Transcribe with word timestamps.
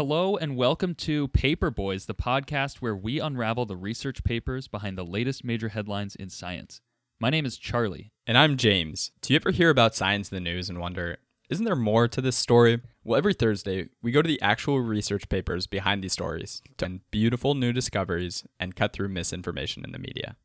Hello 0.00 0.34
and 0.34 0.56
welcome 0.56 0.94
to 0.94 1.28
Paper 1.28 1.70
Boys, 1.70 2.06
the 2.06 2.14
podcast 2.14 2.76
where 2.76 2.96
we 2.96 3.20
unravel 3.20 3.66
the 3.66 3.76
research 3.76 4.24
papers 4.24 4.66
behind 4.66 4.96
the 4.96 5.04
latest 5.04 5.44
major 5.44 5.68
headlines 5.68 6.16
in 6.16 6.30
science. 6.30 6.80
My 7.20 7.28
name 7.28 7.44
is 7.44 7.58
Charlie. 7.58 8.10
And 8.26 8.38
I'm 8.38 8.56
James. 8.56 9.10
Do 9.20 9.30
you 9.30 9.36
ever 9.36 9.50
hear 9.50 9.68
about 9.68 9.94
science 9.94 10.32
in 10.32 10.36
the 10.36 10.40
news 10.40 10.70
and 10.70 10.80
wonder, 10.80 11.18
isn't 11.50 11.66
there 11.66 11.76
more 11.76 12.08
to 12.08 12.22
this 12.22 12.36
story? 12.36 12.80
Well, 13.04 13.18
every 13.18 13.34
Thursday, 13.34 13.90
we 14.00 14.10
go 14.10 14.22
to 14.22 14.26
the 14.26 14.40
actual 14.40 14.80
research 14.80 15.28
papers 15.28 15.66
behind 15.66 16.02
these 16.02 16.14
stories 16.14 16.62
to 16.78 16.86
find 16.86 17.00
beautiful 17.10 17.54
new 17.54 17.70
discoveries 17.70 18.46
and 18.58 18.74
cut 18.74 18.94
through 18.94 19.10
misinformation 19.10 19.84
in 19.84 19.92
the 19.92 19.98
media. 19.98 20.36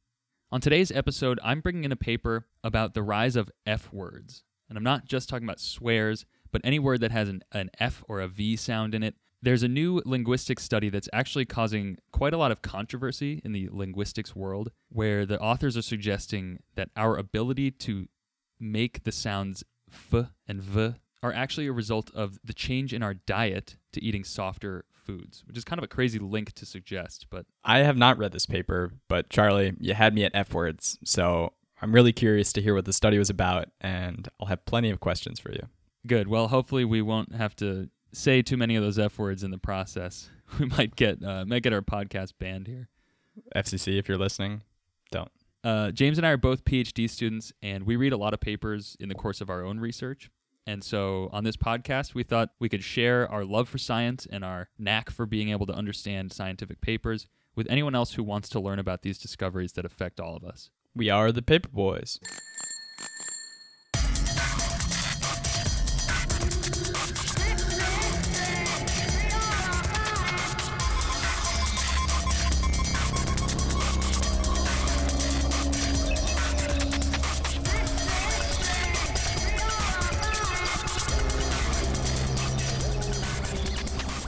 On 0.52 0.60
today's 0.60 0.92
episode, 0.92 1.40
I'm 1.42 1.62
bringing 1.62 1.86
in 1.86 1.94
a 1.94 1.96
paper 1.96 2.46
about 2.62 2.94
the 2.94 3.04
rise 3.04 3.38
of 3.38 3.50
F 3.66 3.88
words. 3.94 4.44
And 4.68 4.78
I'm 4.78 4.84
not 4.84 5.06
just 5.06 5.30
talking 5.30 5.48
about 5.48 5.62
swears, 5.62 6.26
but 6.52 6.60
any 6.66 6.78
word 6.78 7.00
that 7.00 7.12
has 7.12 7.30
an, 7.30 7.42
an 7.54 7.70
F 7.80 8.04
or 8.10 8.20
a 8.20 8.28
V 8.28 8.58
sound 8.58 8.94
in 8.94 9.02
it. 9.02 9.16
There's 9.46 9.62
a 9.62 9.68
new 9.68 10.02
linguistics 10.06 10.64
study 10.64 10.90
that's 10.90 11.08
actually 11.14 11.46
causing 11.46 12.00
quite 12.12 12.34
a 12.34 12.38
lot 12.38 12.52
of 12.52 12.64
controversy 12.64 13.44
in 13.46 13.52
the 13.52 13.70
linguistics 13.72 14.36
world, 14.36 14.72
where 14.90 15.24
the 15.24 15.40
authors 15.40 15.78
are 15.78 15.84
suggesting 15.84 16.64
that 16.74 16.90
our 16.98 17.16
ability 17.16 17.70
to 17.70 18.08
make 18.60 19.04
the 19.04 19.12
sounds 19.12 19.64
f 19.88 20.30
and 20.48 20.64
v 20.64 20.96
are 21.22 21.32
actually 21.32 21.68
a 21.68 21.72
result 21.72 22.10
of 22.16 22.40
the 22.44 22.54
change 22.54 22.92
in 22.92 23.04
our 23.04 23.14
diet 23.14 23.76
to 23.94 24.04
eating 24.04 24.24
softer 24.24 24.86
foods, 24.92 25.44
which 25.46 25.58
is 25.58 25.64
kind 25.64 25.78
of 25.78 25.84
a 25.84 25.88
crazy 25.88 26.18
link 26.18 26.52
to 26.54 26.66
suggest, 26.66 27.28
but 27.30 27.46
I 27.64 27.80
have 27.80 27.98
not 27.98 28.18
read 28.18 28.32
this 28.32 28.48
paper, 28.48 28.94
but 29.08 29.30
Charlie, 29.30 29.74
you 29.80 29.94
had 29.94 30.16
me 30.16 30.24
at 30.24 30.32
F 30.34 30.56
words, 30.56 30.98
so 31.04 31.54
I'm 31.84 31.94
really 31.94 32.14
curious 32.14 32.52
to 32.54 32.64
hear 32.64 32.74
what 32.74 32.86
the 32.86 32.94
study 32.94 33.20
was 33.20 33.30
about, 33.30 33.70
and 33.80 34.28
I'll 34.40 34.48
have 34.48 34.66
plenty 34.66 34.90
of 34.90 35.00
questions 35.00 35.40
for 35.40 35.52
you. 35.52 35.68
Good. 36.08 36.28
Well, 36.28 36.48
hopefully 36.48 36.86
we 36.86 37.02
won't 37.02 37.36
have 37.36 37.56
to 37.58 37.90
say 38.16 38.42
too 38.42 38.58
many 38.58 38.76
of 38.76 38.84
those 38.84 38.98
F 38.98 39.18
words 39.20 39.44
in 39.44 39.52
the 39.52 39.58
process. 39.58 40.30
We 40.60 40.68
might 40.68 40.96
get 40.96 41.24
uh, 41.24 41.44
might 41.44 41.64
get 41.64 41.74
our 41.74 41.82
podcast 41.82 42.34
banned 42.38 42.68
here. 42.68 42.88
FCC, 43.56 43.98
if 43.98 44.08
you're 44.08 44.18
listening, 44.18 44.62
don't. 45.10 45.32
Uh, 45.64 45.90
James 45.90 46.20
and 46.20 46.28
I 46.28 46.30
are 46.30 46.38
both 46.38 46.64
PhD 46.66 47.10
students, 47.10 47.52
and 47.64 47.84
we 47.84 47.96
read 47.96 48.14
a 48.14 48.18
lot 48.18 48.36
of 48.36 48.40
papers 48.40 48.96
in 49.00 49.10
the 49.10 49.16
course 49.16 49.42
of 49.42 49.50
our 49.50 49.64
own 49.64 49.80
research. 49.80 50.30
And 50.68 50.84
so 50.84 51.30
on 51.34 51.44
this 51.44 51.58
podcast, 51.58 52.14
we 52.14 52.22
thought 52.22 52.52
we 52.60 52.70
could 52.70 52.84
share 52.84 53.30
our 53.32 53.44
love 53.44 53.68
for 53.68 53.80
science 53.80 54.28
and 54.32 54.46
our 54.46 54.70
knack 54.78 55.10
for 55.10 55.26
being 55.26 55.50
able 55.50 55.66
to 55.66 55.74
understand 55.74 56.32
scientific 56.32 56.80
papers 56.80 57.28
with 57.56 57.66
anyone 57.70 57.96
else 57.96 58.14
who 58.14 58.24
wants 58.24 58.48
to 58.50 58.60
learn 58.60 58.78
about 58.78 59.02
these 59.02 59.18
discoveries 59.18 59.74
that 59.74 59.86
affect 59.86 60.20
all 60.20 60.36
of 60.36 60.44
us. 60.44 60.70
We 60.96 61.10
are 61.10 61.32
the 61.32 61.42
Paper 61.42 61.70
Boys. 61.70 62.20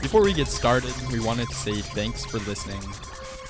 Before 0.08 0.24
we 0.24 0.32
get 0.32 0.48
started, 0.48 0.94
we 1.12 1.20
wanted 1.20 1.48
to 1.50 1.54
say 1.54 1.82
thanks 1.82 2.24
for 2.24 2.38
listening. 2.38 2.80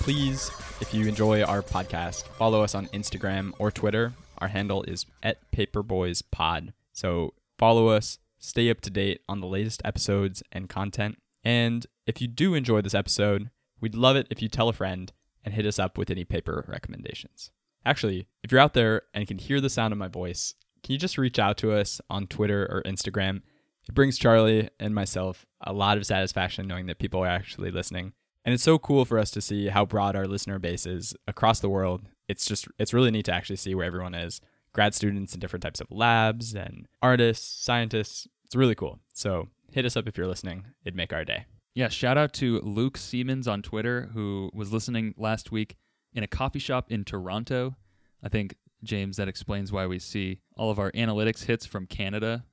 Please, 0.00 0.50
if 0.80 0.92
you 0.92 1.06
enjoy 1.06 1.44
our 1.44 1.62
podcast, 1.62 2.24
follow 2.30 2.64
us 2.64 2.74
on 2.74 2.88
Instagram 2.88 3.52
or 3.60 3.70
Twitter. 3.70 4.12
Our 4.38 4.48
handle 4.48 4.82
is 4.82 5.06
at 5.22 5.52
paperboyspod. 5.52 6.72
So 6.92 7.34
follow 7.60 7.86
us, 7.86 8.18
stay 8.40 8.70
up 8.70 8.80
to 8.80 8.90
date 8.90 9.20
on 9.28 9.40
the 9.40 9.46
latest 9.46 9.82
episodes 9.84 10.42
and 10.50 10.68
content. 10.68 11.18
And 11.44 11.86
if 12.08 12.20
you 12.20 12.26
do 12.26 12.54
enjoy 12.54 12.80
this 12.80 12.92
episode, 12.92 13.50
we'd 13.80 13.94
love 13.94 14.16
it 14.16 14.26
if 14.28 14.42
you 14.42 14.48
tell 14.48 14.68
a 14.68 14.72
friend 14.72 15.12
and 15.44 15.54
hit 15.54 15.64
us 15.64 15.78
up 15.78 15.96
with 15.96 16.10
any 16.10 16.24
paper 16.24 16.64
recommendations. 16.66 17.52
Actually, 17.86 18.26
if 18.42 18.50
you're 18.50 18.60
out 18.60 18.74
there 18.74 19.02
and 19.14 19.28
can 19.28 19.38
hear 19.38 19.60
the 19.60 19.70
sound 19.70 19.92
of 19.92 19.98
my 19.98 20.08
voice, 20.08 20.54
can 20.82 20.94
you 20.94 20.98
just 20.98 21.18
reach 21.18 21.38
out 21.38 21.56
to 21.58 21.70
us 21.70 22.00
on 22.10 22.26
Twitter 22.26 22.66
or 22.68 22.82
Instagram? 22.82 23.42
It 23.88 23.94
brings 23.94 24.18
Charlie 24.18 24.68
and 24.78 24.94
myself 24.94 25.46
a 25.60 25.72
lot 25.72 25.96
of 25.96 26.06
satisfaction 26.06 26.66
knowing 26.66 26.86
that 26.86 26.98
people 26.98 27.20
are 27.22 27.28
actually 27.28 27.70
listening. 27.70 28.12
And 28.44 28.54
it's 28.54 28.62
so 28.62 28.78
cool 28.78 29.04
for 29.04 29.18
us 29.18 29.30
to 29.32 29.40
see 29.40 29.68
how 29.68 29.84
broad 29.84 30.14
our 30.14 30.26
listener 30.26 30.58
base 30.58 30.86
is 30.86 31.14
across 31.26 31.60
the 31.60 31.68
world. 31.68 32.02
It's 32.28 32.46
just, 32.46 32.68
it's 32.78 32.94
really 32.94 33.10
neat 33.10 33.24
to 33.26 33.32
actually 33.32 33.56
see 33.56 33.74
where 33.74 33.86
everyone 33.86 34.14
is 34.14 34.40
grad 34.72 34.94
students 34.94 35.34
in 35.34 35.40
different 35.40 35.62
types 35.62 35.80
of 35.80 35.90
labs 35.90 36.54
and 36.54 36.86
artists, 37.02 37.64
scientists. 37.64 38.28
It's 38.44 38.54
really 38.54 38.74
cool. 38.74 39.00
So 39.12 39.48
hit 39.72 39.84
us 39.84 39.96
up 39.96 40.06
if 40.06 40.16
you're 40.16 40.26
listening. 40.26 40.66
It'd 40.84 40.94
make 40.94 41.12
our 41.12 41.24
day. 41.24 41.46
Yeah, 41.74 41.88
shout 41.88 42.18
out 42.18 42.32
to 42.34 42.60
Luke 42.60 42.96
Siemens 42.96 43.48
on 43.48 43.62
Twitter, 43.62 44.10
who 44.12 44.50
was 44.52 44.72
listening 44.72 45.14
last 45.16 45.50
week 45.50 45.76
in 46.12 46.22
a 46.22 46.28
coffee 46.28 46.58
shop 46.58 46.90
in 46.90 47.04
Toronto. 47.04 47.76
I 48.22 48.28
think, 48.28 48.56
James, 48.82 49.16
that 49.16 49.28
explains 49.28 49.72
why 49.72 49.86
we 49.86 49.98
see 49.98 50.40
all 50.56 50.70
of 50.70 50.78
our 50.78 50.92
analytics 50.92 51.44
hits 51.44 51.66
from 51.66 51.86
Canada. 51.86 52.44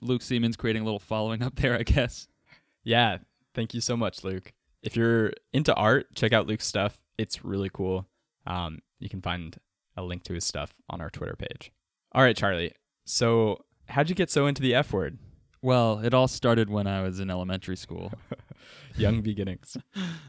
Luke 0.00 0.22
Siemens 0.22 0.56
creating 0.56 0.82
a 0.82 0.84
little 0.84 0.98
following 0.98 1.42
up 1.42 1.56
there, 1.56 1.74
I 1.74 1.82
guess. 1.82 2.28
Yeah. 2.84 3.18
Thank 3.54 3.74
you 3.74 3.80
so 3.80 3.96
much, 3.96 4.24
Luke. 4.24 4.52
If 4.82 4.96
you're 4.96 5.32
into 5.52 5.74
art, 5.74 6.14
check 6.14 6.32
out 6.32 6.46
Luke's 6.46 6.66
stuff. 6.66 6.98
It's 7.16 7.44
really 7.44 7.70
cool. 7.72 8.06
Um, 8.46 8.78
you 9.00 9.08
can 9.08 9.20
find 9.20 9.58
a 9.96 10.02
link 10.02 10.22
to 10.24 10.34
his 10.34 10.44
stuff 10.44 10.72
on 10.88 11.00
our 11.00 11.10
Twitter 11.10 11.34
page. 11.36 11.72
All 12.12 12.22
right, 12.22 12.36
Charlie. 12.36 12.72
So, 13.04 13.64
how'd 13.88 14.08
you 14.08 14.14
get 14.14 14.30
so 14.30 14.46
into 14.46 14.62
the 14.62 14.74
F 14.74 14.92
word? 14.92 15.18
Well, 15.60 15.98
it 15.98 16.14
all 16.14 16.28
started 16.28 16.70
when 16.70 16.86
I 16.86 17.02
was 17.02 17.18
in 17.18 17.30
elementary 17.30 17.76
school. 17.76 18.12
Young 18.96 19.20
beginnings. 19.22 19.76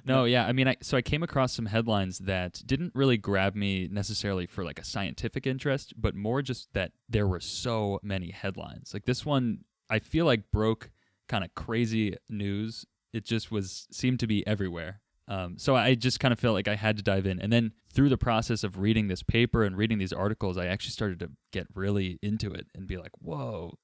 No, 0.06 0.26
yeah, 0.26 0.46
I 0.46 0.52
mean, 0.52 0.68
I 0.68 0.76
so 0.82 0.98
I 0.98 1.02
came 1.02 1.24
across 1.24 1.54
some 1.54 1.68
headlines 1.68 2.20
that 2.20 2.62
didn't 2.66 2.94
really 2.96 3.18
grab 3.18 3.56
me 3.56 3.88
necessarily 3.92 4.46
for 4.46 4.64
like 4.64 4.80
a 4.80 4.84
scientific 4.84 5.48
interest, 5.48 5.94
but 5.98 6.16
more 6.16 6.42
just 6.42 6.74
that 6.74 6.92
there 7.08 7.28
were 7.28 7.40
so 7.40 8.00
many 8.04 8.32
headlines. 8.32 8.94
Like 8.94 9.06
this 9.06 9.26
one, 9.26 9.66
I 9.90 10.00
feel 10.00 10.26
like 10.26 10.52
broke 10.52 10.92
kind 11.28 11.44
of 11.44 11.54
crazy 11.56 12.16
news. 12.30 12.86
It 13.14 13.26
just 13.26 13.52
was 13.52 13.88
seemed 13.92 14.20
to 14.20 14.28
be 14.28 14.46
everywhere. 14.46 15.02
Um, 15.30 15.60
so 15.60 15.76
I 15.76 15.94
just 15.94 16.20
kind 16.20 16.32
of 16.32 16.40
felt 16.40 16.56
like 16.56 16.68
I 16.68 16.76
had 16.76 16.98
to 16.98 17.04
dive 17.04 17.28
in. 17.28 17.40
And 17.40 17.54
then 17.54 17.74
through 17.94 18.10
the 18.10 18.18
process 18.18 18.64
of 18.64 18.80
reading 18.80 19.08
this 19.08 19.22
paper 19.22 19.64
and 19.64 19.78
reading 19.78 20.00
these 20.00 20.12
articles, 20.12 20.58
I 20.58 20.66
actually 20.66 20.92
started 20.92 21.20
to 21.20 21.30
get 21.54 21.68
really 21.76 22.18
into 22.24 22.52
it 22.52 22.66
and 22.74 22.88
be 22.88 22.98
like, 22.98 23.12
whoa, 23.20 23.78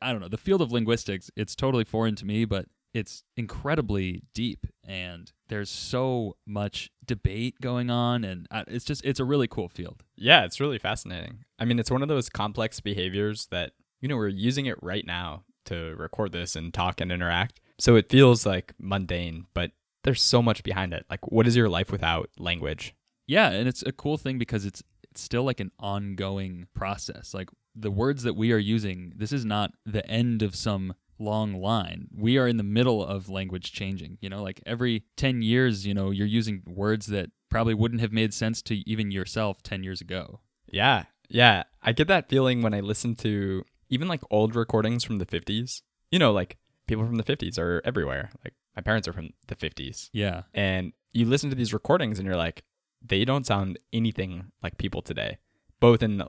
I 0.00 0.10
don't 0.10 0.22
know. 0.22 0.28
The 0.28 0.38
field 0.38 0.62
of 0.62 0.72
linguistics, 0.72 1.30
it's 1.36 1.54
totally 1.54 1.84
foreign 1.84 2.16
to 2.16 2.24
me, 2.24 2.46
but 2.46 2.66
it's 2.94 3.22
incredibly 3.36 4.22
deep 4.34 4.66
and 4.84 5.32
there's 5.48 5.70
so 5.70 6.36
much 6.46 6.90
debate 7.04 7.60
going 7.60 7.90
on 7.90 8.24
and 8.24 8.46
uh, 8.50 8.64
it's 8.68 8.84
just 8.84 9.04
it's 9.04 9.20
a 9.20 9.24
really 9.24 9.46
cool 9.46 9.68
field. 9.68 10.02
Yeah, 10.16 10.44
it's 10.44 10.60
really 10.60 10.78
fascinating. 10.78 11.44
I 11.58 11.64
mean, 11.64 11.78
it's 11.78 11.90
one 11.90 12.02
of 12.02 12.08
those 12.08 12.28
complex 12.28 12.80
behaviors 12.80 13.46
that, 13.50 13.72
you 14.00 14.08
know, 14.08 14.16
we're 14.16 14.28
using 14.28 14.66
it 14.66 14.82
right 14.82 15.06
now 15.06 15.44
to 15.66 15.94
record 15.96 16.32
this 16.32 16.56
and 16.56 16.72
talk 16.72 17.00
and 17.00 17.12
interact. 17.12 17.60
So 17.78 17.96
it 17.96 18.08
feels 18.08 18.46
like 18.46 18.72
mundane, 18.78 19.46
but 19.52 19.72
there's 20.04 20.22
so 20.22 20.40
much 20.40 20.62
behind 20.62 20.94
it. 20.94 21.04
Like 21.10 21.30
what 21.30 21.46
is 21.46 21.56
your 21.56 21.68
life 21.68 21.92
without 21.92 22.30
language? 22.38 22.94
Yeah, 23.26 23.50
and 23.50 23.68
it's 23.68 23.82
a 23.82 23.92
cool 23.92 24.16
thing 24.16 24.38
because 24.38 24.64
it's 24.64 24.82
it's 25.10 25.20
still 25.20 25.44
like 25.44 25.60
an 25.60 25.72
ongoing 25.78 26.66
process. 26.74 27.34
Like 27.34 27.50
the 27.74 27.90
words 27.90 28.22
that 28.22 28.34
we 28.34 28.52
are 28.52 28.58
using, 28.58 29.12
this 29.16 29.32
is 29.32 29.44
not 29.44 29.72
the 29.84 30.08
end 30.08 30.42
of 30.42 30.54
some 30.54 30.94
long 31.18 31.54
line. 31.54 32.08
We 32.14 32.38
are 32.38 32.48
in 32.48 32.56
the 32.56 32.62
middle 32.62 33.04
of 33.04 33.28
language 33.28 33.72
changing. 33.72 34.18
You 34.20 34.28
know, 34.28 34.42
like 34.42 34.60
every 34.66 35.04
10 35.16 35.42
years, 35.42 35.86
you 35.86 35.94
know, 35.94 36.10
you're 36.10 36.26
using 36.26 36.62
words 36.66 37.06
that 37.06 37.30
probably 37.50 37.74
wouldn't 37.74 38.00
have 38.00 38.12
made 38.12 38.34
sense 38.34 38.62
to 38.62 38.88
even 38.88 39.10
yourself 39.10 39.62
10 39.62 39.82
years 39.82 40.00
ago. 40.00 40.40
Yeah. 40.70 41.04
Yeah. 41.28 41.64
I 41.82 41.92
get 41.92 42.08
that 42.08 42.28
feeling 42.28 42.62
when 42.62 42.74
I 42.74 42.80
listen 42.80 43.14
to 43.16 43.64
even 43.88 44.08
like 44.08 44.20
old 44.30 44.54
recordings 44.54 45.04
from 45.04 45.18
the 45.18 45.26
50s. 45.26 45.82
You 46.10 46.18
know, 46.18 46.32
like 46.32 46.56
people 46.86 47.04
from 47.04 47.16
the 47.16 47.24
50s 47.24 47.58
are 47.58 47.82
everywhere. 47.84 48.30
Like 48.44 48.54
my 48.74 48.82
parents 48.82 49.08
are 49.08 49.12
from 49.12 49.30
the 49.48 49.56
50s. 49.56 50.10
Yeah. 50.12 50.42
And 50.54 50.92
you 51.12 51.26
listen 51.26 51.50
to 51.50 51.56
these 51.56 51.72
recordings 51.72 52.18
and 52.18 52.26
you're 52.26 52.36
like, 52.36 52.62
they 53.04 53.24
don't 53.24 53.46
sound 53.46 53.78
anything 53.92 54.50
like 54.62 54.78
people 54.78 55.02
today, 55.02 55.38
both 55.80 56.02
in 56.02 56.22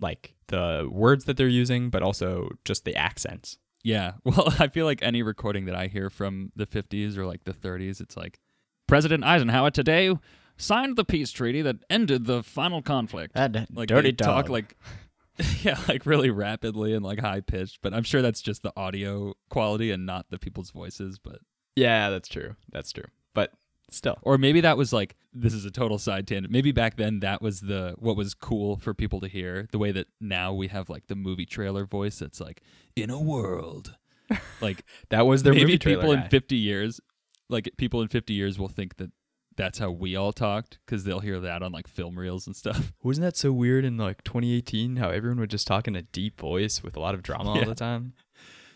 like 0.00 0.34
the 0.48 0.88
words 0.90 1.24
that 1.26 1.36
they're 1.36 1.48
using, 1.48 1.90
but 1.90 2.02
also 2.02 2.50
just 2.64 2.84
the 2.84 2.96
accents. 2.96 3.58
Yeah. 3.82 4.12
Well, 4.24 4.52
I 4.58 4.68
feel 4.68 4.86
like 4.86 5.02
any 5.02 5.22
recording 5.22 5.66
that 5.66 5.74
I 5.74 5.86
hear 5.86 6.10
from 6.10 6.52
the 6.54 6.66
50s 6.66 7.16
or 7.16 7.26
like 7.26 7.44
the 7.44 7.52
30s, 7.54 8.00
it's 8.00 8.16
like 8.16 8.38
President 8.86 9.24
Eisenhower 9.24 9.70
today 9.70 10.16
signed 10.56 10.96
the 10.96 11.04
peace 11.04 11.30
treaty 11.30 11.62
that 11.62 11.76
ended 11.88 12.26
the 12.26 12.42
final 12.42 12.82
conflict. 12.82 13.34
That 13.34 13.68
like 13.72 13.88
dirty 13.88 14.10
they 14.10 14.16
talk 14.16 14.48
like 14.48 14.76
yeah, 15.62 15.78
like 15.88 16.06
really 16.06 16.30
rapidly 16.30 16.92
and 16.94 17.04
like 17.04 17.20
high 17.20 17.40
pitched, 17.40 17.80
but 17.82 17.94
I'm 17.94 18.02
sure 18.02 18.22
that's 18.22 18.42
just 18.42 18.62
the 18.62 18.72
audio 18.76 19.34
quality 19.48 19.90
and 19.90 20.04
not 20.06 20.26
the 20.30 20.38
people's 20.38 20.70
voices, 20.70 21.18
but 21.18 21.38
Yeah, 21.76 22.10
that's 22.10 22.28
true. 22.28 22.56
That's 22.70 22.92
true. 22.92 23.06
But 23.34 23.52
still. 23.92 24.18
or 24.22 24.38
maybe 24.38 24.60
that 24.62 24.76
was 24.76 24.92
like 24.92 25.16
this 25.32 25.54
is 25.54 25.64
a 25.64 25.70
total 25.70 25.98
side 25.98 26.26
tangent. 26.26 26.52
Maybe 26.52 26.72
back 26.72 26.96
then 26.96 27.20
that 27.20 27.40
was 27.42 27.60
the 27.60 27.94
what 27.98 28.16
was 28.16 28.34
cool 28.34 28.76
for 28.76 28.94
people 28.94 29.20
to 29.20 29.28
hear. 29.28 29.68
The 29.72 29.78
way 29.78 29.92
that 29.92 30.06
now 30.20 30.52
we 30.52 30.68
have 30.68 30.88
like 30.88 31.06
the 31.06 31.14
movie 31.16 31.46
trailer 31.46 31.84
voice 31.86 32.18
that's 32.18 32.40
like 32.40 32.62
in 32.96 33.10
a 33.10 33.20
world. 33.20 33.96
Like 34.60 34.84
That 35.08 35.26
was 35.26 35.42
their 35.42 35.52
maybe 35.52 35.64
movie 35.66 35.78
trailer 35.78 36.02
people 36.02 36.14
guy. 36.16 36.24
in 36.24 36.30
50 36.30 36.56
years 36.56 37.00
like 37.48 37.68
people 37.76 38.00
in 38.00 38.06
50 38.08 38.32
years 38.32 38.58
will 38.60 38.68
think 38.68 38.96
that 38.98 39.10
that's 39.56 39.78
how 39.80 39.90
we 39.90 40.14
all 40.14 40.32
talked 40.32 40.78
because 40.86 41.02
they'll 41.02 41.18
hear 41.20 41.40
that 41.40 41.62
on 41.64 41.72
like 41.72 41.88
film 41.88 42.16
reels 42.18 42.46
and 42.46 42.54
stuff. 42.54 42.92
Wasn't 43.02 43.24
that 43.24 43.36
so 43.36 43.50
weird 43.52 43.84
in 43.84 43.96
like 43.96 44.22
2018? 44.22 44.96
How 44.96 45.10
everyone 45.10 45.40
would 45.40 45.50
just 45.50 45.66
talk 45.66 45.88
in 45.88 45.96
a 45.96 46.02
deep 46.02 46.40
voice 46.40 46.82
with 46.82 46.96
a 46.96 47.00
lot 47.00 47.14
of 47.16 47.22
drama 47.24 47.54
Yeah. 47.54 47.62
all 47.62 47.68
the 47.68 47.74
time. 47.74 48.12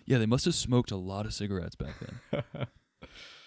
Yeah, 0.07 0.19
they 0.19 0.27
must 0.27 0.45
have 0.45 0.55
smoked 0.57 0.91
a 0.91 0.97
lot 0.97 1.25
of 1.25 1.33
cigarettes 1.33 1.77
back 1.77 1.95
then. 2.33 2.45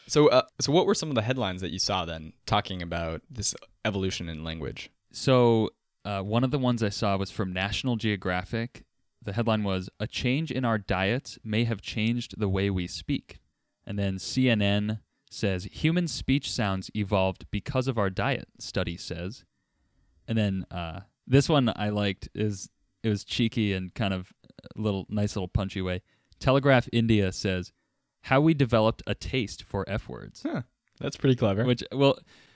So, 0.07 0.27
uh, 0.29 0.43
so 0.59 0.71
what 0.71 0.85
were 0.85 0.95
some 0.95 1.09
of 1.09 1.15
the 1.15 1.21
headlines 1.21 1.61
that 1.61 1.71
you 1.71 1.79
saw 1.79 2.05
then 2.05 2.33
talking 2.45 2.81
about 2.81 3.21
this 3.29 3.53
evolution 3.83 4.29
in 4.29 4.43
language? 4.43 4.89
So 5.11 5.71
uh, 6.05 6.21
one 6.21 6.43
of 6.43 6.51
the 6.51 6.59
ones 6.59 6.81
I 6.81 6.89
saw 6.89 7.17
was 7.17 7.31
from 7.31 7.51
National 7.51 7.97
Geographic. 7.97 8.85
The 9.21 9.33
headline 9.33 9.63
was 9.63 9.89
"A 9.99 10.07
change 10.07 10.51
in 10.51 10.63
our 10.63 10.77
diets 10.77 11.37
may 11.43 11.65
have 11.65 11.81
changed 11.81 12.39
the 12.39 12.47
way 12.47 12.69
we 12.69 12.87
speak," 12.87 13.39
and 13.85 13.99
then 13.99 14.15
CNN 14.15 15.01
says 15.29 15.65
human 15.65 16.07
speech 16.07 16.49
sounds 16.49 16.89
evolved 16.95 17.45
because 17.51 17.89
of 17.89 17.97
our 17.97 18.09
diet. 18.09 18.47
Study 18.59 18.95
says, 18.95 19.43
and 20.27 20.37
then 20.37 20.65
uh, 20.71 21.01
this 21.25 21.49
one 21.49 21.71
I 21.75 21.89
liked 21.89 22.29
is 22.33 22.69
it 23.03 23.09
was 23.09 23.23
cheeky 23.23 23.73
and 23.73 23.93
kind 23.93 24.13
of 24.13 24.31
a 24.75 24.81
little 24.81 25.05
nice 25.09 25.35
little 25.35 25.47
punchy 25.47 25.81
way. 25.81 26.01
Telegraph 26.39 26.87
India 26.93 27.31
says 27.31 27.71
how 28.29 28.39
we 28.41 28.53
developed 28.53 29.01
a 29.07 29.15
taste 29.15 29.63
for 29.63 29.83
f 29.87 30.07
words 30.09 30.43
That's 30.99 31.17
pretty 31.17 31.35
clever. 31.35 31.63
which 31.65 31.83
well 31.91 32.15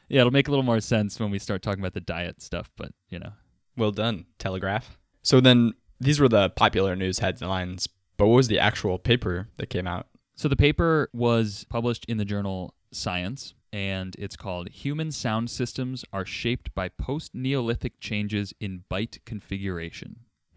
yeah 0.09 0.21
it'll 0.21 0.31
make 0.39 0.47
a 0.47 0.51
little 0.51 0.63
more 0.71 0.81
sense 0.81 1.19
when 1.19 1.31
we 1.31 1.39
start 1.39 1.61
talking 1.61 1.81
about 1.81 1.93
the 1.93 2.01
diet 2.15 2.41
stuff 2.41 2.69
but 2.77 2.91
you 3.09 3.19
know 3.19 3.33
Well 3.77 3.91
done, 3.91 4.25
Telegraph. 4.37 4.97
So 5.23 5.39
then 5.41 5.73
these 5.99 6.19
were 6.19 6.27
the 6.29 6.49
popular 6.49 6.95
news 6.95 7.19
headlines, 7.19 7.87
but 8.17 8.27
what 8.27 8.35
was 8.35 8.47
the 8.47 8.59
actual 8.59 8.97
paper 8.99 9.47
that 9.57 9.69
came 9.69 9.87
out? 9.87 10.07
so 10.35 10.47
the 10.47 10.55
paper 10.67 11.09
was 11.13 11.65
published 11.69 12.03
in 12.07 12.17
the 12.17 12.25
journal 12.25 12.73
science 12.91 13.53
and 13.71 14.15
it's 14.17 14.35
called 14.35 14.67
human 14.69 15.11
sound 15.11 15.49
systems 15.49 16.03
are 16.11 16.25
shaped 16.25 16.73
by 16.73 16.89
post-neolithic 16.89 17.99
changes 17.99 18.53
in 18.59 18.83
bite 18.89 19.19
configuration 19.25 20.11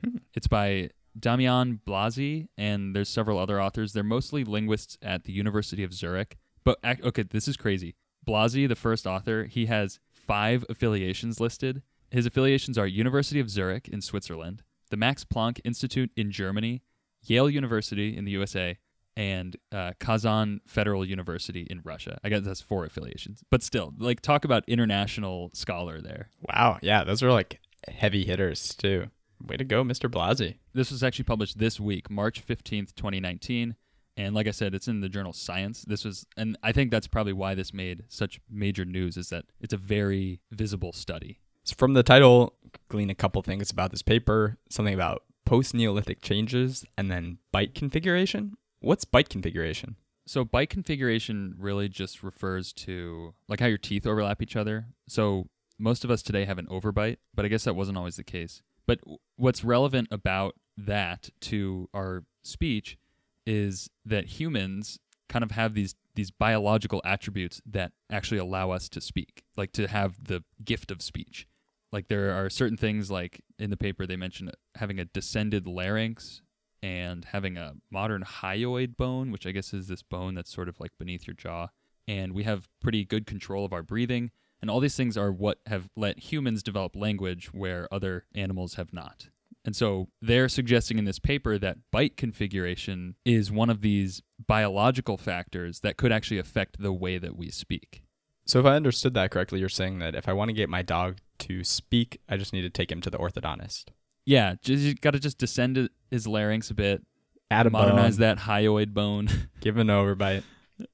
Hmm. 0.05 0.19
it's 0.35 0.49
by 0.49 0.91
damian 1.19 1.81
blasi 1.87 2.49
and 2.57 2.95
there's 2.95 3.09
several 3.09 3.39
other 3.39 3.61
authors 3.61 3.93
they're 3.93 4.03
mostly 4.03 4.45
linguists 4.45 4.99
at 5.03 5.25
the 5.25 5.33
university 5.33 5.85
of 5.85 5.93
zurich 5.93 6.37
but 6.65 6.79
okay 6.85 7.23
this 7.23 7.49
is 7.49 7.57
crazy 7.57 7.95
blasi 8.27 8.69
the 8.69 8.75
first 8.75 9.07
author 9.07 9.45
he 9.45 9.67
has 9.67 10.01
five 10.13 10.65
affiliations 10.69 11.41
listed 11.41 11.83
his 12.11 12.27
affiliations 12.27 12.79
are 12.79 12.87
university 12.87 13.41
of 13.41 13.51
zurich 13.51 13.89
in 13.89 14.01
switzerland 14.01 14.63
the 14.91 14.97
max 14.97 15.25
planck 15.25 15.61
institute 15.65 16.11
in 16.17 16.31
germany 16.31 16.83
yale 17.23 17.49
university 17.49 18.17
in 18.17 18.25
the 18.25 18.33
usa 18.33 18.79
and 19.17 19.57
uh, 19.73 19.93
Kazan 20.01 20.61
Federal 20.67 21.05
University 21.05 21.67
in 21.71 21.81
Russia. 21.85 22.19
I 22.25 22.29
guess 22.29 22.43
that's 22.43 22.61
four 22.61 22.85
affiliations, 22.85 23.43
but 23.51 23.63
still, 23.63 23.93
like, 23.99 24.21
talk 24.21 24.45
about 24.45 24.65
international 24.67 25.51
scholar 25.55 26.01
there. 26.01 26.31
Wow, 26.49 26.79
yeah, 26.83 27.05
those 27.05 27.23
are 27.23 27.31
like 27.31 27.61
heavy 27.89 28.25
hitters 28.25 28.75
too. 28.75 29.07
Way 29.47 29.57
to 29.57 29.65
go, 29.65 29.85
Mr. 29.85 30.11
Blasi. 30.11 30.57
This 30.73 30.91
was 30.91 31.03
actually 31.03 31.25
published 31.25 31.59
this 31.59 31.79
week, 31.79 32.11
March 32.11 32.47
15th, 32.47 32.95
2019. 32.95 33.77
And 34.17 34.35
like 34.35 34.47
I 34.47 34.53
said, 34.53 34.75
it's 34.75 34.89
in 34.89 35.01
the 35.01 35.09
journal 35.09 35.33
Science. 35.33 35.83
This 35.83 36.05
was, 36.05 36.25
and 36.37 36.57
I 36.63 36.73
think 36.73 36.91
that's 36.91 37.09
probably 37.09 37.33
why 37.33 37.55
this 37.55 37.75
made 37.75 38.05
such 38.09 38.41
major 38.49 38.85
news 38.85 39.17
is 39.17 39.29
that 39.31 39.45
it's 39.61 39.75
a 39.75 39.79
very 39.79 40.41
visible 40.51 40.93
study. 40.93 41.41
So 41.65 41.75
from 41.77 41.95
the 41.95 42.03
title, 42.03 42.55
glean 42.89 43.11
a 43.11 43.15
couple 43.15 43.43
things 43.43 43.71
about 43.71 43.91
this 43.91 44.03
paper, 44.03 44.59
something 44.71 44.95
about 44.95 45.25
post-Neolithic 45.45 46.23
changes, 46.23 46.85
and 46.97 47.11
then 47.11 47.39
bite 47.53 47.75
configuration. 47.75 48.55
What's 48.81 49.05
bite 49.05 49.29
configuration? 49.29 49.97
So 50.27 50.45
bite 50.45 50.71
configuration 50.71 51.55
really 51.59 51.89
just 51.89 52.23
refers 52.23 52.73
to 52.75 53.35
like 53.49 53.61
how 53.61 53.67
your 53.67 53.79
teeth 53.79 54.07
overlap 54.07 54.41
each 54.41 54.57
other. 54.57 54.87
So 55.09 55.49
most 55.79 56.05
of 56.05 56.11
us 56.11 56.23
today 56.23 56.45
have 56.45 56.59
an 56.59 56.67
overbite, 56.67 57.17
but 57.35 57.45
I 57.45 57.49
guess 57.49 57.65
that 57.65 57.77
wasn't 57.77 57.99
always 57.99 58.17
the 58.17 58.25
case. 58.25 58.63
But 58.87 59.01
what's 59.37 59.65
relevant 59.65 60.09
about 60.11 60.55
that 60.77 61.31
to 61.43 61.89
our 61.95 62.25
speech 62.43 62.99
is 63.47 63.89
that 64.05 64.27
humans 64.41 64.99
kind 65.29 65.43
of 65.43 65.53
have 65.53 65.75
these 65.75 65.95
these 66.15 66.31
biological 66.31 67.03
attributes 67.05 67.61
that 67.67 67.91
actually 68.09 68.39
allow 68.39 68.71
us 68.71 68.89
to 68.89 69.01
speak, 69.01 69.43
like 69.57 69.73
to 69.73 69.89
have 69.89 70.23
the 70.23 70.45
gift 70.65 70.93
of 70.93 71.03
speech. 71.03 71.49
Like 71.93 72.07
there 72.09 72.33
are 72.33 72.49
certain 72.49 72.77
things 72.77 73.11
like 73.11 73.43
in 73.59 73.71
the 73.71 73.77
paper 73.77 74.07
they 74.07 74.17
mentioned 74.17 74.53
having 74.77 75.01
a 75.01 75.05
descended 75.05 75.67
larynx 75.67 76.41
and 76.83 77.25
having 77.25 77.57
a 77.57 77.75
modern 77.91 78.23
hyoid 78.23 78.97
bone, 78.97 79.31
which 79.31 79.47
I 79.47 79.51
guess 79.51 79.73
is 79.73 79.89
this 79.89 80.03
bone 80.03 80.35
that's 80.35 80.53
sort 80.53 80.69
of 80.69 80.79
like 80.79 80.93
beneath 80.99 81.27
your 81.27 81.35
jaw. 81.35 81.69
And 82.07 82.33
we 82.33 82.45
have 82.45 82.69
pretty 82.81 83.05
good 83.05 83.27
control 83.27 83.65
of 83.65 83.73
our 83.73 83.83
breathing. 83.83 84.31
And 84.65 84.71
all 84.71 84.81
these 84.81 84.97
things 84.97 85.19
are 85.19 85.31
what 85.31 85.59
have 85.67 85.91
let 85.95 86.19
humans 86.19 86.63
develop 86.63 86.97
language 86.97 87.53
where 87.53 87.87
other 87.93 88.25
animals 88.35 88.77
have 88.77 88.95
not. 88.95 89.29
And 89.63 89.77
so 89.77 90.09
they're 90.23 90.49
suggesting 90.49 90.97
in 90.97 91.05
this 91.05 91.19
paper 91.19 91.59
that 91.59 91.77
bite 91.91 92.17
configuration 92.17 93.17
is 93.27 93.53
one 93.53 93.69
of 93.69 93.83
these 93.83 94.23
biological 94.47 95.19
factors 95.19 95.81
that 95.81 95.99
could 95.99 96.11
actually 96.11 96.39
affect 96.39 96.81
the 96.81 96.95
way 96.95 97.19
that 97.19 97.37
we 97.37 97.51
speak. 97.51 98.05
So 98.47 98.59
if 98.59 98.65
I 98.65 98.75
understood 98.75 99.13
that 99.13 99.31
correctly, 99.31 99.61
you're 99.61 99.69
saying 99.69 99.99
that 99.99 100.15
if 100.15 100.31
I 100.31 100.33
want 100.33 100.49
to 100.49 100.55
get 100.55 100.71
my 100.71 100.81
dog 100.81 101.19
to 101.41 101.63
speak, 101.63 102.23
I 102.27 102.39
just 102.39 102.55
need 102.55 102.63
to 102.63 102.71
take 102.71 102.91
him 102.91 103.03
to 103.03 103.11
the 103.11 103.19
orthodontist. 103.19 103.89
Yeah, 104.25 104.55
just, 104.63 104.83
you 104.83 104.95
got 104.95 105.11
to 105.11 105.21
just 105.21 105.37
descend 105.37 105.91
his 106.11 106.27
larynx 106.27 106.71
a 106.71 106.75
bit, 106.75 107.03
Add 107.51 107.67
a 107.67 107.71
modern 107.71 107.97
hyoid 107.97 107.99
bone, 107.99 108.17
that 108.17 108.39
hyoid 108.39 108.95
bone. 108.95 109.29
give 109.61 109.77
him 109.77 109.91
an 109.91 109.95
overbite. 109.95 110.43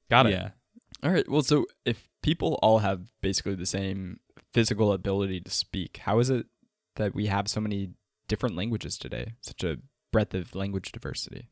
Got 0.09 0.25
it. 0.25 0.31
Yeah. 0.33 0.49
All 1.03 1.11
right. 1.11 1.27
Well, 1.29 1.41
so 1.41 1.65
if 1.85 2.09
people 2.21 2.59
all 2.61 2.79
have 2.79 3.09
basically 3.21 3.55
the 3.55 3.65
same 3.65 4.19
physical 4.53 4.93
ability 4.93 5.41
to 5.41 5.51
speak, 5.51 5.97
how 5.97 6.19
is 6.19 6.29
it 6.29 6.45
that 6.95 7.15
we 7.15 7.27
have 7.27 7.47
so 7.47 7.59
many 7.61 7.91
different 8.27 8.55
languages 8.55 8.97
today? 8.97 9.33
Such 9.41 9.63
a 9.63 9.77
breadth 10.11 10.33
of 10.33 10.53
language 10.55 10.91
diversity. 10.91 11.49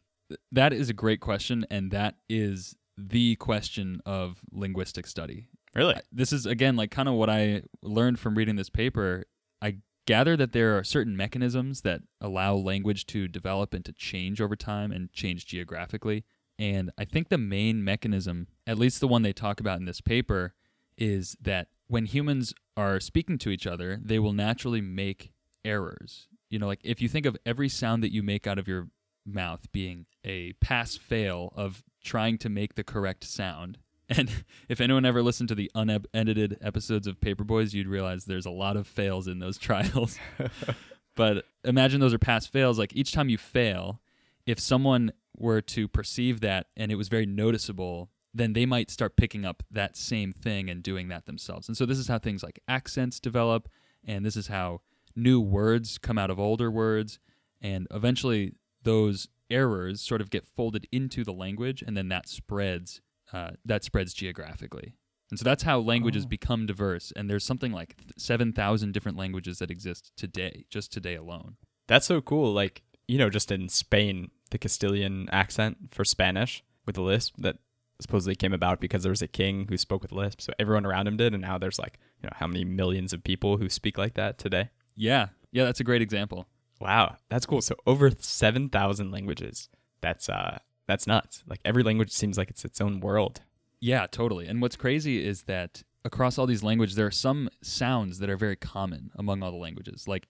That 0.51 0.73
is 0.73 0.89
a 0.89 0.93
great 0.93 1.21
question, 1.21 1.65
and 1.71 1.89
that 1.91 2.15
is 2.29 2.75
the 2.97 3.35
question 3.37 4.01
of 4.05 4.41
linguistic 4.51 5.07
study. 5.07 5.47
Really? 5.75 5.95
This 6.11 6.33
is 6.33 6.45
again 6.45 6.75
like 6.75 6.91
kind 6.91 7.07
of 7.07 7.15
what 7.15 7.29
I 7.29 7.63
learned 7.81 8.19
from 8.19 8.35
reading 8.35 8.55
this 8.55 8.69
paper. 8.69 9.25
I 9.61 9.77
gather 10.05 10.35
that 10.37 10.51
there 10.51 10.77
are 10.77 10.83
certain 10.83 11.15
mechanisms 11.15 11.81
that 11.81 12.01
allow 12.21 12.55
language 12.55 13.05
to 13.07 13.27
develop 13.27 13.73
and 13.73 13.85
to 13.85 13.93
change 13.93 14.41
over 14.41 14.55
time 14.55 14.91
and 14.91 15.11
change 15.13 15.45
geographically. 15.45 16.25
And 16.59 16.91
I 16.97 17.06
think 17.06 17.29
the 17.29 17.38
main 17.38 17.83
mechanism, 17.83 18.47
at 18.67 18.77
least 18.77 19.00
the 19.00 19.07
one 19.07 19.21
they 19.21 19.31
talk 19.31 19.61
about 19.61 19.79
in 19.79 19.85
this 19.85 20.01
paper, 20.01 20.53
is 20.97 21.37
that 21.42 21.69
when 21.87 22.06
humans 22.06 22.54
are 22.75 22.99
speaking 22.99 23.37
to 23.39 23.49
each 23.49 23.66
other, 23.66 23.99
they 24.04 24.19
will 24.19 24.33
naturally 24.33 24.81
make 24.81 25.31
errors. 25.63 26.28
You 26.49 26.59
know, 26.59 26.68
like 26.68 26.81
if 26.83 27.01
you 27.01 27.07
think 27.07 27.25
of 27.25 27.37
every 27.45 27.69
sound 27.69 28.04
that 28.04 28.11
you 28.11 28.21
make 28.21 28.45
out 28.45 28.59
of 28.59 28.68
your 28.68 28.89
mouth 29.25 29.71
being 29.71 30.06
a 30.25 30.54
pass 30.54 30.97
fail 30.97 31.54
of 31.56 31.83
trying 32.04 32.37
to 32.39 32.49
make 32.49 32.75
the 32.75 32.83
correct 32.83 33.23
sound. 33.23 33.80
And 34.11 34.44
if 34.68 34.81
anyone 34.81 35.06
ever 35.06 35.21
listened 35.21 35.49
to 35.49 35.56
the 35.56 35.69
unedited 35.75 36.57
episodes 36.63 37.06
of 37.06 37.19
Paperboys, 37.19 37.75
you'd 37.75 37.87
realize 37.87 38.25
there's 38.25 38.47
a 38.47 38.49
lot 38.49 38.75
of 38.75 38.87
fails 38.87 39.28
in 39.28 39.37
those 39.37 39.57
trials. 39.59 40.18
but 41.16 41.45
imagine 41.63 41.99
those 41.99 42.16
are 42.16 42.18
pass 42.18 42.47
fails. 42.47 42.80
Like 42.80 42.95
each 42.95 43.11
time 43.11 43.30
you 43.30 43.37
fail, 43.37 44.01
if 44.47 44.59
someone 44.59 45.11
were 45.39 45.61
to 45.61 45.87
perceive 45.87 46.41
that 46.41 46.67
and 46.77 46.91
it 46.91 46.95
was 46.95 47.07
very 47.07 47.25
noticeable, 47.25 48.09
then 48.33 48.53
they 48.53 48.65
might 48.65 48.91
start 48.91 49.15
picking 49.17 49.45
up 49.45 49.63
that 49.71 49.97
same 49.97 50.31
thing 50.31 50.69
and 50.69 50.83
doing 50.83 51.07
that 51.09 51.25
themselves. 51.25 51.67
And 51.67 51.75
so 51.75 51.85
this 51.85 51.97
is 51.97 52.07
how 52.07 52.19
things 52.19 52.43
like 52.43 52.59
accents 52.67 53.19
develop, 53.19 53.67
and 54.05 54.25
this 54.25 54.35
is 54.35 54.47
how 54.47 54.81
new 55.15 55.39
words 55.41 55.97
come 55.97 56.17
out 56.17 56.29
of 56.29 56.39
older 56.39 56.69
words, 56.69 57.19
and 57.61 57.87
eventually 57.91 58.53
those 58.83 59.27
errors 59.49 59.99
sort 60.01 60.21
of 60.21 60.29
get 60.29 60.47
folded 60.47 60.87
into 60.91 61.23
the 61.23 61.33
language, 61.33 61.81
and 61.81 61.97
then 61.97 62.07
that 62.09 62.27
spreads. 62.29 63.01
Uh, 63.33 63.51
that 63.65 63.83
spreads 63.83 64.13
geographically. 64.13 64.93
And 65.29 65.37
so 65.37 65.43
that's 65.43 65.61
how 65.63 65.79
languages 65.79 66.25
Oh. 66.25 66.29
become 66.29 66.65
diverse. 66.65 67.11
And 67.15 67.29
there's 67.29 67.43
something 67.43 67.71
like 67.71 67.95
7,000 68.17 68.91
different 68.91 69.17
languages 69.17 69.59
that 69.59 69.69
exist 69.69 70.11
today, 70.15 70.65
just 70.71 70.91
today 70.91 71.15
alone. 71.15 71.57
That's 71.87 72.07
so 72.07 72.21
cool. 72.21 72.51
Like, 72.53 72.81
you 73.07 73.17
know, 73.19 73.29
just 73.29 73.51
in 73.51 73.69
Spain, 73.69 74.31
the 74.51 74.57
Castilian 74.57 75.29
accent 75.31 75.77
for 75.91 76.03
Spanish 76.03 76.63
with 76.85 76.97
a 76.97 77.01
lisp 77.01 77.35
that 77.37 77.57
supposedly 77.99 78.35
came 78.35 78.53
about 78.53 78.79
because 78.79 79.03
there 79.03 79.11
was 79.11 79.21
a 79.21 79.27
king 79.27 79.68
who 79.69 79.77
spoke 79.77 80.01
with 80.01 80.11
lisp. 80.11 80.41
So 80.41 80.53
everyone 80.57 80.85
around 80.85 81.07
him 81.07 81.18
did. 81.18 81.33
And 81.33 81.41
now 81.41 81.57
there's 81.57 81.79
like, 81.79 81.99
you 82.21 82.27
know, 82.27 82.33
how 82.35 82.47
many 82.47 82.63
millions 82.63 83.13
of 83.13 83.23
people 83.23 83.57
who 83.57 83.69
speak 83.69 83.97
like 83.97 84.13
that 84.13 84.37
today? 84.37 84.69
Yeah. 84.95 85.27
Yeah, 85.51 85.65
that's 85.65 85.79
a 85.79 85.83
great 85.83 86.01
example. 86.01 86.47
Wow. 86.79 87.18
That's 87.29 87.45
cool. 87.45 87.61
So 87.61 87.75
over 87.85 88.11
7,000 88.18 89.11
languages. 89.11 89.69
That's, 90.01 90.29
uh, 90.29 90.59
that's 90.87 91.07
nuts. 91.07 91.44
Like 91.45 91.59
every 91.65 91.83
language 91.83 92.11
seems 92.11 92.37
like 92.37 92.49
it's 92.49 92.63
its 92.63 92.79
own 92.79 93.01
world. 93.01 93.41
Yeah, 93.81 94.07
totally. 94.07 94.47
And 94.47 94.61
what's 94.61 94.75
crazy 94.75 95.25
is 95.25 95.44
that 95.44 95.83
across 96.06 96.37
all 96.37 96.45
these 96.45 96.63
languages, 96.63 96.95
there 96.95 97.06
are 97.06 97.11
some 97.11 97.49
sounds 97.61 98.19
that 98.19 98.29
are 98.29 98.37
very 98.37 98.56
common 98.56 99.11
among 99.15 99.44
all 99.44 99.51
the 99.51 99.57
languages. 99.57 100.07
Like 100.07 100.27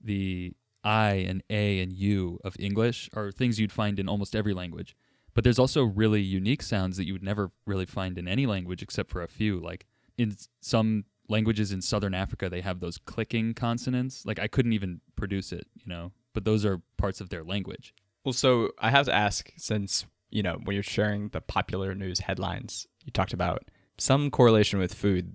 the 0.00 0.54
I 0.84 1.12
and 1.14 1.42
A 1.50 1.80
and 1.80 1.92
U 1.92 2.38
of 2.44 2.56
English 2.58 3.08
are 3.14 3.30
things 3.30 3.58
you'd 3.58 3.72
find 3.72 3.98
in 3.98 4.08
almost 4.08 4.34
every 4.34 4.54
language. 4.54 4.96
But 5.34 5.44
there's 5.44 5.58
also 5.58 5.84
really 5.84 6.20
unique 6.20 6.62
sounds 6.62 6.96
that 6.96 7.06
you 7.06 7.14
would 7.14 7.22
never 7.22 7.52
really 7.66 7.86
find 7.86 8.18
in 8.18 8.28
any 8.28 8.46
language 8.46 8.82
except 8.82 9.10
for 9.10 9.22
a 9.22 9.28
few. 9.28 9.60
Like 9.60 9.86
in 10.18 10.36
some 10.60 11.04
languages 11.28 11.72
in 11.72 11.80
southern 11.80 12.14
Africa, 12.14 12.48
they 12.48 12.60
have 12.60 12.80
those 12.80 12.98
clicking 12.98 13.54
consonants. 13.54 14.26
Like 14.26 14.38
I 14.38 14.48
couldn't 14.48 14.72
even 14.72 15.00
produce 15.16 15.52
it, 15.52 15.66
you 15.74 15.86
know, 15.86 16.12
but 16.34 16.44
those 16.44 16.64
are 16.64 16.82
parts 16.96 17.20
of 17.20 17.30
their 17.30 17.44
language. 17.44 17.94
Well, 18.24 18.32
so 18.32 18.70
I 18.78 18.90
have 18.90 19.06
to 19.06 19.14
ask 19.14 19.50
since, 19.56 20.06
you 20.30 20.42
know, 20.42 20.58
when 20.64 20.74
you're 20.74 20.82
sharing 20.82 21.28
the 21.30 21.40
popular 21.40 21.94
news 21.94 22.20
headlines, 22.20 22.86
you 23.04 23.10
talked 23.10 23.32
about 23.32 23.64
some 23.98 24.30
correlation 24.30 24.78
with 24.78 24.94
food. 24.94 25.34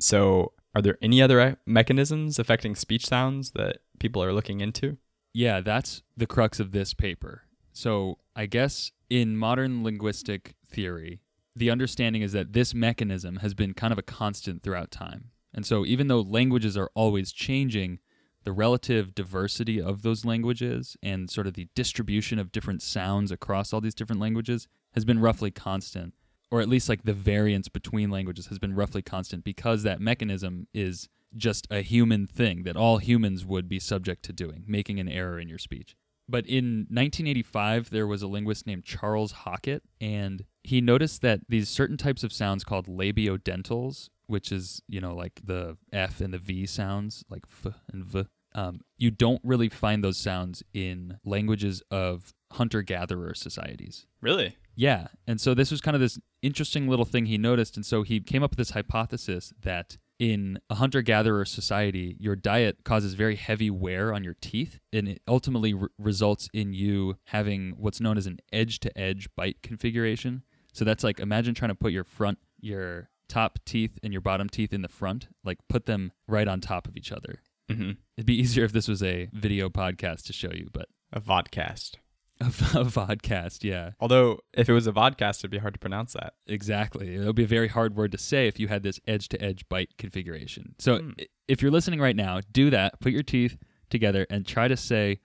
So, 0.00 0.52
are 0.74 0.82
there 0.82 0.98
any 1.00 1.22
other 1.22 1.40
uh, 1.40 1.54
mechanisms 1.66 2.40
affecting 2.40 2.74
speech 2.74 3.06
sounds 3.06 3.52
that 3.52 3.76
people 3.98 4.22
are 4.22 4.32
looking 4.32 4.60
into? 4.60 4.98
Yeah, 5.32 5.60
that's 5.60 6.02
the 6.16 6.26
crux 6.26 6.60
of 6.60 6.72
this 6.72 6.94
paper. 6.94 7.42
So, 7.72 8.18
I 8.36 8.46
guess 8.46 8.92
in 9.10 9.36
modern 9.36 9.82
linguistic 9.82 10.54
theory, 10.66 11.20
the 11.56 11.70
understanding 11.70 12.22
is 12.22 12.32
that 12.32 12.52
this 12.52 12.74
mechanism 12.74 13.36
has 13.36 13.54
been 13.54 13.74
kind 13.74 13.92
of 13.92 13.98
a 13.98 14.02
constant 14.02 14.62
throughout 14.62 14.90
time. 14.90 15.30
And 15.52 15.66
so, 15.66 15.84
even 15.84 16.08
though 16.08 16.20
languages 16.20 16.76
are 16.76 16.90
always 16.94 17.32
changing, 17.32 17.98
the 18.44 18.52
relative 18.52 19.14
diversity 19.14 19.80
of 19.80 20.02
those 20.02 20.24
languages 20.24 20.96
and 21.02 21.30
sort 21.30 21.46
of 21.46 21.54
the 21.54 21.68
distribution 21.74 22.38
of 22.38 22.52
different 22.52 22.82
sounds 22.82 23.32
across 23.32 23.72
all 23.72 23.80
these 23.80 23.94
different 23.94 24.20
languages 24.20 24.68
has 24.92 25.04
been 25.04 25.18
roughly 25.18 25.50
constant, 25.50 26.14
or 26.50 26.60
at 26.60 26.68
least 26.68 26.88
like 26.88 27.04
the 27.04 27.12
variance 27.12 27.68
between 27.68 28.10
languages 28.10 28.46
has 28.46 28.58
been 28.58 28.74
roughly 28.74 29.02
constant 29.02 29.44
because 29.44 29.82
that 29.82 30.00
mechanism 30.00 30.68
is 30.74 31.08
just 31.36 31.66
a 31.70 31.80
human 31.80 32.26
thing 32.26 32.62
that 32.64 32.76
all 32.76 32.98
humans 32.98 33.44
would 33.44 33.68
be 33.68 33.80
subject 33.80 34.24
to 34.24 34.32
doing, 34.32 34.64
making 34.66 35.00
an 35.00 35.08
error 35.08 35.38
in 35.38 35.48
your 35.48 35.58
speech. 35.58 35.96
But 36.28 36.46
in 36.46 36.86
1985, 36.88 37.90
there 37.90 38.06
was 38.06 38.22
a 38.22 38.26
linguist 38.26 38.66
named 38.66 38.84
Charles 38.84 39.32
Hockett, 39.32 39.82
and 40.00 40.44
he 40.62 40.80
noticed 40.80 41.20
that 41.22 41.40
these 41.48 41.68
certain 41.68 41.96
types 41.98 42.24
of 42.24 42.32
sounds 42.32 42.64
called 42.64 42.86
labiodentals, 42.86 44.08
which 44.26 44.50
is, 44.50 44.80
you 44.88 45.00
know, 45.00 45.14
like 45.14 45.40
the 45.44 45.76
F 45.92 46.20
and 46.20 46.32
the 46.32 46.38
V 46.38 46.64
sounds, 46.64 47.24
like 47.28 47.42
F 47.44 47.74
and 47.92 48.04
V, 48.04 48.24
um, 48.54 48.80
you 48.96 49.10
don't 49.10 49.40
really 49.44 49.68
find 49.68 50.02
those 50.02 50.16
sounds 50.16 50.62
in 50.72 51.18
languages 51.24 51.82
of 51.90 52.32
hunter 52.52 52.82
gatherer 52.82 53.34
societies. 53.34 54.06
Really? 54.20 54.56
Yeah. 54.76 55.08
And 55.26 55.40
so 55.40 55.54
this 55.54 55.70
was 55.70 55.80
kind 55.80 55.94
of 55.94 56.00
this 56.00 56.18
interesting 56.42 56.88
little 56.88 57.04
thing 57.04 57.26
he 57.26 57.38
noticed. 57.38 57.76
And 57.76 57.84
so 57.84 58.02
he 58.02 58.20
came 58.20 58.42
up 58.42 58.52
with 58.52 58.58
this 58.58 58.70
hypothesis 58.70 59.52
that 59.62 59.98
in 60.18 60.58
a 60.70 60.76
hunter 60.76 61.02
gatherer 61.02 61.44
society, 61.44 62.16
your 62.18 62.36
diet 62.36 62.84
causes 62.84 63.14
very 63.14 63.36
heavy 63.36 63.70
wear 63.70 64.12
on 64.14 64.24
your 64.24 64.36
teeth. 64.40 64.80
And 64.92 65.08
it 65.08 65.22
ultimately 65.26 65.74
re- 65.74 65.88
results 65.98 66.48
in 66.52 66.72
you 66.72 67.16
having 67.24 67.74
what's 67.76 68.00
known 68.00 68.16
as 68.16 68.26
an 68.26 68.38
edge 68.52 68.80
to 68.80 68.98
edge 68.98 69.28
bite 69.36 69.62
configuration. 69.62 70.42
So 70.72 70.84
that's 70.84 71.04
like 71.04 71.20
imagine 71.20 71.54
trying 71.54 71.70
to 71.70 71.74
put 71.74 71.92
your 71.92 72.04
front, 72.04 72.38
your 72.60 73.10
top 73.28 73.58
teeth 73.64 73.98
and 74.02 74.12
your 74.12 74.20
bottom 74.20 74.48
teeth 74.48 74.72
in 74.72 74.82
the 74.82 74.88
front, 74.88 75.28
like 75.44 75.58
put 75.68 75.86
them 75.86 76.12
right 76.26 76.46
on 76.48 76.60
top 76.60 76.86
of 76.86 76.96
each 76.96 77.12
other. 77.12 77.40
Mm-hmm. 77.70 77.92
It'd 78.16 78.26
be 78.26 78.38
easier 78.38 78.64
if 78.64 78.72
this 78.72 78.88
was 78.88 79.02
a 79.02 79.28
video 79.32 79.68
podcast 79.68 80.24
to 80.24 80.32
show 80.32 80.50
you, 80.52 80.68
but 80.72 80.88
A 81.12 81.20
vodcast. 81.20 81.96
A, 82.40 82.44
a 82.80 82.84
vodcast, 82.84 83.64
yeah. 83.64 83.90
Although, 84.00 84.40
if 84.52 84.68
it 84.68 84.72
was 84.72 84.86
a 84.86 84.92
vodcast, 84.92 85.40
it'd 85.40 85.50
be 85.50 85.58
hard 85.58 85.74
to 85.74 85.80
pronounce 85.80 86.12
that. 86.14 86.34
Exactly. 86.46 87.14
It 87.14 87.24
would 87.24 87.36
be 87.36 87.44
a 87.44 87.48
very 87.48 87.68
hard 87.68 87.96
word 87.96 88.12
to 88.12 88.18
say 88.18 88.48
if 88.48 88.58
you 88.58 88.68
had 88.68 88.82
this 88.82 89.00
edge 89.06 89.28
to 89.30 89.42
edge 89.42 89.68
bite 89.68 89.96
configuration. 89.98 90.74
So 90.78 90.98
hmm. 90.98 91.10
i 91.20 91.26
if 91.46 91.60
you're 91.60 91.70
listening 91.70 92.00
right 92.00 92.16
now, 92.16 92.40
do 92.52 92.70
that. 92.70 93.00
Put 93.00 93.12
your 93.12 93.22
teeth 93.22 93.58
together 93.90 94.26
and 94.30 94.46
try 94.46 94.66
to 94.66 94.76
say 94.78 95.20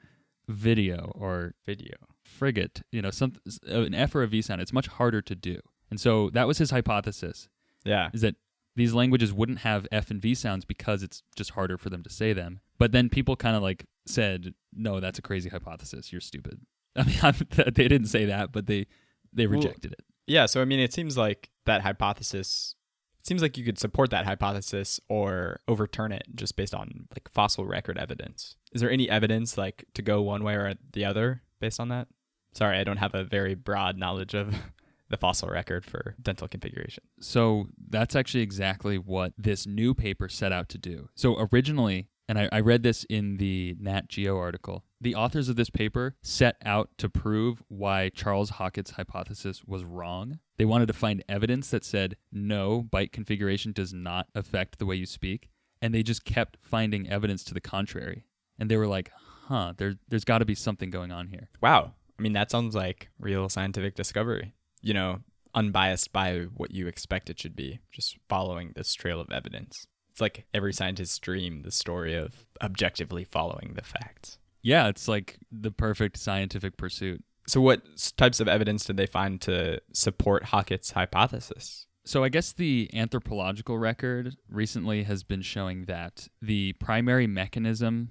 video 0.49 1.11
or 1.15 1.53
Video. 1.65 1.95
frigate, 2.23 2.81
you 2.91 3.01
know, 3.01 3.09
some 3.11 3.33
uh, 3.69 3.81
an 3.81 3.93
F 3.93 4.15
or 4.15 4.23
a 4.23 4.27
V 4.27 4.41
sound. 4.41 4.59
It's 4.61 4.73
much 4.73 4.87
harder 4.87 5.21
to 5.21 5.35
do. 5.35 5.59
And 5.89 5.99
so 5.99 6.29
that 6.31 6.45
was 6.47 6.57
his 6.57 6.71
hypothesis 6.71 7.47
Yeah. 7.85 8.09
is 8.13 8.21
that 8.21 8.35
these 8.75 8.93
languages 8.93 9.31
wouldn't 9.33 9.59
have 9.59 9.87
F 9.91 10.11
and 10.11 10.21
V 10.21 10.35
sounds 10.35 10.65
because 10.65 11.03
it's 11.03 11.23
just 11.35 11.51
harder 11.51 11.77
for 11.77 11.89
them 11.89 12.03
to 12.03 12.09
say 12.09 12.33
them. 12.33 12.59
But 12.77 12.91
then 12.91 13.09
people 13.09 13.35
kind 13.35 13.55
of 13.55 13.61
like 13.63 13.85
said, 14.05 14.53
"No, 14.73 14.99
that's 14.99 15.19
a 15.19 15.21
crazy 15.21 15.49
hypothesis. 15.49 16.11
You're 16.11 16.21
stupid." 16.21 16.59
I 16.99 17.03
mean, 17.03 17.47
they 17.73 17.87
didn't 17.87 18.07
say 18.07 18.25
that, 18.25 18.51
but 18.51 18.67
they 18.67 18.87
they 19.33 19.47
Well, 19.47 19.59
rejected 19.59 19.93
it. 19.93 20.03
Yeah. 20.27 20.45
So, 20.45 20.61
I 20.61 20.65
mean, 20.65 20.79
it 20.79 20.93
seems 20.93 21.17
like 21.17 21.49
that 21.65 21.81
hypothesis, 21.81 22.75
it 23.19 23.27
seems 23.27 23.41
like 23.41 23.57
you 23.57 23.65
could 23.65 23.79
support 23.79 24.11
that 24.11 24.25
hypothesis 24.25 24.99
or 25.09 25.59
overturn 25.67 26.11
it 26.11 26.23
just 26.35 26.55
based 26.55 26.75
on 26.75 27.07
like 27.15 27.29
fossil 27.33 27.65
record 27.65 27.97
evidence. 27.97 28.55
Is 28.73 28.81
there 28.81 28.91
any 28.91 29.09
evidence 29.09 29.57
like 29.57 29.85
to 29.95 30.01
go 30.01 30.21
one 30.21 30.43
way 30.43 30.53
or 30.55 30.75
the 30.93 31.05
other 31.05 31.41
based 31.59 31.79
on 31.79 31.89
that? 31.89 32.07
Sorry, 32.53 32.77
I 32.77 32.83
don't 32.83 32.97
have 32.97 33.15
a 33.15 33.23
very 33.23 33.55
broad 33.55 33.97
knowledge 33.97 34.33
of 34.33 34.55
the 35.09 35.17
fossil 35.17 35.49
record 35.49 35.85
for 35.85 36.15
dental 36.21 36.47
configuration. 36.47 37.03
So 37.19 37.67
that's 37.89 38.15
actually 38.15 38.41
exactly 38.41 38.97
what 38.97 39.33
this 39.37 39.65
new 39.65 39.93
paper 39.93 40.29
set 40.29 40.51
out 40.51 40.69
to 40.69 40.77
do. 40.77 41.09
So 41.15 41.47
originally, 41.51 42.09
and 42.29 42.37
I, 42.37 42.47
I 42.51 42.59
read 42.59 42.83
this 42.83 43.05
in 43.05 43.37
the 43.37 43.75
Nat 43.79 44.07
Geo 44.07 44.37
article, 44.37 44.85
the 45.01 45.15
authors 45.15 45.49
of 45.49 45.55
this 45.55 45.71
paper 45.71 46.15
set 46.21 46.57
out 46.63 46.91
to 46.99 47.09
prove 47.09 47.63
why 47.69 48.09
Charles 48.09 48.51
Hockett's 48.51 48.91
hypothesis 48.91 49.63
was 49.65 49.83
wrong. 49.83 50.37
They 50.57 50.65
wanted 50.65 50.85
to 50.89 50.93
find 50.93 51.23
evidence 51.27 51.71
that 51.71 51.83
said, 51.83 52.17
no, 52.31 52.83
bite 52.83 53.11
configuration 53.11 53.71
does 53.71 53.95
not 53.95 54.27
affect 54.35 54.77
the 54.77 54.85
way 54.85 54.95
you 54.95 55.07
speak. 55.07 55.49
And 55.81 55.91
they 55.91 56.03
just 56.03 56.23
kept 56.23 56.57
finding 56.61 57.09
evidence 57.09 57.43
to 57.45 57.55
the 57.55 57.61
contrary. 57.61 58.25
And 58.59 58.69
they 58.69 58.77
were 58.77 58.87
like, 58.87 59.11
huh, 59.47 59.73
there, 59.77 59.95
there's 60.07 60.25
got 60.25 60.37
to 60.37 60.45
be 60.45 60.55
something 60.55 60.91
going 60.91 61.11
on 61.11 61.29
here. 61.29 61.49
Wow. 61.61 61.93
I 62.19 62.21
mean, 62.21 62.33
that 62.33 62.51
sounds 62.51 62.75
like 62.75 63.09
real 63.17 63.49
scientific 63.49 63.95
discovery. 63.95 64.53
You 64.81 64.93
know, 64.93 65.21
unbiased 65.55 66.13
by 66.13 66.41
what 66.53 66.71
you 66.71 66.85
expect 66.85 67.31
it 67.31 67.39
should 67.39 67.55
be, 67.55 67.79
just 67.91 68.17
following 68.27 68.73
this 68.75 68.93
trail 68.93 69.19
of 69.19 69.31
evidence. 69.31 69.87
It's 70.19 70.21
like 70.21 70.43
every 70.53 70.73
scientist's 70.73 71.17
dream, 71.17 71.61
the 71.61 71.71
story 71.71 72.13
of 72.13 72.45
objectively 72.61 73.23
following 73.23 73.71
the 73.75 73.81
facts. 73.81 74.37
Yeah, 74.61 74.89
it's 74.89 75.07
like 75.07 75.37
the 75.49 75.71
perfect 75.71 76.17
scientific 76.17 76.75
pursuit. 76.75 77.23
So, 77.47 77.61
what 77.61 77.83
types 78.17 78.41
of 78.41 78.49
evidence 78.49 78.83
did 78.83 78.97
they 78.97 79.05
find 79.05 79.39
to 79.39 79.79
support 79.93 80.43
Hockett's 80.43 80.91
hypothesis? 80.91 81.85
So 82.03 82.25
I 82.25 82.27
guess 82.27 82.51
the 82.51 82.89
anthropological 82.93 83.77
record 83.77 84.35
recently 84.49 85.03
has 85.03 85.23
been 85.23 85.41
showing 85.41 85.85
that 85.85 86.27
the 86.41 86.73
primary 86.73 87.27
mechanism. 87.27 88.09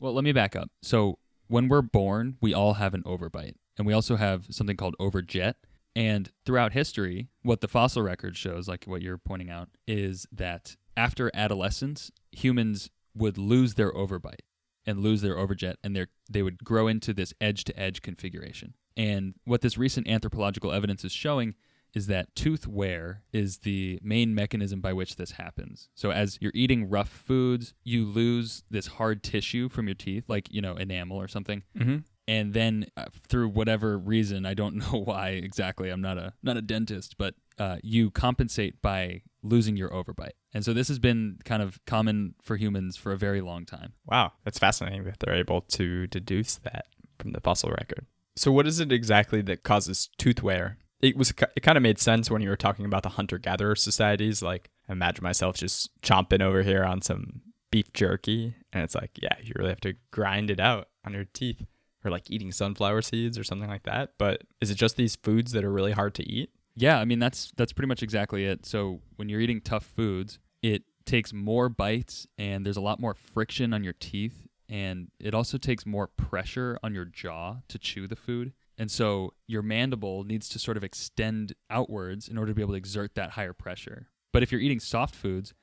Well, 0.00 0.12
let 0.12 0.24
me 0.24 0.32
back 0.32 0.56
up. 0.56 0.70
So 0.82 1.18
when 1.46 1.68
we're 1.68 1.82
born, 1.82 2.36
we 2.40 2.52
all 2.52 2.74
have 2.74 2.94
an 2.94 3.04
overbite, 3.04 3.54
and 3.78 3.86
we 3.86 3.92
also 3.92 4.16
have 4.16 4.46
something 4.50 4.76
called 4.76 4.96
overjet. 4.98 5.54
And 5.94 6.32
throughout 6.44 6.72
history, 6.72 7.28
what 7.42 7.60
the 7.60 7.68
fossil 7.68 8.02
record 8.02 8.36
shows, 8.36 8.66
like 8.66 8.86
what 8.86 9.02
you're 9.02 9.18
pointing 9.18 9.50
out, 9.50 9.68
is 9.86 10.26
that 10.32 10.74
after 10.96 11.30
adolescence, 11.34 12.10
humans 12.32 12.90
would 13.14 13.38
lose 13.38 13.74
their 13.74 13.92
overbite 13.92 14.40
and 14.86 15.00
lose 15.00 15.22
their 15.22 15.36
overjet, 15.36 15.74
and 15.82 15.96
they 15.96 16.06
they 16.28 16.42
would 16.42 16.58
grow 16.62 16.88
into 16.88 17.12
this 17.14 17.32
edge 17.40 17.64
to 17.64 17.78
edge 17.78 18.02
configuration. 18.02 18.74
And 18.96 19.34
what 19.44 19.60
this 19.60 19.78
recent 19.78 20.08
anthropological 20.08 20.72
evidence 20.72 21.04
is 21.04 21.12
showing 21.12 21.54
is 21.94 22.06
that 22.08 22.34
tooth 22.34 22.66
wear 22.66 23.22
is 23.32 23.58
the 23.58 24.00
main 24.02 24.34
mechanism 24.34 24.80
by 24.80 24.92
which 24.92 25.16
this 25.16 25.32
happens. 25.32 25.88
So 25.94 26.10
as 26.10 26.38
you're 26.40 26.52
eating 26.54 26.90
rough 26.90 27.08
foods, 27.08 27.72
you 27.84 28.04
lose 28.04 28.64
this 28.68 28.88
hard 28.88 29.22
tissue 29.22 29.68
from 29.68 29.86
your 29.86 29.94
teeth, 29.94 30.24
like, 30.26 30.52
you 30.52 30.60
know, 30.60 30.74
enamel 30.74 31.16
or 31.16 31.28
something. 31.28 31.62
Mm-hmm. 31.78 31.98
And 32.26 32.54
then 32.54 32.86
uh, 32.96 33.06
through 33.28 33.48
whatever 33.48 33.98
reason, 33.98 34.46
I 34.46 34.54
don't 34.54 34.76
know 34.92 35.02
why 35.04 35.30
exactly. 35.30 35.90
I'm 35.90 36.00
not 36.00 36.18
a 36.18 36.32
not 36.42 36.56
a 36.56 36.62
dentist, 36.62 37.16
but 37.18 37.34
uh, 37.58 37.76
you 37.82 38.10
compensate 38.10 38.80
by 38.82 39.22
losing 39.42 39.76
your 39.76 39.90
overbite. 39.90 40.32
And 40.52 40.64
so 40.64 40.72
this 40.72 40.88
has 40.88 40.98
been 40.98 41.38
kind 41.44 41.62
of 41.62 41.78
common 41.86 42.34
for 42.42 42.56
humans 42.56 42.96
for 42.96 43.12
a 43.12 43.18
very 43.18 43.40
long 43.40 43.66
time. 43.66 43.92
Wow, 44.06 44.32
that's 44.44 44.58
fascinating 44.58 45.04
that 45.04 45.20
they're 45.20 45.34
able 45.34 45.60
to 45.62 46.06
deduce 46.06 46.56
that 46.56 46.86
from 47.18 47.32
the 47.32 47.40
fossil 47.40 47.70
record. 47.70 48.06
So, 48.36 48.50
what 48.50 48.66
is 48.66 48.80
it 48.80 48.90
exactly 48.90 49.42
that 49.42 49.62
causes 49.62 50.08
tooth 50.18 50.42
wear? 50.42 50.78
It 51.00 51.16
was 51.16 51.30
it 51.30 51.60
kind 51.62 51.76
of 51.76 51.82
made 51.82 51.98
sense 51.98 52.30
when 52.30 52.42
you 52.42 52.48
were 52.48 52.56
talking 52.56 52.86
about 52.86 53.02
the 53.02 53.10
hunter 53.10 53.38
gatherer 53.38 53.76
societies. 53.76 54.42
Like, 54.42 54.70
imagine 54.88 55.22
myself 55.22 55.56
just 55.56 55.90
chomping 56.02 56.42
over 56.42 56.62
here 56.62 56.84
on 56.84 57.02
some 57.02 57.42
beef 57.70 57.92
jerky, 57.92 58.54
and 58.72 58.82
it's 58.82 58.94
like, 58.94 59.10
yeah, 59.20 59.36
you 59.42 59.52
really 59.56 59.70
have 59.70 59.80
to 59.80 59.94
grind 60.10 60.50
it 60.50 60.60
out 60.60 60.88
on 61.04 61.12
your 61.12 61.26
teeth, 61.32 61.66
or 62.04 62.10
like 62.10 62.30
eating 62.30 62.52
sunflower 62.52 63.02
seeds 63.02 63.38
or 63.38 63.44
something 63.44 63.68
like 63.68 63.84
that. 63.84 64.12
But 64.18 64.42
is 64.60 64.70
it 64.70 64.76
just 64.76 64.96
these 64.96 65.16
foods 65.16 65.52
that 65.52 65.64
are 65.64 65.72
really 65.72 65.92
hard 65.92 66.14
to 66.14 66.28
eat? 66.28 66.50
Yeah, 66.76 66.98
I 66.98 67.04
mean 67.04 67.18
that's 67.18 67.52
that's 67.56 67.72
pretty 67.72 67.88
much 67.88 68.02
exactly 68.02 68.44
it. 68.44 68.66
So 68.66 69.00
when 69.16 69.28
you're 69.28 69.40
eating 69.40 69.60
tough 69.60 69.84
foods, 69.84 70.38
it 70.62 70.82
takes 71.04 71.32
more 71.32 71.68
bites 71.68 72.26
and 72.38 72.64
there's 72.64 72.76
a 72.76 72.82
lot 72.82 72.98
more 73.00 73.14
friction 73.14 73.72
on 73.72 73.84
your 73.84 73.92
teeth 73.92 74.46
and 74.68 75.10
it 75.20 75.34
also 75.34 75.58
takes 75.58 75.84
more 75.84 76.06
pressure 76.06 76.78
on 76.82 76.94
your 76.94 77.04
jaw 77.04 77.56
to 77.68 77.78
chew 77.78 78.06
the 78.08 78.16
food. 78.16 78.52
And 78.76 78.90
so 78.90 79.34
your 79.46 79.62
mandible 79.62 80.24
needs 80.24 80.48
to 80.48 80.58
sort 80.58 80.76
of 80.76 80.82
extend 80.82 81.54
outwards 81.70 82.28
in 82.28 82.38
order 82.38 82.50
to 82.50 82.54
be 82.54 82.62
able 82.62 82.72
to 82.72 82.78
exert 82.78 83.14
that 83.14 83.30
higher 83.30 83.52
pressure. 83.52 84.08
But 84.32 84.42
if 84.42 84.50
you're 84.50 84.60
eating 84.60 84.80
soft 84.80 85.14
foods, 85.14 85.54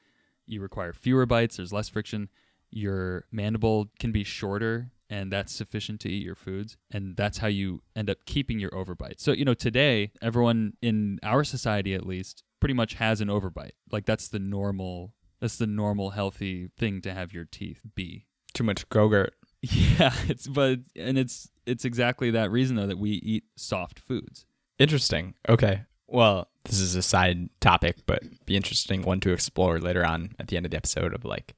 you 0.45 0.62
require 0.62 0.93
fewer 0.93 1.25
bites, 1.25 1.57
there's 1.57 1.74
less 1.74 1.89
friction, 1.89 2.29
your 2.69 3.25
mandible 3.31 3.89
can 4.00 4.12
be 4.12 4.24
shorter 4.24 4.91
and 5.12 5.32
that's 5.32 5.53
sufficient 5.53 6.00
to 6.00 6.10
eat 6.10 6.24
your 6.24 6.36
foods 6.36 6.77
and 6.89 7.18
that's 7.18 7.39
how 7.39 7.48
you 7.48 7.82
end 7.96 8.10
up 8.10 8.18
keeping 8.25 8.60
your 8.60 8.72
overbite. 8.72 9.20
So, 9.20 9.34
you 9.34 9.46
know, 9.46 9.53
today 9.53 10.12
everyone 10.22 10.74
in 10.82 11.20
our 11.22 11.44
society 11.44 11.94
at 11.94 12.08
least 12.08 12.44
pretty 12.62 12.74
much 12.74 12.94
has 12.96 13.20
an 13.20 13.27
overbite. 13.27 13.74
Like 13.91 14.06
that's 14.06 14.30
the 14.30 14.39
normal 14.39 15.13
that's 15.41 15.58
the 15.58 15.68
normal 15.68 16.12
healthy 16.12 16.70
thing 16.77 17.01
to 17.01 17.13
have 17.13 17.34
your 17.34 17.46
teeth 17.46 17.82
be. 17.94 18.25
Too 18.53 18.63
much 18.63 18.89
Gogurt. 18.89 19.32
Yeah, 19.63 20.12
it's 20.27 20.48
but 20.48 20.80
and 20.96 21.20
it's 21.20 21.48
it's 21.68 21.86
exactly 21.86 22.32
that 22.32 22.50
reason 22.50 22.77
though 22.77 22.88
that 22.88 22.98
we 22.98 23.12
eat 23.12 23.44
soft 23.56 24.00
foods. 24.00 24.48
Interesting. 24.80 25.36
Okay. 25.48 25.84
Well, 26.08 26.48
this 26.65 26.80
is 26.80 26.96
a 26.96 27.03
side 27.03 27.50
topic, 27.60 27.98
but 28.08 28.24
be 28.48 28.56
interesting 28.56 29.03
one 29.03 29.20
to 29.20 29.32
explore 29.32 29.80
later 29.80 30.03
on 30.03 30.32
at 30.39 30.48
the 30.48 30.58
end 30.58 30.65
of 30.65 30.72
the 30.72 30.77
episode 30.77 31.13
of 31.13 31.25
like 31.25 31.53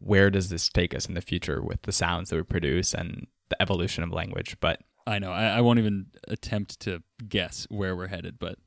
where 0.00 0.30
does 0.30 0.48
this 0.48 0.68
take 0.68 0.94
us 0.94 1.06
in 1.06 1.14
the 1.14 1.20
future 1.20 1.62
with 1.62 1.82
the 1.82 1.92
sounds 1.92 2.30
that 2.30 2.36
we 2.36 2.42
produce 2.42 2.94
and 2.94 3.26
the 3.48 3.60
evolution 3.60 4.04
of 4.04 4.12
language. 4.12 4.56
But 4.60 4.80
I 5.06 5.18
know 5.18 5.32
I, 5.32 5.46
I 5.46 5.60
won't 5.60 5.78
even 5.78 6.06
attempt 6.28 6.80
to 6.80 7.02
guess 7.28 7.66
where 7.70 7.96
we're 7.96 8.08
headed, 8.08 8.38
but 8.38 8.58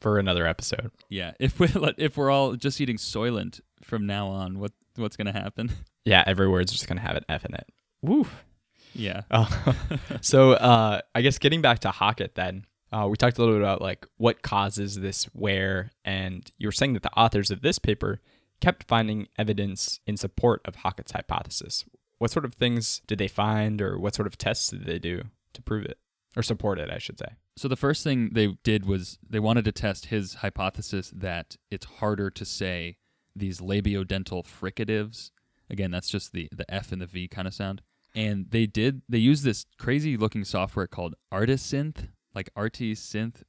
for 0.00 0.18
another 0.18 0.46
episode. 0.46 0.90
yeah, 1.08 1.32
if 1.40 1.58
we 1.58 1.68
if 1.98 2.16
we're 2.16 2.30
all 2.30 2.54
just 2.54 2.80
eating 2.80 2.96
Soylent 2.96 3.60
from 3.82 4.06
now 4.06 4.28
on, 4.28 4.58
what 4.58 4.72
what's 4.96 5.16
gonna 5.16 5.32
happen? 5.32 5.70
Yeah, 6.08 6.22
every 6.24 6.46
word's 6.46 6.70
just 6.70 6.86
gonna 6.86 7.00
have 7.00 7.16
an 7.16 7.24
F 7.28 7.44
in 7.44 7.54
it. 7.54 7.66
Woo. 8.00 8.28
Yeah. 8.94 9.22
Uh, 9.28 9.72
so 10.20 10.52
uh, 10.52 11.00
I 11.16 11.20
guess 11.20 11.38
getting 11.38 11.60
back 11.60 11.80
to 11.80 11.90
Hockett 11.90 12.36
then, 12.36 12.64
uh, 12.92 13.08
we 13.10 13.16
talked 13.16 13.38
a 13.38 13.40
little 13.40 13.56
bit 13.56 13.62
about 13.62 13.82
like 13.82 14.06
what 14.16 14.40
causes 14.40 15.00
this 15.00 15.28
wear, 15.34 15.90
and 16.04 16.48
you 16.58 16.68
were 16.68 16.72
saying 16.72 16.92
that 16.92 17.02
the 17.02 17.12
authors 17.18 17.50
of 17.50 17.60
this 17.60 17.80
paper 17.80 18.20
kept 18.60 18.88
finding 18.88 19.28
evidence 19.38 20.00
in 20.06 20.16
support 20.16 20.60
of 20.64 20.76
Hockett's 20.76 21.12
hypothesis. 21.12 21.84
What 22.18 22.30
sort 22.30 22.44
of 22.44 22.54
things 22.54 23.02
did 23.06 23.18
they 23.18 23.28
find, 23.28 23.82
or 23.82 23.98
what 23.98 24.14
sort 24.14 24.26
of 24.26 24.38
tests 24.38 24.70
did 24.70 24.86
they 24.86 24.98
do 24.98 25.24
to 25.52 25.62
prove 25.62 25.84
it 25.84 25.98
or 26.36 26.42
support 26.42 26.78
it? 26.78 26.90
I 26.90 26.98
should 26.98 27.18
say. 27.18 27.36
So 27.56 27.68
the 27.68 27.76
first 27.76 28.04
thing 28.04 28.30
they 28.32 28.58
did 28.62 28.86
was 28.86 29.18
they 29.28 29.40
wanted 29.40 29.64
to 29.66 29.72
test 29.72 30.06
his 30.06 30.34
hypothesis 30.34 31.10
that 31.14 31.56
it's 31.70 31.86
harder 31.86 32.30
to 32.30 32.44
say 32.44 32.98
these 33.34 33.60
labiodental 33.60 34.44
fricatives. 34.44 35.30
Again, 35.70 35.90
that's 35.90 36.08
just 36.08 36.32
the 36.32 36.48
the 36.52 36.70
F 36.72 36.92
and 36.92 37.02
the 37.02 37.06
V 37.06 37.28
kind 37.28 37.48
of 37.48 37.54
sound. 37.54 37.82
And 38.14 38.46
they 38.50 38.66
did 38.66 39.02
they 39.08 39.18
used 39.18 39.44
this 39.44 39.66
crazy 39.78 40.16
looking 40.16 40.44
software 40.44 40.86
called 40.86 41.14
Artisynth, 41.32 42.08
like 42.34 42.50
RT 42.56 42.78
synth. 42.94 43.42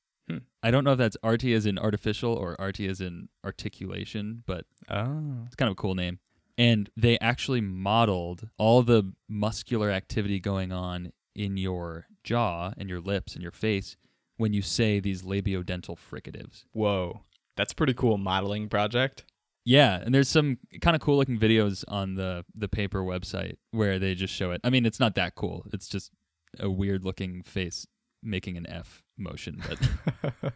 I 0.68 0.72
don't 0.72 0.84
know 0.84 0.92
if 0.92 0.98
that's 0.98 1.16
RT 1.24 1.46
as 1.46 1.66
in 1.66 1.78
artificial 1.80 2.34
or 2.34 2.58
RT 2.60 2.82
as 2.82 3.00
in 3.00 3.30
articulation, 3.46 4.44
but 4.46 4.66
Oh. 4.90 5.44
it's 5.46 5.56
kind 5.56 5.68
of 5.70 5.74
a 5.74 5.76
cool 5.76 5.96
name. 5.96 6.20
And 6.58 6.90
they 6.98 7.18
actually 7.20 7.62
modeled 7.62 8.50
all 8.58 8.82
the 8.84 9.14
muscular 9.30 9.92
activity 9.92 10.40
going 10.40 10.72
on 10.72 11.14
in 11.36 11.56
your 11.56 12.08
jaw 12.24 12.74
and 12.78 12.90
your 12.90 13.00
lips 13.00 13.34
and 13.34 13.42
your 13.44 13.52
face 13.52 13.96
when 14.38 14.54
you 14.54 14.62
say 14.62 15.00
these 15.00 15.22
labiodental 15.22 15.98
fricatives. 15.98 16.66
Whoa. 16.74 17.22
That's 17.56 17.72
a 17.72 17.76
pretty 17.76 17.94
cool 17.94 18.18
modeling 18.18 18.68
project. 18.70 19.24
Yeah, 19.66 20.02
and 20.04 20.14
there's 20.16 20.30
some 20.30 20.58
kind 20.82 20.96
of 20.96 21.02
cool 21.02 21.18
looking 21.18 21.38
videos 21.40 21.84
on 21.88 22.16
the 22.16 22.46
the 22.56 22.68
paper 22.70 23.02
website 23.04 23.56
where 23.72 24.00
they 24.00 24.16
just 24.16 24.34
show 24.34 24.52
it. 24.52 24.62
I 24.64 24.70
mean, 24.70 24.86
it's 24.86 25.00
not 25.00 25.16
that 25.16 25.36
cool. 25.36 25.66
It's 25.74 25.88
just 25.90 26.12
a 26.60 26.70
weird 26.70 27.04
looking 27.04 27.44
face 27.44 27.86
making 28.24 28.58
an 28.58 28.66
F 28.68 29.04
motion, 29.18 29.62
but 29.68 30.54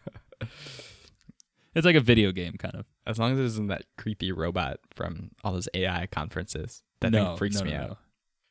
it's 1.74 1.86
like 1.86 1.96
a 1.96 2.00
video 2.00 2.32
game 2.32 2.54
kind 2.54 2.74
of. 2.74 2.86
As 3.06 3.18
long 3.18 3.32
as 3.32 3.38
it 3.38 3.44
isn't 3.44 3.68
that 3.68 3.84
creepy 3.98 4.32
robot 4.32 4.78
from 4.94 5.30
all 5.42 5.52
those 5.52 5.68
AI 5.74 6.06
conferences. 6.06 6.82
That 7.00 7.12
no, 7.12 7.24
thing 7.24 7.36
freaks 7.36 7.58
no, 7.58 7.64
me 7.64 7.70
no, 7.72 7.78
out. 7.78 7.98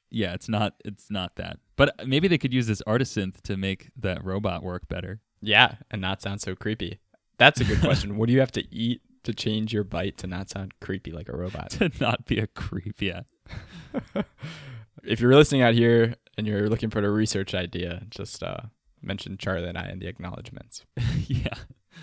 Yeah, 0.09 0.33
it's 0.33 0.49
not 0.49 0.75
it's 0.83 1.09
not 1.09 1.35
that. 1.35 1.57
But 1.77 2.07
maybe 2.07 2.27
they 2.27 2.37
could 2.37 2.53
use 2.53 2.67
this 2.67 2.81
artisynth 2.83 3.41
to 3.43 3.57
make 3.57 3.91
that 3.97 4.23
robot 4.23 4.63
work 4.63 4.87
better. 4.87 5.21
Yeah, 5.41 5.75
and 5.89 6.01
not 6.01 6.21
sound 6.21 6.41
so 6.41 6.55
creepy. 6.55 6.99
That's 7.37 7.61
a 7.61 7.63
good 7.63 7.79
question. 7.81 8.17
what 8.17 8.27
do 8.27 8.33
you 8.33 8.39
have 8.39 8.51
to 8.51 8.73
eat 8.73 9.01
to 9.23 9.33
change 9.33 9.73
your 9.73 9.83
bite 9.83 10.17
to 10.17 10.27
not 10.27 10.49
sound 10.49 10.73
creepy 10.81 11.11
like 11.11 11.29
a 11.29 11.37
robot? 11.37 11.69
to 11.71 11.91
not 11.99 12.25
be 12.25 12.39
a 12.39 12.47
creep, 12.47 13.01
yeah. 13.01 13.21
if 15.03 15.19
you're 15.19 15.33
listening 15.33 15.61
out 15.61 15.73
here 15.73 16.15
and 16.37 16.45
you're 16.45 16.67
looking 16.67 16.89
for 16.89 17.03
a 17.03 17.09
research 17.09 17.55
idea, 17.55 18.03
just 18.09 18.43
uh, 18.43 18.61
mention 19.01 19.37
Charlie 19.37 19.69
and 19.69 19.77
I 19.77 19.89
in 19.89 19.99
the 19.99 20.07
acknowledgments. 20.07 20.85
yeah. 21.27 21.55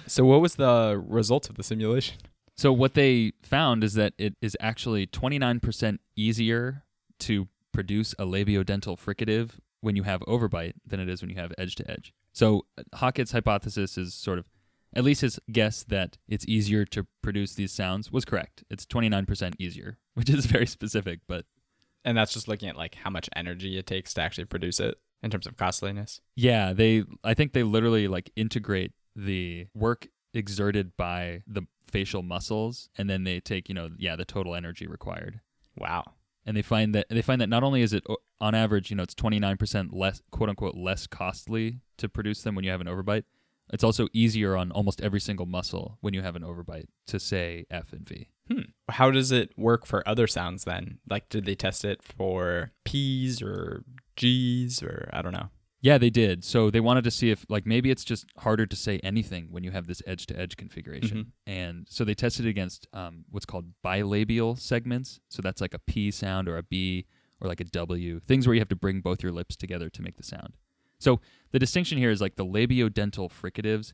So, 0.06 0.24
what 0.24 0.40
was 0.40 0.56
the 0.56 1.02
result 1.06 1.48
of 1.50 1.56
the 1.56 1.62
simulation? 1.62 2.16
So 2.58 2.72
what 2.72 2.94
they 2.94 3.32
found 3.40 3.84
is 3.84 3.94
that 3.94 4.14
it 4.18 4.34
is 4.42 4.56
actually 4.58 5.06
29% 5.06 5.98
easier 6.16 6.82
to 7.20 7.46
produce 7.72 8.14
a 8.14 8.24
labiodental 8.24 8.98
fricative 8.98 9.50
when 9.80 9.94
you 9.94 10.02
have 10.02 10.20
overbite 10.22 10.72
than 10.84 10.98
it 10.98 11.08
is 11.08 11.22
when 11.22 11.30
you 11.30 11.36
have 11.36 11.52
edge 11.56 11.76
to 11.76 11.88
edge. 11.88 12.12
So 12.32 12.66
uh, 12.76 12.82
Hockett's 12.94 13.30
hypothesis 13.30 13.96
is 13.96 14.12
sort 14.12 14.40
of 14.40 14.48
at 14.92 15.04
least 15.04 15.20
his 15.20 15.38
guess 15.52 15.84
that 15.84 16.18
it's 16.28 16.44
easier 16.48 16.84
to 16.86 17.06
produce 17.22 17.54
these 17.54 17.70
sounds 17.70 18.10
was 18.10 18.24
correct. 18.24 18.64
It's 18.68 18.84
29% 18.84 19.54
easier, 19.60 19.98
which 20.14 20.28
is 20.28 20.46
very 20.46 20.66
specific, 20.66 21.20
but 21.28 21.44
And 22.04 22.18
that's 22.18 22.32
just 22.32 22.48
looking 22.48 22.68
at 22.68 22.76
like 22.76 22.96
how 22.96 23.10
much 23.10 23.28
energy 23.36 23.78
it 23.78 23.86
takes 23.86 24.14
to 24.14 24.20
actually 24.20 24.46
produce 24.46 24.80
it 24.80 24.98
in 25.22 25.30
terms 25.30 25.46
of 25.46 25.56
costliness. 25.56 26.20
yeah, 26.36 26.72
they 26.72 27.04
I 27.24 27.34
think 27.34 27.52
they 27.52 27.62
literally 27.62 28.08
like 28.08 28.30
integrate 28.36 28.92
the 29.16 29.66
work 29.74 30.08
exerted 30.34 30.96
by 30.96 31.42
the 31.46 31.62
facial 31.90 32.22
muscles 32.22 32.88
and 32.98 33.08
then 33.08 33.24
they 33.24 33.40
take, 33.40 33.68
you 33.68 33.74
know, 33.74 33.88
yeah, 33.98 34.14
the 34.14 34.24
total 34.24 34.54
energy 34.54 34.86
required. 34.86 35.40
Wow. 35.76 36.04
and 36.44 36.56
they 36.56 36.62
find 36.62 36.94
that 36.94 37.06
they 37.08 37.22
find 37.22 37.40
that 37.40 37.48
not 37.48 37.62
only 37.62 37.82
is 37.82 37.92
it 37.92 38.04
on 38.40 38.54
average, 38.54 38.90
you 38.90 38.96
know, 38.96 39.02
it's 39.02 39.14
29% 39.14 39.88
less 39.92 40.22
quote 40.30 40.48
unquote 40.50 40.76
less 40.76 41.06
costly 41.06 41.80
to 41.96 42.08
produce 42.08 42.42
them 42.42 42.54
when 42.54 42.64
you 42.64 42.70
have 42.70 42.80
an 42.80 42.86
overbite. 42.86 43.24
It's 43.70 43.84
also 43.84 44.08
easier 44.14 44.56
on 44.56 44.70
almost 44.72 45.00
every 45.02 45.20
single 45.20 45.44
muscle 45.46 45.98
when 46.00 46.14
you 46.14 46.22
have 46.22 46.36
an 46.36 46.42
overbite 46.42 46.86
to 47.08 47.20
say 47.20 47.66
F 47.70 47.92
and 47.92 48.08
V. 48.08 48.28
Hmm. 48.50 48.60
How 48.88 49.10
does 49.10 49.30
it 49.30 49.50
work 49.58 49.84
for 49.84 50.06
other 50.08 50.26
sounds 50.26 50.64
then? 50.64 51.00
Like, 51.08 51.28
did 51.28 51.44
they 51.44 51.54
test 51.54 51.84
it 51.84 52.02
for 52.02 52.70
P's 52.86 53.42
or 53.42 53.84
G's 54.18 54.82
or 54.82 55.08
I 55.12 55.22
don't 55.22 55.32
know? 55.32 55.48
Yeah, 55.80 55.96
they 55.96 56.10
did. 56.10 56.44
So 56.44 56.70
they 56.70 56.80
wanted 56.80 57.04
to 57.04 57.10
see 57.10 57.30
if 57.30 57.46
like 57.48 57.64
maybe 57.64 57.90
it's 57.90 58.02
just 58.04 58.26
harder 58.38 58.66
to 58.66 58.74
say 58.76 58.98
anything 59.04 59.48
when 59.52 59.62
you 59.62 59.70
have 59.70 59.86
this 59.86 60.02
edge 60.06 60.26
to 60.26 60.38
edge 60.38 60.56
configuration. 60.56 61.32
And 61.46 61.86
so 61.88 62.04
they 62.04 62.14
tested 62.14 62.46
it 62.46 62.48
against 62.48 62.88
um, 62.92 63.24
what's 63.30 63.46
called 63.46 63.66
bilabial 63.84 64.58
segments. 64.58 65.20
So 65.28 65.40
that's 65.40 65.60
like 65.60 65.74
a 65.74 65.78
P 65.78 66.10
sound 66.10 66.48
or 66.48 66.56
a 66.58 66.64
B 66.64 67.06
or 67.40 67.46
like 67.46 67.60
a 67.60 67.64
W, 67.64 68.18
things 68.26 68.46
where 68.48 68.54
you 68.54 68.60
have 68.60 68.68
to 68.70 68.76
bring 68.76 69.00
both 69.00 69.22
your 69.22 69.30
lips 69.30 69.54
together 69.54 69.88
to 69.90 70.02
make 70.02 70.16
the 70.16 70.24
sound. 70.24 70.54
So 70.98 71.20
the 71.52 71.60
distinction 71.60 71.96
here 71.96 72.10
is 72.10 72.20
like 72.20 72.34
the 72.34 72.44
labiodental 72.44 73.30
fricatives 73.30 73.92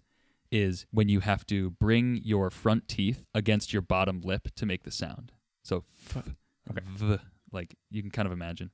is 0.50 0.86
when 0.90 1.10
you 1.10 1.20
have 1.20 1.44
to 1.48 1.68
bring 1.72 2.20
your 2.24 2.48
front 2.48 2.88
teeth 2.88 3.24
against 3.34 3.74
your 3.74 3.82
bottom 3.82 4.22
lip 4.24 4.48
to 4.56 4.64
make 4.64 4.84
the 4.84 4.90
sound. 4.90 5.32
So 5.62 5.84
f, 6.16 6.22
Okay. 6.70 6.80
v, 6.96 7.16
like 7.52 7.74
you 7.90 8.00
can 8.00 8.10
kind 8.10 8.24
of 8.24 8.32
imagine. 8.32 8.70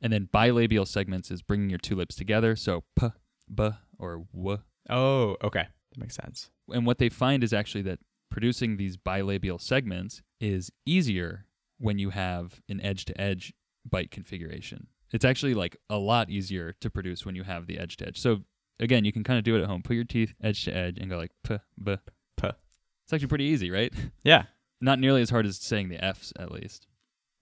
And 0.00 0.12
then 0.12 0.28
bilabial 0.32 0.86
segments 0.86 1.30
is 1.30 1.42
bringing 1.42 1.70
your 1.70 1.78
two 1.78 1.96
lips 1.96 2.14
together. 2.14 2.56
So 2.56 2.84
p, 2.98 3.08
b, 3.52 3.70
or 3.98 4.24
w. 4.32 4.58
Oh, 4.88 5.36
okay. 5.42 5.66
That 5.92 5.98
makes 5.98 6.14
sense. 6.14 6.50
And 6.72 6.86
what 6.86 6.98
they 6.98 7.08
find 7.08 7.42
is 7.42 7.52
actually 7.52 7.82
that 7.82 7.98
producing 8.30 8.76
these 8.76 8.96
bilabial 8.96 9.60
segments 9.60 10.22
is 10.40 10.70
easier 10.86 11.46
when 11.78 11.98
you 11.98 12.10
have 12.10 12.60
an 12.68 12.80
edge 12.80 13.04
to 13.06 13.20
edge 13.20 13.52
bite 13.88 14.10
configuration. 14.10 14.88
It's 15.12 15.24
actually 15.24 15.54
like 15.54 15.76
a 15.88 15.96
lot 15.96 16.30
easier 16.30 16.74
to 16.80 16.90
produce 16.90 17.24
when 17.24 17.34
you 17.34 17.44
have 17.44 17.66
the 17.66 17.78
edge 17.78 17.96
to 17.98 18.06
edge. 18.06 18.20
So 18.20 18.38
again, 18.78 19.04
you 19.04 19.12
can 19.12 19.24
kind 19.24 19.38
of 19.38 19.44
do 19.44 19.56
it 19.56 19.62
at 19.62 19.68
home. 19.68 19.82
Put 19.82 19.96
your 19.96 20.04
teeth 20.04 20.34
edge 20.42 20.64
to 20.64 20.76
edge 20.76 20.98
and 20.98 21.10
go 21.10 21.16
like 21.16 21.32
p, 21.42 21.56
b. 21.82 21.96
P. 22.36 22.46
It's 22.46 23.12
actually 23.12 23.28
pretty 23.28 23.44
easy, 23.44 23.70
right? 23.70 23.92
Yeah. 24.22 24.44
Not 24.80 25.00
nearly 25.00 25.22
as 25.22 25.30
hard 25.30 25.46
as 25.46 25.56
saying 25.56 25.88
the 25.88 26.02
F's 26.04 26.32
at 26.38 26.52
least. 26.52 26.86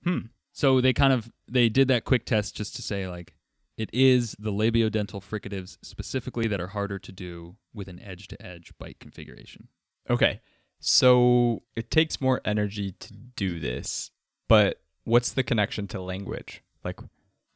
Hmm. 0.05 0.19
So 0.57 0.81
they 0.81 0.95
kind 0.95 1.13
of 1.13 1.31
they 1.47 1.69
did 1.69 1.87
that 1.89 2.07
quick 2.07 2.25
test 2.25 2.57
just 2.57 2.75
to 2.77 2.83
say 2.83 3.07
like 3.07 3.35
it 3.77 3.91
is 3.93 4.35
the 4.39 4.51
labiodental 4.51 5.23
fricatives 5.23 5.77
specifically 5.83 6.49
that 6.49 6.63
are 6.63 6.69
harder 6.69 6.99
to 6.99 7.13
do 7.13 7.57
with 7.75 7.89
an 7.89 8.01
edge 8.01 8.27
to 8.29 8.43
edge 8.43 8.73
bite 8.79 8.99
configuration. 8.99 9.69
Okay. 10.09 10.41
So 10.81 11.63
it 11.77 11.91
takes 11.91 12.23
more 12.23 12.41
energy 12.43 12.93
to 12.93 13.13
do 13.13 13.61
this, 13.61 14.11
but 14.49 14.81
what's 15.05 15.31
the 15.31 15.43
connection 15.43 15.89
to 15.89 16.01
language? 16.01 16.63
Like, 16.83 17.01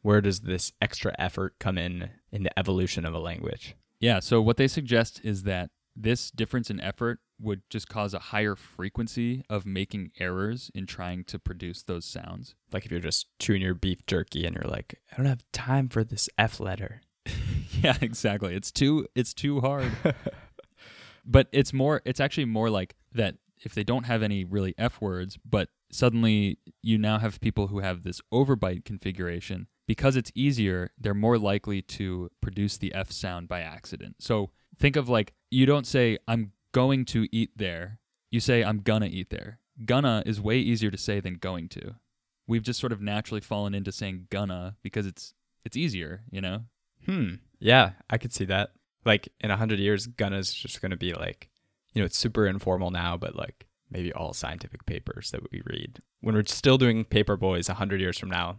where 0.03 0.21
does 0.21 0.41
this 0.41 0.71
extra 0.83 1.15
effort 1.19 1.55
come 1.59 1.79
in 1.79 2.11
in 2.31 2.43
the 2.43 2.59
evolution 2.59 3.07
of 3.07 3.15
a 3.15 3.19
language? 3.19 3.77
Yeah, 3.99 4.21
so 4.21 4.43
what 4.43 4.59
they 4.59 4.69
suggest 4.69 5.23
is 5.25 5.45
that 5.45 5.71
this 5.97 6.31
difference 6.31 6.69
in 6.69 6.81
effort 6.81 7.21
would 7.41 7.63
just 7.71 7.89
cause 7.89 8.15
a 8.15 8.19
higher 8.19 8.55
frequency 8.55 9.43
of 9.49 9.65
making 9.65 10.13
errors 10.19 10.71
in 10.75 10.87
trying 10.87 11.25
to 11.25 11.39
produce 11.39 11.83
those 11.83 12.05
sounds. 12.05 12.55
Like, 12.73 12.85
if 12.85 12.91
you're 12.91 13.01
just 13.01 13.27
chewing 13.39 13.63
your 13.63 13.75
beef 13.75 14.05
jerky 14.07 14.45
and 14.45 14.55
you're 14.55 14.71
like, 14.71 15.01
I 15.13 15.17
don't 15.17 15.27
have 15.27 15.45
time 15.53 15.89
for 15.89 16.05
this 16.05 16.29
F 16.39 16.61
letter. 16.61 17.01
yeah, 17.73 17.97
exactly. 18.01 18.55
It's 18.55 18.71
too 18.71 19.07
it's 19.15 19.35
too 19.35 19.61
hard. 19.61 19.93
but 21.25 21.49
it's 21.53 21.73
more 21.73 22.03
it's 22.05 22.21
actually 22.21 22.47
more 22.47 22.71
like 22.71 22.95
that 23.13 23.37
if 23.63 23.75
they 23.75 23.85
don't 23.85 24.05
have 24.05 24.23
any 24.23 24.45
really 24.45 24.75
F 24.79 25.01
words, 25.01 25.39
but 25.49 25.69
suddenly 25.93 26.59
you 26.83 26.99
now 26.99 27.19
have 27.19 27.41
people 27.41 27.67
who 27.67 27.81
have 27.81 28.03
this 28.03 28.21
overbite 28.33 28.85
configuration 28.85 29.67
because 29.87 30.17
it's 30.17 30.31
easier, 30.35 30.91
they're 30.99 31.15
more 31.15 31.37
likely 31.37 31.83
to 31.83 32.31
produce 32.41 32.79
the 32.79 32.95
F 32.95 33.11
sound 33.11 33.49
by 33.49 33.61
accident. 33.61 34.17
So 34.21 34.51
think 34.79 34.97
of 34.97 35.09
like, 35.09 35.35
you 35.51 35.67
don't 35.67 35.87
say, 35.87 36.17
I'm 36.29 36.53
going 36.73 37.05
to 37.07 37.29
eat 37.35 37.51
there. 37.57 37.99
You 38.31 38.41
say, 38.41 38.63
I'm 38.63 38.81
gonna 38.81 39.07
eat 39.07 39.31
there. 39.31 39.59
Gonna 39.85 40.23
is 40.27 40.41
way 40.41 40.59
easier 40.59 40.91
to 40.91 40.99
say 40.99 41.21
than 41.21 41.35
going 41.35 41.69
to. 41.71 41.97
We've 42.47 42.63
just 42.63 42.81
sort 42.81 42.93
of 42.93 43.01
naturally 43.01 43.41
fallen 43.41 43.75
into 43.75 43.93
saying 43.93 44.27
gonna 44.31 44.77
because 44.83 45.07
it's 45.07 45.35
it's 45.65 45.77
easier, 45.77 46.23
you 46.31 46.41
know? 46.41 46.65
Hmm. 47.07 47.35
Yeah, 47.59 47.93
I 48.09 48.19
could 48.19 48.33
see 48.33 48.45
that. 48.47 48.71
Like 49.05 49.29
in 49.41 49.51
a 49.51 49.57
hundred 49.57 49.79
years, 49.79 50.07
Gunna's 50.07 50.53
just 50.53 50.81
gonna 50.83 50.97
be 50.97 51.13
like, 51.13 51.51
you 51.93 52.03
know, 52.03 52.07
it's 52.07 52.19
super 52.19 52.47
informal 52.47 52.91
now, 52.91 53.17
but 53.17 53.35
like 53.35 53.67
maybe 53.91 54.13
all 54.13 54.33
scientific 54.33 54.87
papers 54.87 55.31
that 55.33 55.51
we 55.51 55.63
read 55.65 56.01
when 56.21 56.35
we're 56.35 56.45
still 56.45 56.79
doing 56.79 57.05
paper 57.05 57.37
boys 57.37 57.69
a 57.69 57.75
hundred 57.75 58.01
years 58.01 58.19
from 58.19 58.31
now, 58.31 58.59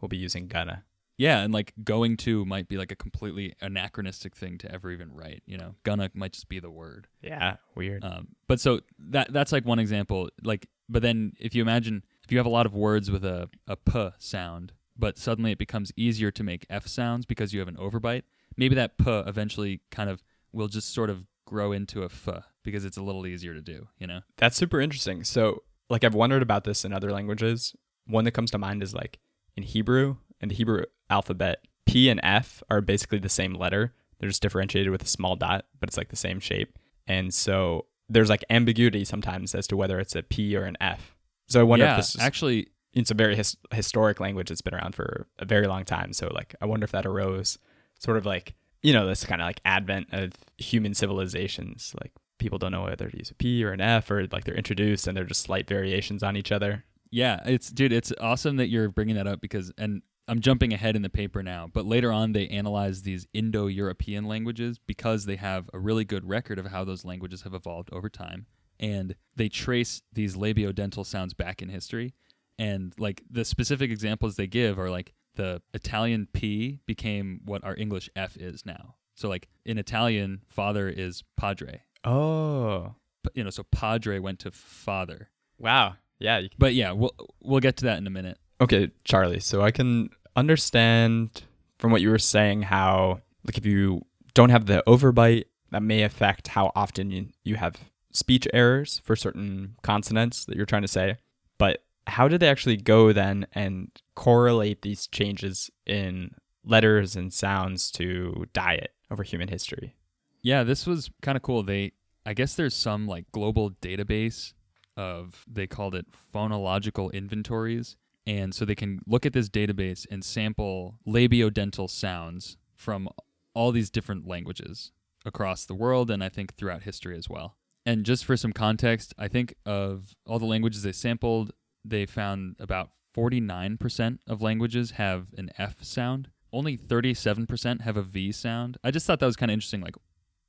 we'll 0.00 0.08
be 0.08 0.16
using 0.16 0.48
Gunna. 0.48 0.84
Yeah, 1.18 1.40
and 1.40 1.52
like 1.52 1.72
going 1.84 2.16
to 2.18 2.44
might 2.44 2.68
be 2.68 2.76
like 2.76 2.90
a 2.90 2.96
completely 2.96 3.54
anachronistic 3.60 4.34
thing 4.34 4.58
to 4.58 4.72
ever 4.72 4.90
even 4.90 5.12
write. 5.12 5.42
You 5.46 5.58
know, 5.58 5.74
gonna 5.84 6.10
might 6.14 6.32
just 6.32 6.48
be 6.48 6.58
the 6.58 6.70
word. 6.70 7.06
Yeah, 7.20 7.56
weird. 7.74 8.04
Um, 8.04 8.28
but 8.48 8.60
so 8.60 8.80
that 9.10 9.32
that's 9.32 9.52
like 9.52 9.64
one 9.64 9.78
example. 9.78 10.30
Like, 10.42 10.68
but 10.88 11.02
then 11.02 11.32
if 11.38 11.54
you 11.54 11.62
imagine 11.62 12.02
if 12.24 12.32
you 12.32 12.38
have 12.38 12.46
a 12.46 12.50
lot 12.50 12.66
of 12.66 12.74
words 12.74 13.10
with 13.10 13.24
a 13.24 13.48
a 13.68 13.76
p 13.76 14.10
sound, 14.18 14.72
but 14.96 15.18
suddenly 15.18 15.52
it 15.52 15.58
becomes 15.58 15.92
easier 15.96 16.30
to 16.30 16.42
make 16.42 16.66
f 16.70 16.86
sounds 16.86 17.26
because 17.26 17.52
you 17.52 17.60
have 17.60 17.68
an 17.68 17.76
overbite. 17.76 18.22
Maybe 18.56 18.74
that 18.74 18.98
p 18.98 19.04
eventually 19.06 19.80
kind 19.90 20.10
of 20.10 20.22
will 20.52 20.68
just 20.68 20.92
sort 20.92 21.10
of 21.10 21.26
grow 21.46 21.72
into 21.72 22.02
a 22.02 22.06
f 22.06 22.28
because 22.62 22.84
it's 22.84 22.96
a 22.96 23.02
little 23.02 23.26
easier 23.26 23.54
to 23.54 23.60
do. 23.60 23.88
You 23.98 24.06
know. 24.06 24.20
That's 24.38 24.56
super 24.56 24.80
interesting. 24.80 25.24
So, 25.24 25.62
like, 25.90 26.04
I've 26.04 26.14
wondered 26.14 26.42
about 26.42 26.64
this 26.64 26.84
in 26.84 26.92
other 26.92 27.12
languages. 27.12 27.74
One 28.06 28.24
that 28.24 28.32
comes 28.32 28.50
to 28.52 28.58
mind 28.58 28.82
is 28.82 28.94
like 28.94 29.18
in 29.56 29.62
Hebrew, 29.62 30.16
in 30.42 30.48
the 30.48 30.54
Hebrew 30.54 30.84
alphabet, 31.08 31.64
P 31.86 32.08
and 32.08 32.20
F 32.22 32.62
are 32.70 32.80
basically 32.80 33.18
the 33.18 33.28
same 33.28 33.54
letter. 33.54 33.94
They're 34.18 34.28
just 34.28 34.42
differentiated 34.42 34.90
with 34.90 35.02
a 35.02 35.08
small 35.08 35.36
dot, 35.36 35.66
but 35.80 35.88
it's 35.88 35.96
like 35.96 36.08
the 36.08 36.16
same 36.16 36.40
shape. 36.40 36.78
And 37.06 37.32
so 37.32 37.86
there's 38.08 38.28
like 38.28 38.44
ambiguity 38.50 39.04
sometimes 39.04 39.54
as 39.54 39.66
to 39.68 39.76
whether 39.76 39.98
it's 39.98 40.14
a 40.14 40.22
P 40.22 40.56
or 40.56 40.64
an 40.64 40.76
F. 40.80 41.16
So 41.48 41.60
I 41.60 41.64
wonder 41.64 41.86
yeah, 41.86 41.92
if 41.92 41.98
this 41.98 42.14
is 42.14 42.20
actually 42.20 42.68
it's 42.92 43.10
a 43.10 43.14
very 43.14 43.34
his- 43.34 43.56
historic 43.72 44.20
language 44.20 44.48
that's 44.48 44.60
been 44.60 44.74
around 44.74 44.94
for 44.94 45.26
a 45.38 45.44
very 45.44 45.66
long 45.66 45.84
time. 45.84 46.12
So 46.12 46.30
like 46.32 46.54
I 46.60 46.66
wonder 46.66 46.84
if 46.84 46.92
that 46.92 47.06
arose 47.06 47.58
sort 47.98 48.16
of 48.16 48.26
like 48.26 48.54
you 48.82 48.92
know 48.92 49.06
this 49.06 49.24
kind 49.24 49.40
of 49.40 49.46
like 49.46 49.60
advent 49.64 50.08
of 50.12 50.32
human 50.58 50.94
civilizations. 50.94 51.94
Like 52.00 52.12
people 52.38 52.58
don't 52.58 52.72
know 52.72 52.82
whether 52.82 53.08
to 53.08 53.16
use 53.16 53.30
a 53.30 53.34
P 53.34 53.64
or 53.64 53.72
an 53.72 53.80
F 53.80 54.10
or 54.10 54.26
like 54.30 54.44
they're 54.44 54.54
introduced 54.54 55.06
and 55.06 55.16
they're 55.16 55.24
just 55.24 55.42
slight 55.42 55.68
variations 55.68 56.22
on 56.22 56.36
each 56.36 56.52
other. 56.52 56.84
Yeah, 57.10 57.40
it's 57.44 57.70
dude, 57.70 57.92
it's 57.92 58.12
awesome 58.20 58.56
that 58.56 58.68
you're 58.68 58.88
bringing 58.88 59.16
that 59.16 59.26
up 59.26 59.40
because 59.40 59.72
and 59.78 60.02
I'm 60.32 60.40
jumping 60.40 60.72
ahead 60.72 60.96
in 60.96 61.02
the 61.02 61.10
paper 61.10 61.42
now, 61.42 61.68
but 61.70 61.84
later 61.84 62.10
on 62.10 62.32
they 62.32 62.48
analyze 62.48 63.02
these 63.02 63.26
Indo-European 63.34 64.24
languages 64.24 64.78
because 64.78 65.26
they 65.26 65.36
have 65.36 65.68
a 65.74 65.78
really 65.78 66.06
good 66.06 66.26
record 66.26 66.58
of 66.58 66.68
how 66.68 66.84
those 66.84 67.04
languages 67.04 67.42
have 67.42 67.52
evolved 67.52 67.90
over 67.92 68.08
time 68.08 68.46
and 68.80 69.14
they 69.36 69.50
trace 69.50 70.00
these 70.10 70.34
labiodental 70.34 71.04
sounds 71.04 71.34
back 71.34 71.60
in 71.60 71.68
history 71.68 72.14
and 72.58 72.94
like 72.98 73.22
the 73.30 73.44
specific 73.44 73.90
examples 73.90 74.36
they 74.36 74.46
give 74.46 74.78
are 74.78 74.88
like 74.88 75.12
the 75.34 75.60
Italian 75.74 76.26
P 76.32 76.80
became 76.86 77.42
what 77.44 77.62
our 77.62 77.76
English 77.76 78.08
F 78.16 78.34
is 78.38 78.64
now. 78.64 78.94
So 79.14 79.28
like 79.28 79.48
in 79.66 79.76
Italian 79.76 80.40
father 80.48 80.88
is 80.88 81.24
padre. 81.36 81.82
Oh. 82.04 82.94
You 83.34 83.44
know, 83.44 83.50
so 83.50 83.64
padre 83.64 84.18
went 84.18 84.38
to 84.40 84.50
father. 84.50 85.28
Wow. 85.58 85.96
Yeah. 86.18 86.38
You 86.38 86.48
But 86.56 86.72
yeah, 86.72 86.92
we'll 86.92 87.14
we'll 87.42 87.60
get 87.60 87.76
to 87.78 87.84
that 87.84 87.98
in 87.98 88.06
a 88.06 88.10
minute. 88.10 88.38
Okay, 88.62 88.90
Charlie. 89.04 89.40
So 89.40 89.60
I 89.60 89.70
can 89.72 90.10
understand 90.36 91.42
from 91.78 91.92
what 91.92 92.00
you 92.00 92.10
were 92.10 92.18
saying 92.18 92.62
how, 92.62 93.20
like, 93.44 93.58
if 93.58 93.66
you 93.66 94.02
don't 94.34 94.50
have 94.50 94.66
the 94.66 94.82
overbite, 94.86 95.44
that 95.70 95.82
may 95.82 96.02
affect 96.02 96.48
how 96.48 96.70
often 96.74 97.10
you, 97.10 97.28
you 97.44 97.56
have 97.56 97.76
speech 98.12 98.46
errors 98.52 99.00
for 99.04 99.16
certain 99.16 99.76
consonants 99.82 100.44
that 100.44 100.56
you're 100.56 100.66
trying 100.66 100.82
to 100.82 100.88
say. 100.88 101.16
But 101.58 101.84
how 102.06 102.28
did 102.28 102.40
they 102.40 102.48
actually 102.48 102.76
go 102.76 103.12
then 103.12 103.46
and 103.52 103.90
correlate 104.14 104.82
these 104.82 105.06
changes 105.06 105.70
in 105.86 106.34
letters 106.64 107.16
and 107.16 107.32
sounds 107.32 107.90
to 107.92 108.46
diet 108.52 108.92
over 109.10 109.22
human 109.22 109.48
history? 109.48 109.94
Yeah, 110.42 110.64
this 110.64 110.86
was 110.86 111.10
kind 111.22 111.36
of 111.36 111.42
cool. 111.42 111.62
They 111.62 111.92
I 112.24 112.34
guess 112.34 112.54
there's 112.54 112.74
some 112.74 113.06
like 113.06 113.30
global 113.32 113.70
database 113.70 114.52
of 114.96 115.44
they 115.50 115.66
called 115.66 115.94
it 115.94 116.06
phonological 116.34 117.12
inventories. 117.12 117.96
And 118.26 118.54
so 118.54 118.64
they 118.64 118.74
can 118.74 119.00
look 119.06 119.26
at 119.26 119.32
this 119.32 119.48
database 119.48 120.06
and 120.10 120.24
sample 120.24 120.98
labiodental 121.06 121.90
sounds 121.90 122.56
from 122.76 123.08
all 123.54 123.72
these 123.72 123.90
different 123.90 124.26
languages 124.26 124.92
across 125.24 125.64
the 125.64 125.74
world 125.74 126.10
and 126.10 126.22
I 126.22 126.28
think 126.28 126.56
throughout 126.56 126.82
history 126.82 127.16
as 127.16 127.28
well. 127.28 127.56
And 127.84 128.04
just 128.04 128.24
for 128.24 128.36
some 128.36 128.52
context, 128.52 129.12
I 129.18 129.28
think 129.28 129.54
of 129.66 130.14
all 130.26 130.38
the 130.38 130.46
languages 130.46 130.82
they 130.82 130.92
sampled, 130.92 131.52
they 131.84 132.06
found 132.06 132.56
about 132.60 132.90
49% 133.16 134.18
of 134.28 134.40
languages 134.40 134.92
have 134.92 135.26
an 135.36 135.50
F 135.58 135.82
sound. 135.82 136.28
Only 136.52 136.76
37% 136.76 137.80
have 137.80 137.96
a 137.96 138.02
V 138.02 138.30
sound. 138.30 138.78
I 138.84 138.90
just 138.90 139.06
thought 139.06 139.20
that 139.20 139.26
was 139.26 139.36
kind 139.36 139.50
of 139.50 139.54
interesting. 139.54 139.80
Like 139.80 139.96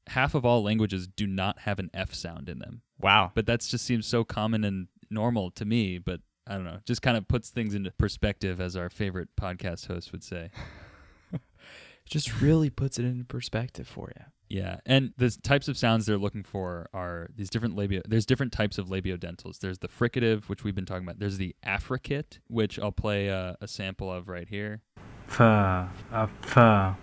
half 0.07 0.35
of 0.35 0.45
all 0.45 0.63
languages 0.63 1.07
do 1.07 1.25
not 1.25 1.59
have 1.59 1.79
an 1.79 1.89
F 1.93 2.13
sound 2.13 2.49
in 2.49 2.59
them. 2.59 2.81
Wow. 2.99 3.31
But 3.33 3.47
that 3.47 3.61
just 3.61 3.85
seems 3.85 4.05
so 4.05 4.23
common 4.23 4.63
and 4.63 4.87
normal 5.09 5.49
to 5.51 5.65
me. 5.65 5.97
But 5.97 6.21
I 6.47 6.55
don't 6.55 6.65
know, 6.65 6.79
just 6.85 7.01
kind 7.01 7.17
of 7.17 7.27
puts 7.27 7.49
things 7.49 7.73
into 7.73 7.91
perspective, 7.91 8.59
as 8.59 8.75
our 8.75 8.89
favorite 8.89 9.29
podcast 9.39 9.87
host 9.87 10.11
would 10.11 10.23
say. 10.23 10.51
just 12.05 12.41
really 12.41 12.69
puts 12.69 12.99
it 12.99 13.05
into 13.05 13.25
perspective 13.25 13.87
for 13.87 14.11
you. 14.15 14.23
Yeah, 14.49 14.77
and 14.85 15.13
the 15.17 15.31
types 15.31 15.67
of 15.67 15.77
sounds 15.77 16.05
they're 16.05 16.17
looking 16.17 16.43
for 16.43 16.87
are 16.93 17.27
these 17.35 17.49
different 17.49 17.75
labio. 17.75 18.01
There's 18.07 18.25
different 18.25 18.51
types 18.51 18.77
of 18.77 18.87
labiodentals. 18.87 19.59
There's 19.59 19.79
the 19.79 19.87
fricative, 19.87 20.43
which 20.43 20.63
we've 20.63 20.75
been 20.75 20.85
talking 20.85 21.03
about. 21.03 21.17
There's 21.17 21.37
the 21.37 21.55
affricate, 21.63 22.39
which 22.47 22.77
I'll 22.77 22.91
play 22.91 23.29
a, 23.29 23.57
a 23.61 23.67
sample 23.67 24.11
of 24.11 24.27
right 24.27 24.47
here. 24.47 24.81
Pho, 25.25 25.87
a 26.11 26.29
pho. 26.41 26.95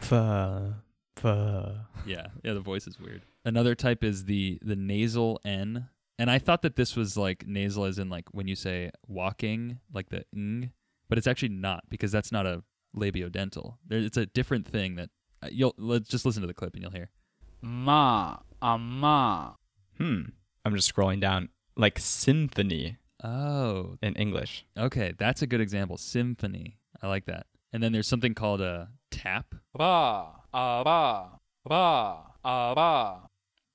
Fuh. 0.00 0.72
Fuh. 1.16 1.72
Yeah, 2.06 2.26
yeah, 2.44 2.52
the 2.52 2.60
voice 2.60 2.86
is 2.86 3.00
weird. 3.00 3.22
Another 3.44 3.74
type 3.74 4.04
is 4.04 4.26
the 4.26 4.58
the 4.62 4.76
nasal 4.76 5.40
N, 5.44 5.88
and 6.18 6.30
I 6.30 6.38
thought 6.38 6.62
that 6.62 6.76
this 6.76 6.96
was 6.96 7.16
like 7.16 7.46
nasal, 7.46 7.84
as 7.84 7.98
in 7.98 8.08
like 8.10 8.26
when 8.32 8.48
you 8.48 8.54
say 8.56 8.90
walking, 9.06 9.80
like 9.92 10.08
the 10.10 10.24
ng, 10.34 10.70
but 11.08 11.18
it's 11.18 11.26
actually 11.26 11.50
not 11.50 11.84
because 11.88 12.12
that's 12.12 12.32
not 12.32 12.46
a 12.46 12.62
labiodental. 12.96 13.76
There, 13.86 13.98
it's 13.98 14.16
a 14.16 14.26
different 14.26 14.66
thing 14.66 14.96
that 14.96 15.10
uh, 15.42 15.48
you'll 15.50 15.74
let's 15.78 16.08
just 16.08 16.24
listen 16.24 16.40
to 16.42 16.46
the 16.46 16.54
clip 16.54 16.74
and 16.74 16.82
you'll 16.82 16.92
hear. 16.92 17.10
Ma, 17.62 18.38
a 18.62 18.78
ma. 18.78 19.52
Hmm. 19.98 20.22
I'm 20.64 20.74
just 20.74 20.94
scrolling 20.94 21.20
down. 21.20 21.48
Like 21.76 21.98
symphony 21.98 22.98
Oh, 23.22 23.96
in 24.02 24.14
English. 24.16 24.66
okay, 24.78 25.14
that's 25.18 25.40
a 25.42 25.46
good 25.46 25.60
example. 25.60 25.96
Symphony, 25.96 26.78
I 27.02 27.06
like 27.08 27.24
that. 27.26 27.46
And 27.72 27.82
then 27.82 27.92
there's 27.92 28.06
something 28.06 28.34
called 28.34 28.60
a 28.60 28.90
tap. 29.10 29.54
Ba, 29.74 30.26
a 30.52 30.82
ba, 30.84 31.30
ba, 31.66 32.18
a 32.44 32.72
ba. 32.74 33.20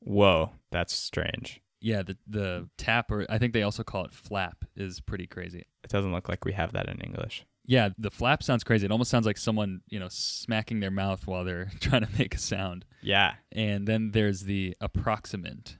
Whoa, 0.01 0.51
that's 0.71 0.93
strange. 0.93 1.61
Yeah, 1.81 2.03
the 2.03 2.17
the 2.27 2.69
tap, 2.77 3.11
or 3.11 3.25
I 3.29 3.37
think 3.37 3.53
they 3.53 3.63
also 3.63 3.83
call 3.83 4.05
it 4.05 4.13
flap, 4.13 4.65
is 4.75 4.99
pretty 4.99 5.27
crazy. 5.27 5.65
It 5.83 5.89
doesn't 5.89 6.11
look 6.11 6.27
like 6.27 6.45
we 6.45 6.53
have 6.53 6.73
that 6.73 6.89
in 6.89 6.99
English. 6.99 7.45
Yeah, 7.65 7.89
the 7.97 8.09
flap 8.09 8.41
sounds 8.41 8.63
crazy. 8.63 8.85
It 8.85 8.91
almost 8.91 9.11
sounds 9.11 9.27
like 9.27 9.37
someone, 9.37 9.81
you 9.87 9.99
know, 9.99 10.07
smacking 10.09 10.79
their 10.79 10.91
mouth 10.91 11.27
while 11.27 11.43
they're 11.43 11.69
trying 11.79 12.01
to 12.01 12.09
make 12.17 12.33
a 12.33 12.39
sound. 12.39 12.83
Yeah. 13.01 13.33
And 13.51 13.87
then 13.87 14.11
there's 14.11 14.41
the 14.41 14.75
approximant. 14.81 15.77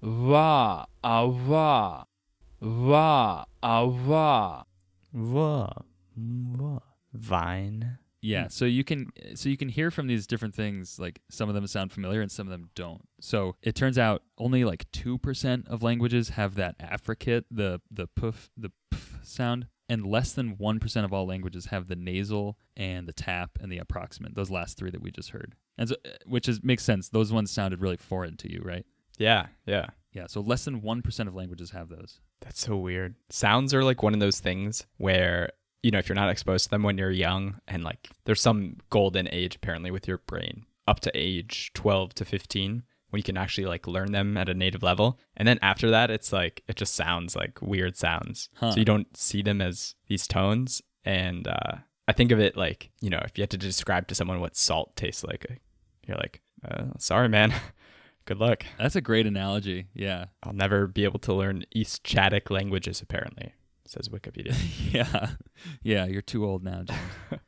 Va, 0.00 0.86
a 1.02 1.28
va. 1.28 2.06
Va, 2.60 3.46
a 3.62 3.88
va. 3.90 4.64
Whoa. 5.12 5.72
Whoa. 6.16 6.82
Vine. 7.12 7.98
Yeah, 8.22 8.46
so 8.48 8.64
you 8.64 8.84
can 8.84 9.08
so 9.34 9.48
you 9.48 9.56
can 9.56 9.68
hear 9.68 9.90
from 9.90 10.06
these 10.06 10.26
different 10.28 10.54
things 10.54 10.98
like 10.98 11.20
some 11.28 11.48
of 11.48 11.56
them 11.56 11.66
sound 11.66 11.92
familiar 11.92 12.20
and 12.20 12.30
some 12.30 12.46
of 12.46 12.52
them 12.52 12.70
don't. 12.76 13.02
So 13.20 13.56
it 13.62 13.74
turns 13.74 13.98
out 13.98 14.22
only 14.38 14.64
like 14.64 14.90
2% 14.92 15.68
of 15.68 15.82
languages 15.82 16.30
have 16.30 16.54
that 16.54 16.76
affricate, 16.80 17.46
the 17.50 17.80
the 17.90 18.06
puff, 18.06 18.50
the 18.56 18.70
pf 18.94 19.24
sound, 19.24 19.66
and 19.88 20.06
less 20.06 20.32
than 20.32 20.56
1% 20.56 21.04
of 21.04 21.12
all 21.12 21.26
languages 21.26 21.66
have 21.66 21.88
the 21.88 21.96
nasal 21.96 22.56
and 22.76 23.08
the 23.08 23.12
tap 23.12 23.58
and 23.60 23.72
the 23.72 23.80
approximant. 23.80 24.34
Those 24.34 24.50
last 24.50 24.78
three 24.78 24.90
that 24.90 25.02
we 25.02 25.10
just 25.10 25.30
heard. 25.30 25.56
And 25.76 25.88
so 25.88 25.96
eh, 26.04 26.10
which 26.24 26.48
is 26.48 26.62
makes 26.62 26.84
sense. 26.84 27.08
Those 27.08 27.32
ones 27.32 27.50
sounded 27.50 27.80
really 27.80 27.96
foreign 27.96 28.36
to 28.38 28.50
you, 28.50 28.62
right? 28.64 28.86
Yeah. 29.18 29.46
Yeah. 29.66 29.86
Yeah, 30.12 30.26
so 30.26 30.42
less 30.42 30.64
than 30.64 30.82
1% 30.82 31.28
of 31.28 31.34
languages 31.34 31.70
have 31.70 31.88
those. 31.88 32.20
That's 32.40 32.60
so 32.60 32.76
weird. 32.76 33.14
Sounds 33.30 33.72
are 33.72 33.82
like 33.82 34.02
one 34.02 34.14
of 34.14 34.20
those 34.20 34.40
things 34.40 34.86
where, 34.98 35.50
you 35.82 35.90
know, 35.90 35.98
if 35.98 36.08
you're 36.08 36.16
not 36.16 36.30
exposed 36.30 36.64
to 36.64 36.70
them 36.70 36.82
when 36.82 36.98
you're 36.98 37.10
young 37.10 37.60
and 37.66 37.82
like 37.82 38.10
there's 38.24 38.40
some 38.40 38.76
golden 38.90 39.28
age 39.32 39.56
apparently 39.56 39.90
with 39.90 40.06
your 40.06 40.18
brain 40.18 40.64
up 40.86 41.00
to 41.00 41.10
age 41.14 41.70
12 41.74 42.14
to 42.14 42.24
15 42.24 42.82
when 43.10 43.18
you 43.18 43.22
can 43.22 43.36
actually 43.36 43.66
like 43.66 43.86
learn 43.86 44.12
them 44.12 44.36
at 44.38 44.48
a 44.48 44.54
native 44.54 44.82
level. 44.82 45.18
And 45.36 45.46
then 45.46 45.58
after 45.60 45.90
that, 45.90 46.10
it's 46.10 46.32
like, 46.32 46.62
it 46.66 46.76
just 46.76 46.94
sounds 46.94 47.36
like 47.36 47.60
weird 47.60 47.96
sounds. 47.96 48.48
Huh. 48.54 48.72
So 48.72 48.78
you 48.78 48.86
don't 48.86 49.14
see 49.16 49.42
them 49.42 49.60
as 49.60 49.94
these 50.08 50.26
tones. 50.26 50.80
And 51.04 51.46
uh, 51.46 51.76
I 52.08 52.12
think 52.12 52.32
of 52.32 52.40
it 52.40 52.56
like, 52.56 52.90
you 53.00 53.10
know, 53.10 53.20
if 53.22 53.36
you 53.36 53.42
had 53.42 53.50
to 53.50 53.58
describe 53.58 54.08
to 54.08 54.14
someone 54.14 54.40
what 54.40 54.56
salt 54.56 54.96
tastes 54.96 55.24
like, 55.24 55.46
you're 56.06 56.16
like, 56.16 56.40
uh, 56.66 56.86
sorry, 56.98 57.28
man. 57.28 57.52
Good 58.24 58.38
luck. 58.38 58.64
That's 58.78 58.96
a 58.96 59.00
great 59.00 59.26
analogy. 59.26 59.88
Yeah. 59.94 60.26
I'll 60.42 60.52
never 60.52 60.86
be 60.86 61.04
able 61.04 61.18
to 61.20 61.34
learn 61.34 61.64
East 61.72 62.04
Chadic 62.04 62.50
languages, 62.50 63.02
apparently, 63.02 63.52
says 63.86 64.08
Wikipedia. 64.08 64.54
yeah. 64.92 65.30
Yeah, 65.82 66.06
you're 66.06 66.22
too 66.22 66.44
old 66.44 66.62
now, 66.62 66.82
James. 66.84 67.00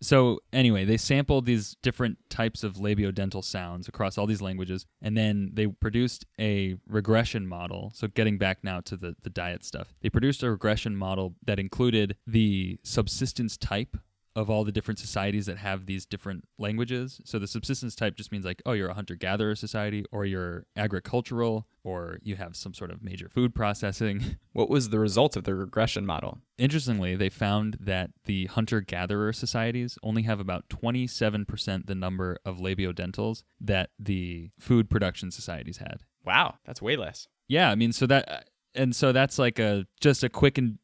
so, 0.00 0.40
anyway, 0.52 0.84
they 0.84 0.96
sampled 0.96 1.46
these 1.46 1.76
different 1.82 2.18
types 2.28 2.62
of 2.64 2.74
labiodental 2.74 3.44
sounds 3.44 3.88
across 3.88 4.18
all 4.18 4.26
these 4.26 4.42
languages, 4.42 4.86
and 5.02 5.16
then 5.16 5.50
they 5.54 5.66
produced 5.66 6.26
a 6.40 6.76
regression 6.86 7.46
model. 7.46 7.92
So, 7.94 8.08
getting 8.08 8.38
back 8.38 8.58
now 8.62 8.80
to 8.82 8.96
the, 8.96 9.14
the 9.22 9.30
diet 9.30 9.64
stuff, 9.64 9.94
they 10.00 10.08
produced 10.08 10.42
a 10.42 10.50
regression 10.50 10.96
model 10.96 11.34
that 11.44 11.58
included 11.58 12.16
the 12.26 12.78
subsistence 12.82 13.56
type 13.56 13.96
of 14.40 14.48
all 14.48 14.64
the 14.64 14.72
different 14.72 14.98
societies 14.98 15.44
that 15.44 15.58
have 15.58 15.84
these 15.84 16.06
different 16.06 16.44
languages. 16.58 17.20
So 17.24 17.38
the 17.38 17.46
subsistence 17.46 17.94
type 17.94 18.16
just 18.16 18.32
means 18.32 18.46
like, 18.46 18.62
oh, 18.64 18.72
you're 18.72 18.88
a 18.88 18.94
hunter 18.94 19.14
gatherer 19.14 19.54
society, 19.54 20.06
or 20.10 20.24
you're 20.24 20.64
agricultural, 20.76 21.66
or 21.84 22.18
you 22.22 22.36
have 22.36 22.56
some 22.56 22.72
sort 22.72 22.90
of 22.90 23.02
major 23.02 23.28
food 23.28 23.54
processing. 23.54 24.38
what 24.54 24.70
was 24.70 24.88
the 24.88 24.98
result 24.98 25.36
of 25.36 25.44
the 25.44 25.54
regression 25.54 26.06
model? 26.06 26.38
Interestingly, 26.56 27.16
they 27.16 27.28
found 27.28 27.76
that 27.80 28.12
the 28.24 28.46
hunter 28.46 28.80
gatherer 28.80 29.34
societies 29.34 29.98
only 30.02 30.22
have 30.22 30.40
about 30.40 30.70
27% 30.70 31.86
the 31.86 31.94
number 31.94 32.38
of 32.42 32.56
labiodentals 32.56 33.42
that 33.60 33.90
the 33.98 34.50
food 34.58 34.88
production 34.88 35.30
societies 35.30 35.76
had. 35.76 36.00
Wow, 36.24 36.54
that's 36.64 36.80
way 36.80 36.96
less. 36.96 37.28
Yeah, 37.46 37.70
I 37.70 37.74
mean, 37.74 37.92
so 37.92 38.06
that, 38.06 38.48
and 38.74 38.96
so 38.96 39.12
that's 39.12 39.38
like 39.38 39.58
a 39.58 39.86
just 40.00 40.24
a 40.24 40.30
quick 40.30 40.56
and 40.56 40.78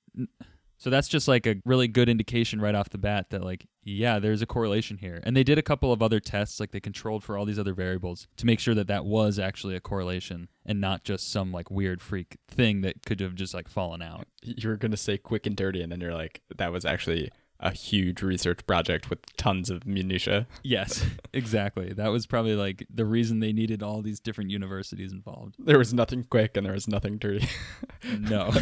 so 0.78 0.90
that's 0.90 1.08
just 1.08 1.28
like 1.28 1.46
a 1.46 1.56
really 1.64 1.88
good 1.88 2.08
indication 2.08 2.60
right 2.60 2.74
off 2.74 2.90
the 2.90 2.98
bat 2.98 3.30
that 3.30 3.42
like 3.42 3.66
yeah, 3.88 4.18
there's 4.18 4.42
a 4.42 4.46
correlation 4.46 4.98
here. 4.98 5.20
And 5.22 5.36
they 5.36 5.44
did 5.44 5.58
a 5.58 5.62
couple 5.62 5.92
of 5.92 6.02
other 6.02 6.18
tests 6.18 6.58
like 6.58 6.72
they 6.72 6.80
controlled 6.80 7.22
for 7.22 7.38
all 7.38 7.44
these 7.44 7.58
other 7.58 7.72
variables 7.72 8.26
to 8.36 8.44
make 8.44 8.58
sure 8.58 8.74
that 8.74 8.88
that 8.88 9.04
was 9.04 9.38
actually 9.38 9.76
a 9.76 9.80
correlation 9.80 10.48
and 10.64 10.80
not 10.80 11.04
just 11.04 11.30
some 11.30 11.52
like 11.52 11.70
weird 11.70 12.02
freak 12.02 12.36
thing 12.48 12.80
that 12.80 13.06
could 13.06 13.20
have 13.20 13.36
just 13.36 13.54
like 13.54 13.68
fallen 13.68 14.02
out. 14.02 14.26
You 14.42 14.68
were 14.68 14.76
going 14.76 14.90
to 14.90 14.96
say 14.96 15.18
quick 15.18 15.46
and 15.46 15.54
dirty 15.54 15.82
and 15.82 15.92
then 15.92 16.00
you're 16.00 16.14
like 16.14 16.42
that 16.56 16.72
was 16.72 16.84
actually 16.84 17.30
a 17.60 17.72
huge 17.72 18.22
research 18.22 18.66
project 18.66 19.08
with 19.10 19.24
tons 19.36 19.70
of 19.70 19.86
minutia. 19.86 20.46
Yes, 20.62 21.04
exactly. 21.32 21.92
That 21.92 22.08
was 22.08 22.26
probably 22.26 22.56
like 22.56 22.86
the 22.92 23.04
reason 23.04 23.38
they 23.38 23.52
needed 23.52 23.82
all 23.82 24.02
these 24.02 24.18
different 24.18 24.50
universities 24.50 25.12
involved. 25.12 25.54
There 25.58 25.78
was 25.78 25.94
nothing 25.94 26.24
quick 26.24 26.56
and 26.56 26.66
there 26.66 26.72
was 26.72 26.88
nothing 26.88 27.18
dirty. 27.18 27.48
no. 28.18 28.52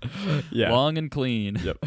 yeah. 0.50 0.70
Long 0.70 0.98
and 0.98 1.10
clean. 1.10 1.56
Yep. 1.56 1.84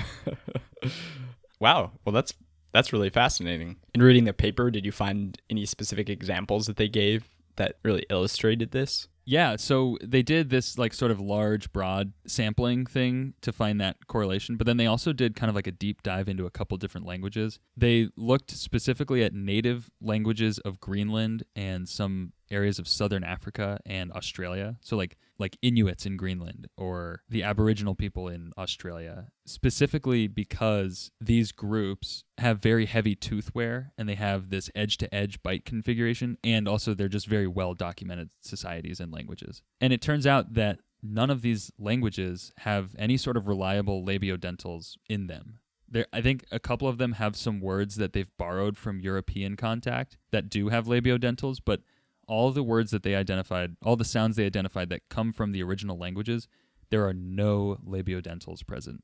wow. 1.59 1.91
Well, 2.03 2.13
that's 2.13 2.33
that's 2.71 2.91
really 2.93 3.09
fascinating. 3.09 3.77
In 3.93 4.01
reading 4.01 4.25
the 4.25 4.33
paper, 4.33 4.71
did 4.71 4.85
you 4.85 4.91
find 4.91 5.39
any 5.49 5.65
specific 5.65 6.09
examples 6.09 6.67
that 6.67 6.77
they 6.77 6.87
gave 6.87 7.25
that 7.57 7.77
really 7.83 8.05
illustrated 8.09 8.71
this? 8.71 9.07
Yeah, 9.29 9.57
so 9.57 9.95
they 10.03 10.23
did 10.23 10.49
this 10.49 10.79
like 10.79 10.91
sort 10.91 11.11
of 11.11 11.19
large, 11.19 11.71
broad 11.71 12.13
sampling 12.25 12.87
thing 12.87 13.35
to 13.41 13.51
find 13.53 13.79
that 13.79 14.07
correlation, 14.07 14.57
but 14.57 14.65
then 14.65 14.77
they 14.77 14.87
also 14.87 15.13
did 15.13 15.35
kind 15.35 15.51
of 15.51 15.55
like 15.55 15.67
a 15.67 15.71
deep 15.71 16.01
dive 16.01 16.27
into 16.27 16.47
a 16.47 16.49
couple 16.49 16.75
different 16.77 17.05
languages. 17.05 17.59
They 17.77 18.09
looked 18.17 18.49
specifically 18.49 19.23
at 19.23 19.35
native 19.35 19.91
languages 20.01 20.57
of 20.57 20.79
Greenland 20.79 21.43
and 21.55 21.87
some 21.87 22.33
areas 22.49 22.79
of 22.79 22.87
southern 22.87 23.23
Africa 23.23 23.79
and 23.85 24.11
Australia. 24.13 24.77
So 24.81 24.97
like 24.97 25.15
like 25.39 25.57
Inuits 25.61 26.05
in 26.05 26.17
Greenland 26.17 26.67
or 26.77 27.21
the 27.29 27.43
Aboriginal 27.43 27.95
people 27.95 28.27
in 28.27 28.51
Australia, 28.57 29.29
specifically 29.45 30.27
because 30.27 31.11
these 31.19 31.51
groups 31.51 32.23
have 32.37 32.59
very 32.59 32.85
heavy 32.85 33.15
tooth 33.15 33.55
wear 33.55 33.93
and 33.97 34.07
they 34.07 34.15
have 34.15 34.49
this 34.49 34.69
edge 34.75 34.97
to 34.97 35.13
edge 35.15 35.41
bite 35.41 35.65
configuration 35.65 36.37
and 36.43 36.67
also 36.67 36.93
they're 36.93 37.07
just 37.07 37.27
very 37.27 37.47
well 37.47 37.73
documented 37.73 38.29
societies 38.41 38.99
and 38.99 39.11
languages. 39.11 39.61
And 39.79 39.93
it 39.93 40.01
turns 40.01 40.27
out 40.27 40.53
that 40.53 40.79
none 41.01 41.29
of 41.29 41.41
these 41.41 41.71
languages 41.79 42.51
have 42.57 42.95
any 42.97 43.17
sort 43.17 43.37
of 43.37 43.47
reliable 43.47 44.03
labiodentals 44.03 44.97
in 45.07 45.27
them. 45.27 45.59
There, 45.91 46.05
I 46.13 46.21
think 46.21 46.45
a 46.51 46.59
couple 46.59 46.87
of 46.87 46.99
them 46.99 47.13
have 47.13 47.35
some 47.35 47.59
words 47.59 47.95
that 47.95 48.13
they've 48.13 48.29
borrowed 48.37 48.77
from 48.77 48.99
European 48.99 49.55
contact 49.55 50.17
that 50.31 50.49
do 50.49 50.69
have 50.69 50.85
labiodentals, 50.85 51.57
but 51.63 51.81
all 52.29 52.51
the 52.51 52.63
words 52.63 52.91
that 52.91 53.03
they 53.03 53.15
identified, 53.15 53.75
all 53.83 53.95
the 53.95 54.05
sounds 54.05 54.35
they 54.35 54.45
identified 54.45 54.89
that 54.89 55.09
come 55.09 55.33
from 55.33 55.51
the 55.51 55.63
original 55.63 55.97
languages, 55.97 56.47
there 56.91 57.05
are 57.07 57.13
no 57.13 57.77
labiodentals 57.85 58.65
present. 58.65 59.03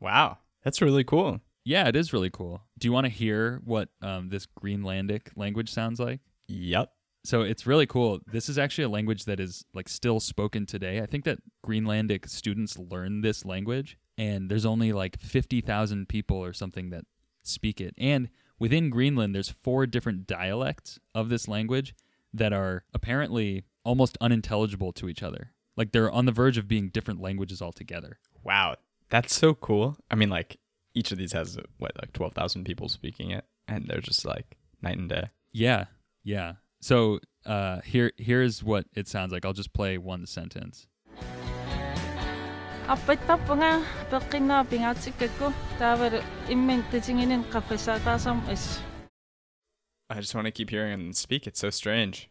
Wow, 0.00 0.38
that's 0.64 0.82
really 0.82 1.04
cool. 1.04 1.40
Yeah, 1.64 1.88
it 1.88 1.96
is 1.96 2.12
really 2.12 2.30
cool. 2.30 2.62
Do 2.78 2.88
you 2.88 2.92
want 2.92 3.04
to 3.04 3.10
hear 3.10 3.60
what 3.64 3.88
um, 4.00 4.30
this 4.30 4.46
Greenlandic 4.46 5.28
language 5.36 5.70
sounds 5.70 6.00
like? 6.00 6.20
Yep. 6.48 6.92
So 7.24 7.42
it's 7.42 7.66
really 7.66 7.86
cool. 7.86 8.20
This 8.30 8.48
is 8.48 8.56
actually 8.56 8.84
a 8.84 8.88
language 8.88 9.24
that 9.24 9.40
is 9.40 9.64
like 9.74 9.88
still 9.88 10.20
spoken 10.20 10.64
today. 10.64 11.00
I 11.00 11.06
think 11.06 11.24
that 11.24 11.38
Greenlandic 11.66 12.28
students 12.28 12.78
learn 12.78 13.20
this 13.20 13.44
language, 13.44 13.98
and 14.16 14.48
there's 14.48 14.64
only 14.64 14.92
like 14.92 15.20
50,000 15.20 16.08
people 16.08 16.36
or 16.36 16.52
something 16.52 16.90
that 16.90 17.04
speak 17.42 17.80
it. 17.80 17.94
And 17.98 18.28
within 18.60 18.88
Greenland, 18.88 19.34
there's 19.34 19.54
four 19.62 19.86
different 19.86 20.26
dialects 20.26 21.00
of 21.14 21.28
this 21.28 21.48
language 21.48 21.94
that 22.36 22.52
are 22.52 22.84
apparently 22.94 23.64
almost 23.84 24.18
unintelligible 24.20 24.92
to 24.92 25.08
each 25.08 25.22
other. 25.22 25.52
Like 25.76 25.92
they're 25.92 26.10
on 26.10 26.26
the 26.26 26.32
verge 26.32 26.58
of 26.58 26.68
being 26.68 26.88
different 26.88 27.20
languages 27.20 27.60
altogether. 27.60 28.18
Wow, 28.42 28.76
that's 29.10 29.34
so 29.34 29.54
cool. 29.54 29.96
I 30.10 30.14
mean, 30.14 30.30
like 30.30 30.58
each 30.94 31.12
of 31.12 31.18
these 31.18 31.32
has 31.32 31.58
what 31.78 31.92
like 32.00 32.12
twelve 32.12 32.34
thousand 32.34 32.64
people 32.64 32.88
speaking 32.88 33.30
it, 33.30 33.44
and 33.68 33.86
they're 33.86 34.00
just 34.00 34.24
like 34.24 34.56
night 34.82 34.98
and 34.98 35.08
day. 35.08 35.30
Yeah, 35.52 35.86
yeah. 36.24 36.54
So 36.80 37.20
uh, 37.44 37.80
here 37.82 38.12
here's 38.16 38.62
what 38.62 38.86
it 38.94 39.08
sounds 39.08 39.32
like. 39.32 39.44
I'll 39.44 39.52
just 39.52 39.72
play 39.72 39.98
one 39.98 40.26
sentence. 40.26 40.86
I 50.08 50.20
just 50.20 50.34
want 50.34 50.46
to 50.46 50.50
keep 50.50 50.70
hearing 50.70 50.92
them 50.92 51.12
speak. 51.12 51.46
It's 51.46 51.60
so 51.60 51.70
strange. 51.70 52.30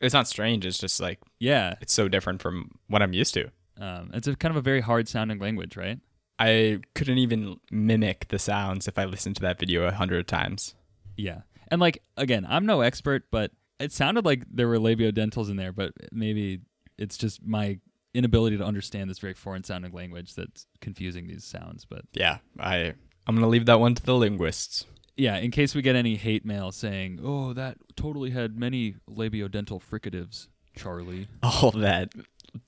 It's 0.00 0.14
not 0.14 0.28
strange. 0.28 0.66
It's 0.66 0.78
just 0.78 1.00
like 1.00 1.20
yeah, 1.38 1.74
it's 1.80 1.92
so 1.92 2.08
different 2.08 2.42
from 2.42 2.78
what 2.88 3.02
I'm 3.02 3.12
used 3.12 3.34
to. 3.34 3.50
Um, 3.78 4.10
it's 4.14 4.26
a 4.26 4.36
kind 4.36 4.50
of 4.50 4.56
a 4.56 4.62
very 4.62 4.80
hard 4.80 5.08
sounding 5.08 5.38
language, 5.38 5.76
right? 5.76 5.98
I 6.38 6.80
couldn't 6.94 7.18
even 7.18 7.58
mimic 7.70 8.28
the 8.28 8.38
sounds 8.38 8.88
if 8.88 8.98
I 8.98 9.04
listened 9.06 9.36
to 9.36 9.42
that 9.42 9.58
video 9.58 9.86
a 9.86 9.92
hundred 9.92 10.28
times. 10.28 10.74
Yeah, 11.16 11.40
and 11.68 11.80
like 11.80 12.02
again, 12.16 12.46
I'm 12.48 12.66
no 12.66 12.82
expert, 12.82 13.24
but 13.30 13.52
it 13.80 13.92
sounded 13.92 14.24
like 14.24 14.44
there 14.50 14.68
were 14.68 14.78
labiodentals 14.78 15.50
in 15.50 15.56
there, 15.56 15.72
but 15.72 15.92
maybe 16.12 16.60
it's 16.98 17.16
just 17.16 17.44
my 17.44 17.78
inability 18.14 18.56
to 18.56 18.64
understand 18.64 19.10
this 19.10 19.18
very 19.18 19.34
foreign 19.34 19.64
sounding 19.64 19.92
language 19.92 20.34
that's 20.34 20.66
confusing 20.80 21.26
these 21.26 21.44
sounds. 21.44 21.84
But 21.84 22.02
yeah, 22.12 22.38
I 22.60 22.94
I'm 23.26 23.34
gonna 23.34 23.48
leave 23.48 23.66
that 23.66 23.80
one 23.80 23.94
to 23.94 24.02
the 24.02 24.14
linguists 24.14 24.86
yeah, 25.16 25.36
in 25.38 25.50
case 25.50 25.74
we 25.74 25.82
get 25.82 25.96
any 25.96 26.16
hate 26.16 26.44
mail 26.44 26.72
saying, 26.72 27.20
"Oh, 27.22 27.52
that 27.52 27.78
totally 27.96 28.30
had 28.30 28.58
many 28.58 28.96
labiodental 29.08 29.82
fricatives," 29.82 30.48
Charlie. 30.74 31.28
All 31.42 31.70
that 31.72 32.12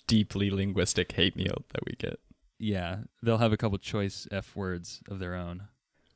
deeply 0.06 0.50
linguistic 0.50 1.12
hate 1.12 1.36
mail 1.36 1.64
that 1.72 1.84
we 1.86 1.94
get. 1.96 2.20
Yeah, 2.58 2.98
they'll 3.22 3.38
have 3.38 3.52
a 3.52 3.56
couple 3.56 3.78
choice 3.78 4.26
F 4.30 4.56
words 4.56 5.00
of 5.08 5.18
their 5.18 5.34
own. 5.34 5.68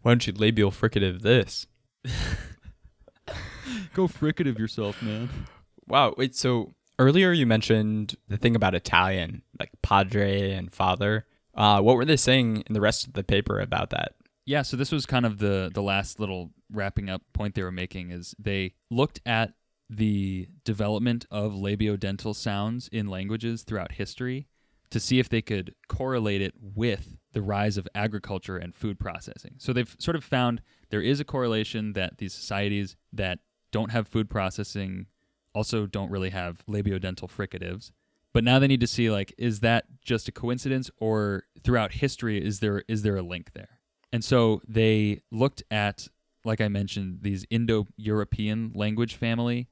Why 0.02 0.10
don't 0.12 0.26
you 0.26 0.32
labial 0.32 0.70
fricative 0.70 1.22
this? 1.22 1.66
Go 3.94 4.08
fricative 4.08 4.58
yourself, 4.58 5.00
man. 5.02 5.28
Wow. 5.86 6.14
Wait, 6.16 6.34
so 6.34 6.74
earlier 6.98 7.32
you 7.32 7.46
mentioned 7.46 8.16
the 8.28 8.36
thing 8.36 8.56
about 8.56 8.74
Italian, 8.74 9.42
like 9.60 9.70
padre 9.82 10.52
and 10.52 10.72
father. 10.72 11.26
Uh, 11.54 11.80
what 11.80 11.96
were 11.96 12.04
they 12.04 12.16
saying 12.16 12.64
in 12.66 12.72
the 12.74 12.80
rest 12.80 13.06
of 13.06 13.12
the 13.12 13.22
paper 13.22 13.60
about 13.60 13.90
that? 13.90 14.14
Yeah, 14.44 14.62
so 14.62 14.76
this 14.76 14.90
was 14.90 15.06
kind 15.06 15.24
of 15.24 15.38
the 15.38 15.70
the 15.72 15.82
last 15.82 16.18
little 16.18 16.50
wrapping 16.70 17.08
up 17.08 17.22
point 17.32 17.54
they 17.54 17.62
were 17.62 17.72
making 17.72 18.10
is 18.10 18.34
they 18.38 18.74
looked 18.90 19.20
at 19.24 19.54
the 19.88 20.48
development 20.64 21.26
of 21.30 21.52
labiodental 21.52 22.34
sounds 22.34 22.88
in 22.88 23.06
languages 23.06 23.62
throughout 23.62 23.92
history 23.92 24.48
to 24.90 24.98
see 24.98 25.18
if 25.18 25.28
they 25.28 25.42
could 25.42 25.74
correlate 25.88 26.42
it 26.42 26.54
with 26.60 27.16
the 27.32 27.42
rise 27.42 27.76
of 27.76 27.88
agriculture 27.94 28.56
and 28.56 28.74
food 28.74 28.98
processing. 28.98 29.54
So 29.58 29.72
they've 29.72 29.94
sort 29.98 30.16
of 30.16 30.24
found 30.24 30.60
there 30.90 31.00
is 31.00 31.20
a 31.20 31.24
correlation 31.24 31.94
that 31.94 32.18
these 32.18 32.34
societies 32.34 32.96
that 33.12 33.38
don't 33.70 33.90
have 33.90 34.06
food 34.08 34.28
processing 34.28 35.06
also 35.54 35.86
don't 35.86 36.10
really 36.10 36.30
have 36.30 36.64
labiodental 36.66 37.30
fricatives. 37.30 37.90
But 38.32 38.44
now 38.44 38.58
they 38.58 38.66
need 38.66 38.80
to 38.80 38.86
see 38.86 39.10
like 39.10 39.34
is 39.38 39.60
that 39.60 39.84
just 40.02 40.28
a 40.28 40.32
coincidence 40.32 40.90
or 40.98 41.44
throughout 41.62 41.92
history 41.92 42.42
is 42.42 42.60
there 42.60 42.82
is 42.88 43.02
there 43.02 43.16
a 43.16 43.22
link 43.22 43.52
there? 43.52 43.78
And 44.12 44.24
so 44.24 44.60
they 44.68 45.22
looked 45.30 45.62
at, 45.70 46.08
like 46.44 46.60
I 46.60 46.68
mentioned, 46.68 47.20
these 47.22 47.46
Indo 47.50 47.86
European 47.96 48.72
language 48.74 49.14
family 49.14 49.68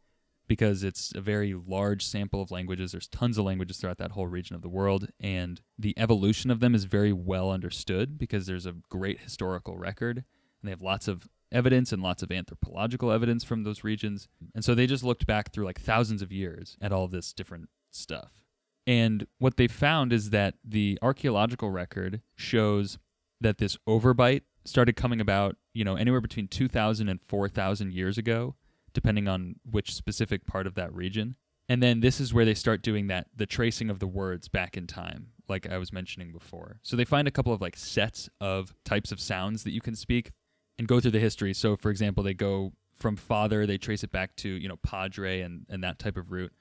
because 0.48 0.82
it's 0.82 1.12
a 1.14 1.20
very 1.20 1.54
large 1.54 2.04
sample 2.04 2.42
of 2.42 2.50
languages. 2.50 2.90
There's 2.90 3.06
tons 3.06 3.38
of 3.38 3.44
languages 3.44 3.76
throughout 3.76 3.98
that 3.98 4.10
whole 4.10 4.26
region 4.26 4.56
of 4.56 4.62
the 4.62 4.68
world. 4.68 5.06
And 5.20 5.60
the 5.78 5.96
evolution 5.96 6.50
of 6.50 6.58
them 6.58 6.74
is 6.74 6.84
very 6.84 7.12
well 7.12 7.52
understood 7.52 8.18
because 8.18 8.46
there's 8.46 8.66
a 8.66 8.74
great 8.88 9.20
historical 9.20 9.78
record. 9.78 10.16
and 10.16 10.68
they 10.68 10.70
have 10.70 10.82
lots 10.82 11.06
of 11.06 11.28
evidence 11.52 11.92
and 11.92 12.02
lots 12.02 12.22
of 12.22 12.32
anthropological 12.32 13.12
evidence 13.12 13.44
from 13.44 13.62
those 13.62 13.84
regions. 13.84 14.26
And 14.54 14.64
so 14.64 14.74
they 14.74 14.88
just 14.88 15.04
looked 15.04 15.26
back 15.26 15.52
through 15.52 15.66
like 15.66 15.80
thousands 15.80 16.22
of 16.22 16.32
years 16.32 16.76
at 16.80 16.92
all 16.92 17.06
this 17.06 17.32
different 17.32 17.68
stuff. 17.92 18.42
And 18.86 19.26
what 19.38 19.56
they 19.56 19.68
found 19.68 20.12
is 20.12 20.30
that 20.30 20.54
the 20.64 20.98
archaeological 21.00 21.70
record 21.70 22.22
shows 22.34 22.98
that 23.40 23.58
this 23.58 23.76
overbite 23.88 24.42
started 24.64 24.94
coming 24.96 25.20
about, 25.20 25.56
you 25.72 25.84
know, 25.84 25.96
anywhere 25.96 26.20
between 26.20 26.48
2,000 26.48 27.08
and 27.08 27.20
4,000 27.22 27.92
years 27.92 28.18
ago, 28.18 28.56
depending 28.92 29.28
on 29.28 29.56
which 29.68 29.94
specific 29.94 30.46
part 30.46 30.66
of 30.66 30.74
that 30.74 30.92
region. 30.94 31.36
And 31.68 31.82
then 31.82 32.00
this 32.00 32.20
is 32.20 32.34
where 32.34 32.44
they 32.44 32.54
start 32.54 32.82
doing 32.82 33.06
that, 33.06 33.28
the 33.34 33.46
tracing 33.46 33.90
of 33.90 34.00
the 34.00 34.06
words 34.06 34.48
back 34.48 34.76
in 34.76 34.86
time, 34.86 35.28
like 35.48 35.70
I 35.70 35.78
was 35.78 35.92
mentioning 35.92 36.32
before. 36.32 36.80
So 36.82 36.96
they 36.96 37.04
find 37.04 37.28
a 37.28 37.30
couple 37.30 37.52
of 37.52 37.60
like 37.60 37.76
sets 37.76 38.28
of 38.40 38.74
types 38.84 39.12
of 39.12 39.20
sounds 39.20 39.62
that 39.64 39.70
you 39.70 39.80
can 39.80 39.94
speak 39.94 40.32
and 40.78 40.88
go 40.88 40.98
through 41.00 41.12
the 41.12 41.20
history. 41.20 41.54
So, 41.54 41.76
for 41.76 41.90
example, 41.90 42.24
they 42.24 42.34
go 42.34 42.72
from 42.96 43.16
father, 43.16 43.66
they 43.66 43.78
trace 43.78 44.02
it 44.02 44.10
back 44.10 44.34
to, 44.36 44.48
you 44.48 44.68
know, 44.68 44.76
padre 44.76 45.40
and, 45.40 45.64
and 45.68 45.82
that 45.84 45.98
type 45.98 46.16
of 46.16 46.32
root. 46.32 46.52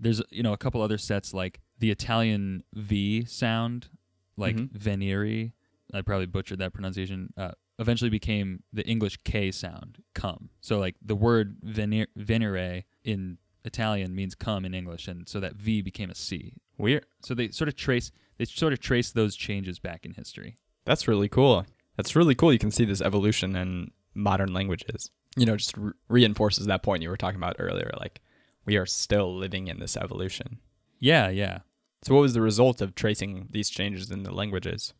There's, 0.00 0.20
you 0.30 0.42
know, 0.42 0.52
a 0.54 0.58
couple 0.58 0.80
other 0.80 0.98
sets 0.98 1.32
like 1.34 1.60
the 1.78 1.90
Italian 1.90 2.64
V 2.72 3.24
sound, 3.26 3.88
like 4.36 4.56
Mhm. 4.56 4.70
venere. 4.72 5.52
I 5.92 6.02
probably 6.02 6.26
butchered 6.26 6.58
that 6.58 6.72
pronunciation. 6.72 7.32
Uh, 7.36 7.52
eventually 7.78 8.10
became 8.10 8.62
the 8.72 8.86
English 8.86 9.18
K 9.24 9.50
sound, 9.50 9.98
come. 10.14 10.50
So 10.60 10.78
like 10.78 10.96
the 11.02 11.16
word 11.16 11.56
venere, 11.64 12.06
venere 12.16 12.84
in 13.02 13.38
Italian 13.64 14.14
means 14.14 14.34
come 14.34 14.64
in 14.64 14.74
English, 14.74 15.08
and 15.08 15.28
so 15.28 15.40
that 15.40 15.56
V 15.56 15.82
became 15.82 16.10
a 16.10 16.14
C. 16.14 16.54
Weird. 16.78 17.06
So 17.22 17.34
they 17.34 17.48
sort 17.50 17.68
of 17.68 17.76
trace 17.76 18.10
they 18.38 18.44
sort 18.44 18.72
of 18.72 18.80
trace 18.80 19.12
those 19.12 19.36
changes 19.36 19.78
back 19.78 20.04
in 20.04 20.12
history. 20.12 20.56
That's 20.84 21.08
really 21.08 21.28
cool. 21.28 21.64
That's 21.96 22.16
really 22.16 22.34
cool. 22.34 22.52
You 22.52 22.58
can 22.58 22.70
see 22.70 22.84
this 22.84 23.00
evolution 23.00 23.54
in 23.56 23.92
modern 24.14 24.52
languages. 24.52 25.10
You 25.36 25.46
know, 25.46 25.56
just 25.56 25.76
re- 25.76 25.92
reinforces 26.08 26.66
that 26.66 26.82
point 26.82 27.02
you 27.02 27.08
were 27.08 27.16
talking 27.16 27.38
about 27.38 27.56
earlier. 27.58 27.92
Like, 27.98 28.20
we 28.64 28.76
are 28.76 28.86
still 28.86 29.34
living 29.34 29.68
in 29.68 29.78
this 29.78 29.96
evolution. 29.96 30.58
Yeah, 30.98 31.28
yeah. 31.28 31.60
So, 32.02 32.14
what 32.14 32.22
was 32.22 32.34
the 32.34 32.40
result 32.40 32.80
of 32.80 32.94
tracing 32.94 33.48
these 33.50 33.70
changes 33.70 34.10
in 34.10 34.24
the 34.24 34.32
languages? 34.32 34.94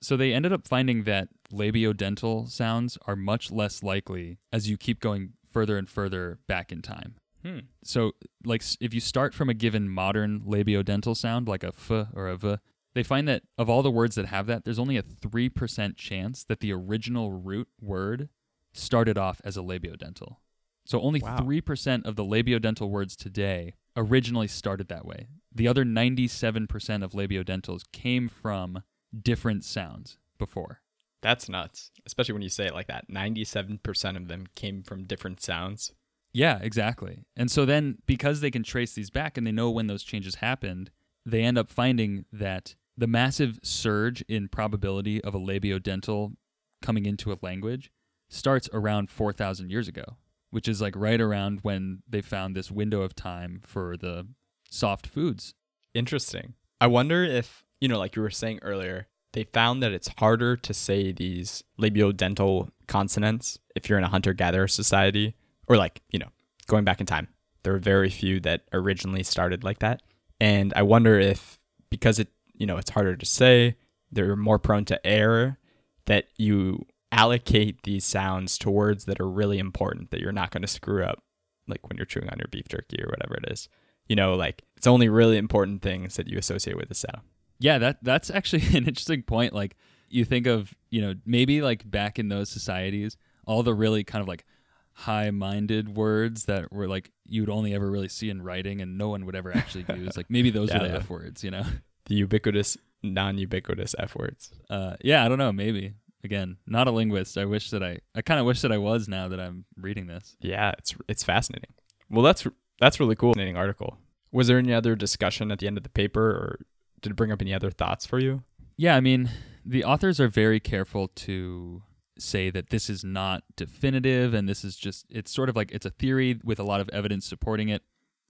So 0.00 0.16
they 0.16 0.32
ended 0.32 0.52
up 0.52 0.66
finding 0.66 1.04
that 1.04 1.28
labiodental 1.52 2.48
sounds 2.48 2.98
are 3.06 3.16
much 3.16 3.50
less 3.50 3.82
likely 3.82 4.38
as 4.52 4.68
you 4.68 4.76
keep 4.76 5.00
going 5.00 5.32
further 5.50 5.76
and 5.76 5.88
further 5.88 6.38
back 6.46 6.70
in 6.70 6.82
time. 6.82 7.16
Hmm. 7.42 7.60
So, 7.84 8.12
like, 8.44 8.62
if 8.80 8.92
you 8.92 9.00
start 9.00 9.34
from 9.34 9.48
a 9.48 9.54
given 9.54 9.88
modern 9.88 10.40
labiodental 10.40 11.16
sound, 11.16 11.48
like 11.48 11.62
a 11.62 11.68
f 11.68 11.90
or 11.90 12.28
a 12.28 12.36
v, 12.36 12.56
they 12.94 13.02
find 13.02 13.28
that 13.28 13.42
of 13.56 13.70
all 13.70 13.82
the 13.82 13.90
words 13.90 14.16
that 14.16 14.26
have 14.26 14.46
that, 14.46 14.64
there's 14.64 14.78
only 14.78 14.96
a 14.96 15.02
3% 15.02 15.96
chance 15.96 16.44
that 16.44 16.60
the 16.60 16.72
original 16.72 17.30
root 17.32 17.68
word 17.80 18.28
started 18.72 19.16
off 19.16 19.40
as 19.44 19.56
a 19.56 19.60
labiodental. 19.60 20.36
So, 20.84 21.00
only 21.00 21.20
Wow. 21.20 21.36
3% 21.38 22.04
of 22.06 22.16
the 22.16 22.24
labiodental 22.24 22.88
words 22.88 23.14
today 23.14 23.74
originally 23.96 24.48
started 24.48 24.88
that 24.88 25.04
way. 25.04 25.28
The 25.54 25.68
other 25.68 25.84
97% 25.84 27.02
of 27.04 27.12
labiodentals 27.12 27.82
came 27.92 28.28
from 28.28 28.82
different 29.22 29.64
sounds 29.64 30.18
before. 30.38 30.80
That's 31.22 31.48
nuts. 31.48 31.90
Especially 32.06 32.34
when 32.34 32.42
you 32.42 32.48
say 32.48 32.66
it 32.66 32.74
like 32.74 32.86
that. 32.88 33.10
97% 33.10 34.16
of 34.16 34.28
them 34.28 34.46
came 34.54 34.82
from 34.82 35.04
different 35.04 35.42
sounds. 35.42 35.92
Yeah, 36.32 36.58
exactly. 36.60 37.24
And 37.36 37.50
so 37.50 37.64
then 37.64 37.98
because 38.06 38.40
they 38.40 38.50
can 38.50 38.62
trace 38.62 38.92
these 38.92 39.10
back 39.10 39.36
and 39.36 39.46
they 39.46 39.52
know 39.52 39.70
when 39.70 39.86
those 39.86 40.02
changes 40.02 40.36
happened, 40.36 40.90
they 41.26 41.42
end 41.42 41.58
up 41.58 41.68
finding 41.68 42.24
that 42.32 42.74
the 42.96 43.06
massive 43.06 43.58
surge 43.62 44.22
in 44.28 44.48
probability 44.48 45.22
of 45.22 45.34
a 45.34 45.40
labiodental 45.40 46.34
coming 46.82 47.06
into 47.06 47.32
a 47.32 47.38
language 47.42 47.90
starts 48.28 48.68
around 48.72 49.10
4,000 49.10 49.70
years 49.70 49.88
ago, 49.88 50.16
which 50.50 50.68
is 50.68 50.80
like 50.80 50.94
right 50.96 51.20
around 51.20 51.60
when 51.62 52.02
they 52.08 52.20
found 52.20 52.54
this 52.54 52.70
window 52.70 53.02
of 53.02 53.14
time 53.14 53.60
for 53.64 53.96
the 53.96 54.26
soft 54.70 55.06
foods. 55.06 55.54
Interesting. 55.94 56.54
I 56.80 56.86
wonder 56.86 57.24
if, 57.24 57.64
you 57.80 57.88
know, 57.88 57.98
like 57.98 58.16
you 58.16 58.22
were 58.22 58.30
saying 58.30 58.60
earlier, 58.62 59.06
they 59.32 59.44
found 59.44 59.82
that 59.82 59.92
it's 59.92 60.10
harder 60.18 60.56
to 60.56 60.74
say 60.74 61.12
these 61.12 61.62
labiodental 61.80 62.70
consonants 62.86 63.58
if 63.74 63.88
you're 63.88 63.98
in 63.98 64.04
a 64.04 64.08
hunter 64.08 64.32
gatherer 64.32 64.68
society 64.68 65.34
or 65.66 65.76
like, 65.76 66.02
you 66.10 66.18
know, 66.18 66.28
going 66.66 66.84
back 66.84 67.00
in 67.00 67.06
time. 67.06 67.28
There 67.62 67.72
were 67.72 67.78
very 67.78 68.08
few 68.08 68.40
that 68.40 68.62
originally 68.72 69.22
started 69.22 69.64
like 69.64 69.80
that. 69.80 70.02
And 70.40 70.72
I 70.74 70.82
wonder 70.82 71.18
if 71.18 71.58
because 71.90 72.18
it, 72.18 72.28
you 72.54 72.66
know, 72.66 72.76
it's 72.76 72.90
harder 72.90 73.16
to 73.16 73.26
say, 73.26 73.76
they're 74.10 74.36
more 74.36 74.58
prone 74.58 74.84
to 74.86 75.06
error 75.06 75.58
that 76.06 76.26
you 76.36 76.86
allocate 77.12 77.82
these 77.82 78.04
sounds 78.04 78.56
to 78.58 78.70
words 78.70 79.04
that 79.04 79.20
are 79.20 79.28
really 79.28 79.58
important 79.58 80.10
that 80.10 80.20
you're 80.20 80.32
not 80.32 80.50
going 80.50 80.62
to 80.62 80.68
screw 80.68 81.02
up 81.02 81.22
like 81.66 81.86
when 81.88 81.96
you're 81.96 82.06
chewing 82.06 82.28
on 82.28 82.38
your 82.38 82.48
beef 82.50 82.68
jerky 82.68 83.02
or 83.02 83.08
whatever 83.08 83.34
it 83.34 83.50
is 83.50 83.68
you 84.08 84.16
know, 84.16 84.34
like 84.34 84.62
it's 84.76 84.86
only 84.86 85.08
really 85.08 85.36
important 85.36 85.82
things 85.82 86.16
that 86.16 86.26
you 86.26 86.38
associate 86.38 86.76
with 86.76 86.88
the 86.88 86.94
sound. 86.94 87.20
Yeah, 87.60 87.78
that 87.78 87.98
that's 88.02 88.30
actually 88.30 88.62
an 88.76 88.86
interesting 88.86 89.22
point. 89.22 89.52
Like 89.52 89.76
you 90.08 90.24
think 90.24 90.46
of, 90.46 90.72
you 90.90 91.00
know, 91.00 91.14
maybe 91.26 91.60
like 91.62 91.88
back 91.90 92.18
in 92.18 92.28
those 92.28 92.48
societies, 92.48 93.16
all 93.46 93.62
the 93.62 93.74
really 93.74 94.04
kind 94.04 94.22
of 94.22 94.28
like 94.28 94.44
high-minded 94.92 95.96
words 95.96 96.44
that 96.46 96.72
were 96.72 96.88
like 96.88 97.12
you'd 97.24 97.48
only 97.48 97.72
ever 97.74 97.88
really 97.90 98.08
see 98.08 98.30
in 98.30 98.42
writing 98.42 98.80
and 98.80 98.98
no 98.98 99.08
one 99.08 99.24
would 99.26 99.36
ever 99.36 99.54
actually 99.56 99.84
use. 99.96 100.16
Like 100.16 100.26
maybe 100.28 100.50
those 100.50 100.68
Yeah, 100.70 100.78
are 100.78 100.82
the 100.82 100.88
the- 100.88 100.98
F 100.98 101.10
words, 101.10 101.44
you 101.44 101.50
know. 101.50 101.62
The 102.06 102.14
ubiquitous, 102.16 102.76
non-ubiquitous 103.02 103.94
F 103.98 104.16
words. 104.16 104.50
Uh, 104.70 104.96
yeah, 105.02 105.24
I 105.24 105.28
don't 105.28 105.38
know. 105.38 105.52
Maybe 105.52 105.92
again, 106.24 106.56
not 106.66 106.88
a 106.88 106.90
linguist. 106.90 107.36
I 107.38 107.44
wish 107.44 107.70
that 107.70 107.82
I, 107.82 107.98
I 108.14 108.22
kind 108.22 108.40
of 108.40 108.46
wish 108.46 108.60
that 108.62 108.72
I 108.72 108.78
was 108.78 109.08
now 109.08 109.28
that 109.28 109.38
I'm 109.38 109.66
reading 109.76 110.06
this. 110.06 110.36
Yeah, 110.40 110.72
it's 110.78 110.94
it's 111.08 111.22
fascinating. 111.22 111.70
Well, 112.10 112.22
that's 112.22 112.46
that's 112.80 112.98
really 112.98 113.14
cool. 113.14 113.32
Fascinating 113.34 113.56
article. 113.56 113.98
Was 114.32 114.46
there 114.48 114.58
any 114.58 114.72
other 114.72 114.96
discussion 114.96 115.50
at 115.50 115.58
the 115.58 115.66
end 115.66 115.76
of 115.76 115.82
the 115.84 115.90
paper, 115.90 116.22
or 116.30 116.60
did 117.00 117.12
it 117.12 117.16
bring 117.16 117.32
up 117.32 117.42
any 117.42 117.54
other 117.54 117.70
thoughts 117.70 118.06
for 118.06 118.18
you? 118.18 118.42
Yeah, 118.76 118.96
I 118.96 119.00
mean, 119.00 119.30
the 119.64 119.84
authors 119.84 120.20
are 120.20 120.28
very 120.28 120.60
careful 120.60 121.08
to 121.08 121.82
say 122.18 122.50
that 122.50 122.70
this 122.70 122.90
is 122.90 123.04
not 123.04 123.44
definitive 123.56 124.34
and 124.34 124.48
this 124.48 124.64
is 124.64 124.76
just 124.76 125.06
it's 125.08 125.30
sort 125.32 125.48
of 125.48 125.54
like 125.54 125.70
it's 125.70 125.86
a 125.86 125.90
theory 125.90 126.40
with 126.42 126.58
a 126.58 126.64
lot 126.64 126.80
of 126.80 126.88
evidence 126.90 127.26
supporting 127.26 127.68
it, 127.68 127.82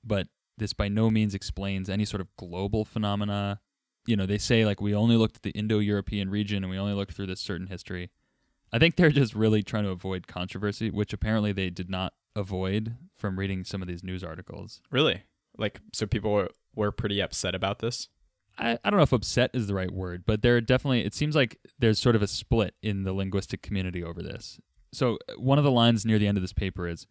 but 0.05 0.29
this 0.59 0.73
by 0.73 0.89
no 0.89 1.11
means 1.11 1.35
explains 1.35 1.89
any 1.89 2.05
sort 2.05 2.21
of 2.21 2.29
global 2.37 2.85
phenomena. 2.85 3.61
You 4.07 4.17
know, 4.17 4.27
they 4.27 4.39
say 4.39 4.65
like 4.65 4.81
we 4.81 4.95
only 4.95 5.17
looked 5.17 5.37
at 5.37 5.43
the 5.43 5.51
Indo-European 5.51 6.31
region 6.31 6.65
and 6.65 6.71
we 6.71 6.79
only 6.79 6.95
looked 6.95 7.15
through 7.15 7.27
this 7.27 7.41
certain 7.41 7.69
history. 7.69 8.11
I 8.73 8.79
think 8.79 8.97
they're 8.97 9.11
just 9.11 9.35
really 9.35 9.63
trying 9.63 9.85
to 9.85 9.91
avoid 9.91 10.27
controversy, 10.27 10.91
which 10.91 11.13
apparently 11.13 11.53
they 11.53 11.71
did 11.71 11.89
not 11.89 12.13
avoid 12.37 12.97
from 13.17 13.39
reading 13.39 13.65
some 13.65 13.83
of 13.83 13.89
these 13.89 14.05
news 14.05 14.23
articles. 14.23 14.81
Really? 14.91 15.23
Like, 15.57 15.81
so 15.93 16.07
people 16.07 16.33
were, 16.33 16.51
were 16.75 16.93
pretty 16.93 17.21
upset 17.21 17.55
about 17.55 17.79
this. 17.79 18.09
I, 18.59 18.79
I 18.85 18.91
don't 18.91 18.99
know 18.99 19.05
if 19.05 19.13
upset 19.13 19.51
is 19.55 19.67
the 19.67 19.75
right 19.75 19.91
word, 19.91 20.25
but 20.27 20.43
there 20.43 20.61
definitely, 20.61 21.05
it 21.05 21.15
seems 21.15 21.35
like 21.37 21.59
there's 21.79 21.99
sort 21.99 22.17
of 22.17 22.23
a 22.23 22.27
split 22.27 22.75
in 22.83 23.05
the 23.05 23.13
linguistic 23.13 23.63
community 23.63 24.03
over 24.03 24.23
this. 24.23 24.59
So 24.93 25.19
uh, 25.29 25.35
one 25.35 25.59
of 25.59 25.65
the 25.65 25.71
lines 25.71 26.05
near 26.05 26.19
the 26.19 26.27
end 26.27 26.39
of 26.39 26.43
this 26.43 26.53
paper 26.53 26.89
is, 26.89 27.07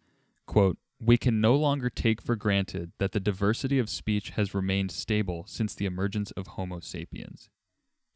quote, 0.46 0.78
we 1.00 1.16
can 1.16 1.40
no 1.40 1.54
longer 1.54 1.88
take 1.88 2.20
for 2.20 2.34
granted 2.34 2.92
that 2.98 3.12
the 3.12 3.20
diversity 3.20 3.78
of 3.78 3.88
speech 3.88 4.30
has 4.30 4.54
remained 4.54 4.90
stable 4.90 5.44
since 5.46 5.74
the 5.74 5.86
emergence 5.86 6.32
of 6.32 6.48
Homo 6.48 6.80
sapiens. 6.80 7.48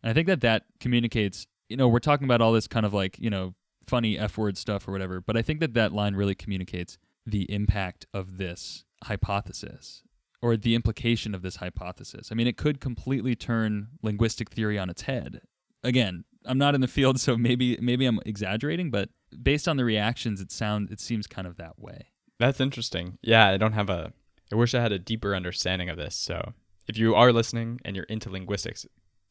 And 0.02 0.10
I 0.10 0.14
think 0.14 0.26
that 0.26 0.40
that 0.40 0.64
communicates, 0.80 1.46
you 1.68 1.76
know, 1.76 1.86
we're 1.86 2.00
talking 2.00 2.24
about 2.24 2.40
all 2.40 2.52
this 2.52 2.66
kind 2.66 2.84
of 2.84 2.92
like, 2.92 3.18
you 3.20 3.30
know, 3.30 3.54
funny 3.86 4.18
F 4.18 4.36
word 4.36 4.58
stuff 4.58 4.86
or 4.88 4.92
whatever, 4.92 5.20
but 5.20 5.36
I 5.36 5.42
think 5.42 5.60
that 5.60 5.74
that 5.74 5.92
line 5.92 6.16
really 6.16 6.34
communicates 6.34 6.98
the 7.24 7.42
impact 7.52 8.06
of 8.12 8.38
this 8.38 8.84
hypothesis 9.04 10.02
or 10.42 10.56
the 10.56 10.74
implication 10.74 11.34
of 11.34 11.42
this 11.42 11.56
hypothesis. 11.56 12.30
I 12.30 12.34
mean, 12.34 12.48
it 12.48 12.56
could 12.56 12.80
completely 12.80 13.36
turn 13.36 13.88
linguistic 14.02 14.50
theory 14.50 14.78
on 14.78 14.90
its 14.90 15.02
head. 15.02 15.40
Again, 15.84 16.24
I'm 16.44 16.58
not 16.58 16.74
in 16.74 16.80
the 16.80 16.88
field, 16.88 17.20
so 17.20 17.36
maybe 17.38 17.78
maybe 17.80 18.04
I'm 18.04 18.20
exaggerating, 18.26 18.90
but 18.90 19.08
based 19.40 19.68
on 19.68 19.76
the 19.76 19.84
reactions, 19.84 20.40
it 20.40 20.50
sound 20.50 20.90
it 20.90 21.00
seems 21.00 21.26
kind 21.26 21.46
of 21.46 21.56
that 21.56 21.78
way. 21.78 22.08
That's 22.38 22.60
interesting. 22.60 23.18
Yeah, 23.22 23.46
I 23.48 23.56
don't 23.56 23.72
have 23.72 23.88
a. 23.88 24.12
I 24.52 24.56
wish 24.56 24.74
I 24.74 24.80
had 24.80 24.92
a 24.92 24.98
deeper 24.98 25.34
understanding 25.34 25.88
of 25.88 25.96
this. 25.96 26.16
So, 26.16 26.52
if 26.88 26.98
you 26.98 27.14
are 27.14 27.32
listening 27.32 27.80
and 27.84 27.96
you're 27.96 28.04
into 28.06 28.28
linguistics, 28.28 28.84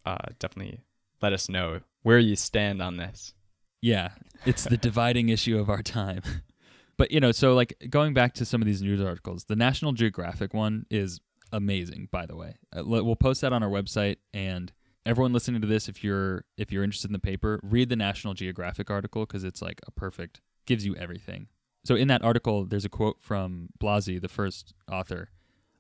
uh, 0.06 0.18
definitely 0.40 0.80
let 1.22 1.34
us 1.34 1.50
know 1.50 1.82
where 2.04 2.20
you 2.20 2.36
stand 2.36 2.82
on 2.82 2.98
this. 2.98 3.34
Yeah, 3.82 4.12
it's 4.46 4.64
the 4.64 4.78
dividing 4.78 5.30
issue 5.30 5.60
of 5.60 5.70
our 5.70 5.84
time. 5.84 6.22
But 6.98 7.12
you 7.12 7.20
know, 7.20 7.32
so 7.32 7.54
like 7.54 7.76
going 7.90 8.14
back 8.14 8.34
to 8.36 8.46
some 8.46 8.62
of 8.62 8.66
these 8.66 8.82
news 8.82 9.02
articles, 9.02 9.46
the 9.46 9.56
National 9.56 9.92
Geographic 9.92 10.54
one 10.54 10.86
is 10.90 11.20
amazing. 11.52 12.10
By 12.12 12.26
the 12.26 12.36
way, 12.36 12.56
Uh, 12.76 12.84
we'll 12.86 13.16
post 13.16 13.42
that 13.42 13.54
on 13.54 13.64
our 13.64 13.70
website, 13.70 14.18
and 14.34 14.72
everyone 15.06 15.34
listening 15.34 15.62
to 15.62 15.68
this, 15.68 15.90
if 15.90 16.04
you're 16.04 16.46
if 16.58 16.72
you're 16.72 16.84
interested 16.84 17.10
in 17.10 17.14
the 17.14 17.20
paper, 17.20 17.60
read 17.64 17.90
the 17.90 17.96
National 17.96 18.34
Geographic 18.34 18.90
article 18.90 19.26
because 19.26 19.44
it's 19.44 19.62
like 19.62 19.82
a 19.88 19.92
perfect 19.92 20.42
gives 20.66 20.86
you 20.86 20.96
everything. 20.96 21.48
So 21.84 21.96
in 21.96 22.08
that 22.10 22.24
article, 22.24 22.66
there's 22.66 22.86
a 22.86 22.90
quote 22.90 23.18
from 23.20 23.70
Blasi, 23.80 24.22
the 24.22 24.30
first 24.30 24.74
author. 24.92 25.30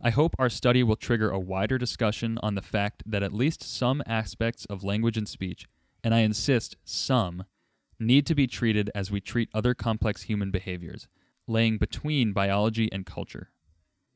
I 0.04 0.10
hope 0.10 0.36
our 0.40 0.50
study 0.50 0.82
will 0.82 0.96
trigger 0.96 1.30
a 1.30 1.40
wider 1.40 1.78
discussion 1.78 2.40
on 2.42 2.56
the 2.56 2.64
fact 2.64 3.04
that 3.06 3.22
at 3.22 3.32
least 3.32 3.62
some 3.62 4.02
aspects 4.08 4.66
of 4.66 4.84
language 4.84 5.16
and 5.16 5.30
speech, 5.30 5.68
and 6.04 6.16
I 6.16 6.22
insist 6.22 6.76
some, 6.84 7.44
need 8.02 8.26
to 8.26 8.36
be 8.36 8.48
treated 8.48 8.90
as 8.96 9.12
we 9.12 9.22
treat 9.22 9.50
other 9.54 9.74
complex 9.74 10.24
human 10.24 10.52
behaviors, 10.52 11.08
laying 11.48 11.78
between 11.78 12.34
biology 12.34 12.92
and 12.92 13.06
culture. 13.06 13.52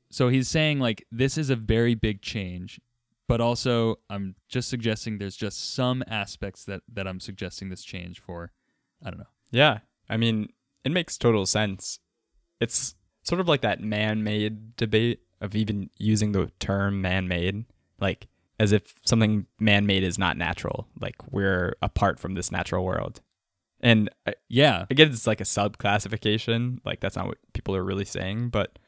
So 0.09 0.29
he's 0.29 0.47
saying 0.47 0.79
like 0.79 1.05
this 1.11 1.37
is 1.37 1.49
a 1.49 1.55
very 1.55 1.95
big 1.95 2.21
change, 2.21 2.79
but 3.27 3.41
also 3.41 3.97
I'm 4.09 4.35
just 4.49 4.69
suggesting 4.69 5.17
there's 5.17 5.35
just 5.37 5.73
some 5.73 6.03
aspects 6.07 6.65
that 6.65 6.81
that 6.91 7.07
I'm 7.07 7.19
suggesting 7.19 7.69
this 7.69 7.83
change 7.83 8.19
for. 8.19 8.51
I 9.03 9.09
don't 9.09 9.19
know. 9.19 9.25
Yeah. 9.51 9.79
I 10.09 10.17
mean, 10.17 10.49
it 10.83 10.91
makes 10.91 11.17
total 11.17 11.45
sense. 11.45 11.99
It's 12.59 12.95
sort 13.23 13.41
of 13.41 13.47
like 13.47 13.61
that 13.61 13.81
man 13.81 14.23
made 14.23 14.75
debate 14.75 15.21
of 15.41 15.55
even 15.55 15.89
using 15.97 16.31
the 16.31 16.51
term 16.59 17.01
man 17.01 17.27
made, 17.27 17.65
like 17.99 18.27
as 18.59 18.71
if 18.71 18.95
something 19.05 19.45
man 19.59 19.85
made 19.85 20.03
is 20.03 20.17
not 20.17 20.37
natural, 20.37 20.87
like 20.99 21.15
we're 21.29 21.75
apart 21.81 22.19
from 22.19 22.35
this 22.35 22.51
natural 22.51 22.85
world. 22.85 23.21
And 23.81 24.09
I, 24.25 24.33
Yeah, 24.49 24.85
I 24.89 24.93
guess 24.93 25.09
it's 25.09 25.27
like 25.27 25.41
a 25.41 25.45
sub 25.45 25.77
classification, 25.77 26.79
like 26.85 26.99
that's 26.99 27.15
not 27.15 27.27
what 27.27 27.37
people 27.53 27.75
are 27.75 27.83
really 27.83 28.05
saying, 28.05 28.49
but 28.49 28.79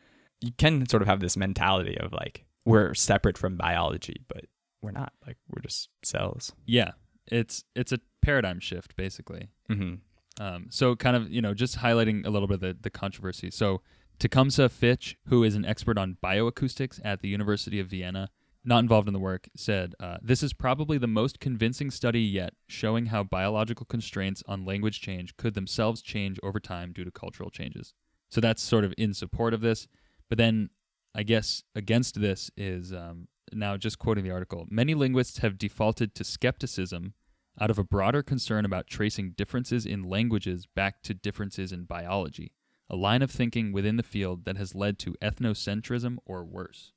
you 0.42 0.52
can 0.58 0.88
sort 0.88 1.02
of 1.02 1.08
have 1.08 1.20
this 1.20 1.36
mentality 1.38 1.98
of 2.00 2.14
like 2.14 2.46
we're 2.66 2.94
separate 2.94 3.38
from 3.38 3.58
biology, 3.58 4.22
but 4.28 4.46
we're 4.82 4.92
not. 4.92 5.14
Like 5.26 5.38
we're 5.50 5.62
just 5.62 5.90
cells. 6.04 6.54
yeah. 6.66 6.92
It's 7.30 7.66
it's 7.76 7.92
a 7.92 8.00
paradigm 8.22 8.60
shift 8.60 8.96
basically. 8.96 9.50
Mm-hmm. 9.70 9.96
Um, 10.44 10.68
so 10.70 10.96
kind 10.96 11.16
of, 11.16 11.30
you 11.30 11.42
know, 11.42 11.54
just 11.54 11.80
highlighting 11.80 12.26
a 12.26 12.30
little 12.30 12.48
bit 12.48 12.56
of 12.56 12.62
the, 12.62 12.78
the 12.80 12.90
controversy. 12.90 13.52
So 13.52 13.82
Tecumseh 14.20 14.70
Fitch, 14.70 15.18
who 15.28 15.44
is 15.44 15.56
an 15.56 15.66
expert 15.66 15.98
on 15.98 16.18
bioacoustics 16.24 17.00
at 17.04 17.22
the 17.22 17.28
University 17.28 17.80
of 17.80 17.88
Vienna, 17.88 18.30
not 18.68 18.80
involved 18.80 19.08
in 19.08 19.14
the 19.14 19.20
work, 19.20 19.48
said, 19.56 19.96
uh, 20.00 20.18
This 20.22 20.44
is 20.44 20.54
probably 20.54 20.98
the 20.98 21.08
most 21.08 21.40
convincing 21.40 21.90
study 21.90 22.22
yet 22.22 22.54
showing 22.68 23.08
how 23.08 23.24
biological 23.24 23.86
constraints 23.86 24.44
on 24.46 24.66
language 24.66 25.00
change 25.00 25.38
could 25.38 25.54
themselves 25.54 26.02
change 26.02 26.38
over 26.44 26.60
time 26.60 26.92
due 26.92 27.06
to 27.06 27.12
cultural 27.12 27.50
changes. 27.50 27.94
So 28.30 28.42
that's 28.42 28.62
sort 28.62 28.84
of 28.84 28.94
in 28.98 29.14
support 29.14 29.54
of 29.54 29.62
this. 29.62 29.88
But 30.30 30.38
then 30.38 30.70
I 31.16 31.24
guess 31.24 31.64
against 31.74 32.20
this 32.20 32.52
is 32.58 32.92
um, 32.94 33.30
now 33.54 33.78
just 33.78 34.00
quoting 34.00 34.26
the 34.26 34.32
article 34.32 34.68
many 34.70 34.94
linguists 34.94 35.38
have 35.40 35.58
defaulted 35.58 36.14
to 36.16 36.24
skepticism 36.24 37.14
out 37.60 37.72
of 37.72 37.80
a 37.80 37.84
broader 37.84 38.22
concern 38.22 38.66
about 38.66 38.86
tracing 38.86 39.32
differences 39.32 39.86
in 39.86 40.04
languages 40.04 40.68
back 40.76 41.02
to 41.04 41.14
differences 41.14 41.72
in 41.72 41.86
biology, 41.86 42.54
a 42.90 42.96
line 42.96 43.22
of 43.22 43.32
thinking 43.32 43.72
within 43.72 43.96
the 43.96 44.04
field 44.04 44.46
that 44.46 44.58
has 44.58 44.76
led 44.76 45.00
to 45.00 45.16
ethnocentrism 45.22 46.18
or 46.26 46.44
worse. 46.44 46.92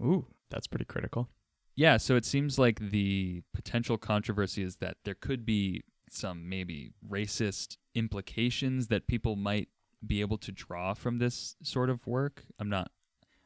Ooh, 0.00 0.26
that's 0.50 0.66
pretty 0.66 0.84
critical. 0.84 1.28
Yeah, 1.74 1.98
so 1.98 2.16
it 2.16 2.24
seems 2.24 2.58
like 2.58 2.80
the 2.80 3.42
potential 3.54 3.98
controversy 3.98 4.62
is 4.62 4.76
that 4.76 4.96
there 5.04 5.14
could 5.14 5.44
be 5.44 5.82
some 6.08 6.48
maybe 6.48 6.92
racist 7.06 7.76
implications 7.94 8.88
that 8.88 9.06
people 9.06 9.36
might 9.36 9.68
be 10.06 10.20
able 10.20 10.38
to 10.38 10.52
draw 10.52 10.94
from 10.94 11.18
this 11.18 11.56
sort 11.62 11.90
of 11.90 12.06
work. 12.06 12.44
I'm 12.58 12.68
not 12.68 12.90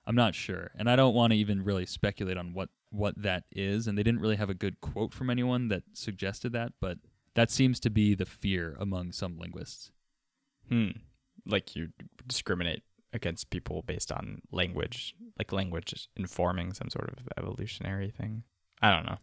I'm 0.07 0.15
not 0.15 0.35
sure. 0.35 0.71
And 0.77 0.89
I 0.91 0.97
don't 0.97 1.15
want 1.15 1.33
to 1.33 1.39
even 1.39 1.65
really 1.65 1.87
speculate 1.87 2.37
on 2.37 2.55
what 2.55 2.69
what 2.91 3.21
that 3.21 3.45
is 3.53 3.87
and 3.87 3.97
they 3.97 4.03
didn't 4.03 4.21
really 4.21 4.37
have 4.37 4.51
a 4.51 4.55
good 4.55 4.81
quote 4.81 5.15
from 5.15 5.31
anyone 5.31 5.69
that 5.69 5.83
suggested 5.93 6.53
that, 6.53 6.73
but 6.81 6.99
that 7.35 7.51
seems 7.51 7.79
to 7.81 7.91
be 7.91 8.15
the 8.15 8.27
fear 8.27 8.77
among 8.81 9.13
some 9.13 9.39
linguists. 9.39 9.93
Hmm. 10.69 10.91
Like 11.47 11.75
you 11.75 11.89
discriminate 12.27 12.83
against 13.13 13.51
people 13.51 13.83
based 13.83 14.13
on 14.13 14.41
language, 14.53 15.15
like 15.39 15.53
language 15.53 16.09
informing 16.17 16.73
some 16.73 16.89
sort 16.91 17.11
of 17.11 17.29
evolutionary 17.37 18.11
thing. 18.11 18.45
I 18.83 18.91
don't 18.91 19.07
know. 19.07 19.19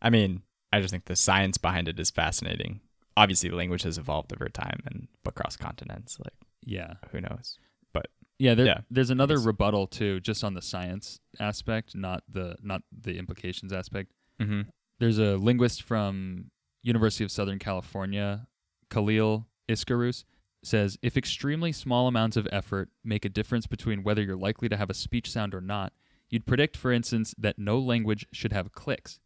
I 0.00 0.10
mean, 0.10 0.42
I 0.72 0.80
just 0.80 0.90
think 0.90 1.04
the 1.04 1.16
science 1.16 1.58
behind 1.58 1.88
it 1.88 1.98
is 2.00 2.10
fascinating. 2.10 2.80
Obviously, 3.16 3.50
language 3.50 3.82
has 3.82 3.98
evolved 3.98 4.32
over 4.32 4.48
time 4.48 4.80
and 4.86 5.08
across 5.24 5.56
continents. 5.56 6.18
Like, 6.18 6.34
Yeah. 6.64 6.94
who 7.12 7.20
knows? 7.20 7.58
But 7.92 8.06
yeah, 8.38 8.54
there, 8.54 8.66
Yeah, 8.66 8.80
there's 8.90 9.10
another 9.10 9.38
rebuttal 9.38 9.86
too, 9.86 10.20
just 10.20 10.42
on 10.44 10.54
the 10.54 10.62
science 10.62 11.20
aspect, 11.40 11.94
not 11.94 12.24
the 12.28 12.56
not 12.62 12.82
the 12.92 13.16
implications 13.18 13.72
aspect. 13.72 14.12
Mm-hmm. 14.40 14.62
There's 14.98 15.18
a 15.18 15.36
linguist 15.36 15.82
from 15.82 16.50
University 16.82 17.24
of 17.24 17.30
Southern 17.30 17.58
California, 17.58 18.46
Khalil 18.90 19.46
Iskarous, 19.68 20.24
says 20.66 20.98
if 21.02 21.16
extremely 21.16 21.72
small 21.72 22.08
amounts 22.08 22.36
of 22.36 22.48
effort 22.52 22.90
make 23.04 23.24
a 23.24 23.30
difference 23.30 23.66
between 23.66 24.02
whether 24.02 24.22
you're 24.22 24.36
likely 24.36 24.68
to 24.68 24.76
have 24.76 24.90
a 24.90 24.94
speech 24.94 25.30
sound 25.30 25.54
or 25.54 25.60
not, 25.60 25.92
you'd 26.28 26.46
predict, 26.46 26.76
for 26.76 26.92
instance, 26.92 27.34
that 27.38 27.58
no 27.58 27.78
language 27.78 28.26
should 28.32 28.52
have 28.52 28.72
clicks. 28.72 29.18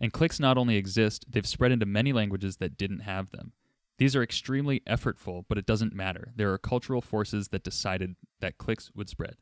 And 0.00 0.12
clicks 0.12 0.40
not 0.40 0.58
only 0.58 0.76
exist, 0.76 1.24
they've 1.28 1.46
spread 1.46 1.72
into 1.72 1.86
many 1.86 2.12
languages 2.12 2.56
that 2.56 2.76
didn't 2.76 3.00
have 3.00 3.30
them. 3.30 3.52
These 3.98 4.16
are 4.16 4.22
extremely 4.22 4.80
effortful, 4.80 5.44
but 5.48 5.58
it 5.58 5.66
doesn't 5.66 5.94
matter. 5.94 6.32
There 6.34 6.52
are 6.52 6.58
cultural 6.58 7.00
forces 7.00 7.48
that 7.48 7.62
decided 7.62 8.16
that 8.40 8.58
clicks 8.58 8.90
would 8.94 9.08
spread. 9.08 9.36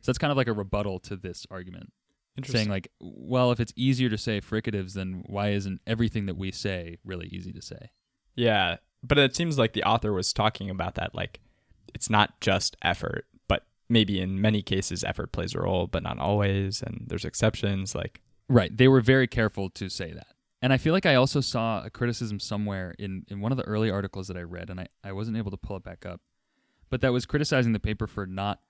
So 0.00 0.10
that's 0.10 0.18
kind 0.18 0.30
of 0.30 0.36
like 0.36 0.48
a 0.48 0.52
rebuttal 0.52 1.00
to 1.00 1.16
this 1.16 1.46
argument 1.50 1.92
saying 2.44 2.68
like, 2.68 2.90
well, 3.00 3.52
if 3.52 3.60
it's 3.60 3.72
easier 3.76 4.08
to 4.08 4.18
say 4.18 4.40
fricatives, 4.40 4.94
then 4.94 5.22
why 5.26 5.50
isn't 5.50 5.80
everything 5.86 6.26
that 6.26 6.36
we 6.36 6.52
say 6.52 6.98
really 7.04 7.26
easy 7.28 7.52
to 7.52 7.62
say? 7.62 7.90
Yeah, 8.36 8.76
but 9.02 9.18
it 9.18 9.36
seems 9.36 9.58
like 9.58 9.72
the 9.72 9.84
author 9.84 10.12
was 10.12 10.32
talking 10.32 10.70
about 10.70 10.94
that. 10.96 11.14
Like, 11.14 11.40
it's 11.94 12.10
not 12.10 12.40
just 12.40 12.76
effort, 12.82 13.26
but 13.48 13.64
maybe 13.88 14.20
in 14.20 14.40
many 14.40 14.62
cases, 14.62 15.04
effort 15.04 15.32
plays 15.32 15.54
a 15.54 15.60
role, 15.60 15.86
but 15.86 16.02
not 16.02 16.18
always. 16.18 16.82
And 16.82 17.06
there's 17.08 17.24
exceptions. 17.24 17.94
Like, 17.94 18.20
Right. 18.48 18.74
They 18.74 18.88
were 18.88 19.00
very 19.00 19.26
careful 19.26 19.70
to 19.70 19.88
say 19.88 20.12
that. 20.12 20.28
And 20.60 20.72
I 20.72 20.78
feel 20.78 20.92
like 20.92 21.06
I 21.06 21.14
also 21.14 21.40
saw 21.40 21.84
a 21.84 21.90
criticism 21.90 22.40
somewhere 22.40 22.94
in, 22.98 23.24
in 23.28 23.40
one 23.40 23.52
of 23.52 23.58
the 23.58 23.64
early 23.64 23.90
articles 23.90 24.26
that 24.28 24.36
I 24.36 24.42
read, 24.42 24.70
and 24.70 24.80
I, 24.80 24.88
I 25.04 25.12
wasn't 25.12 25.36
able 25.36 25.52
to 25.52 25.56
pull 25.56 25.76
it 25.76 25.84
back 25.84 26.04
up, 26.04 26.20
but 26.90 27.00
that 27.02 27.12
was 27.12 27.26
criticizing 27.26 27.72
the 27.72 27.78
paper 27.78 28.06
for 28.06 28.26
not 28.26 28.60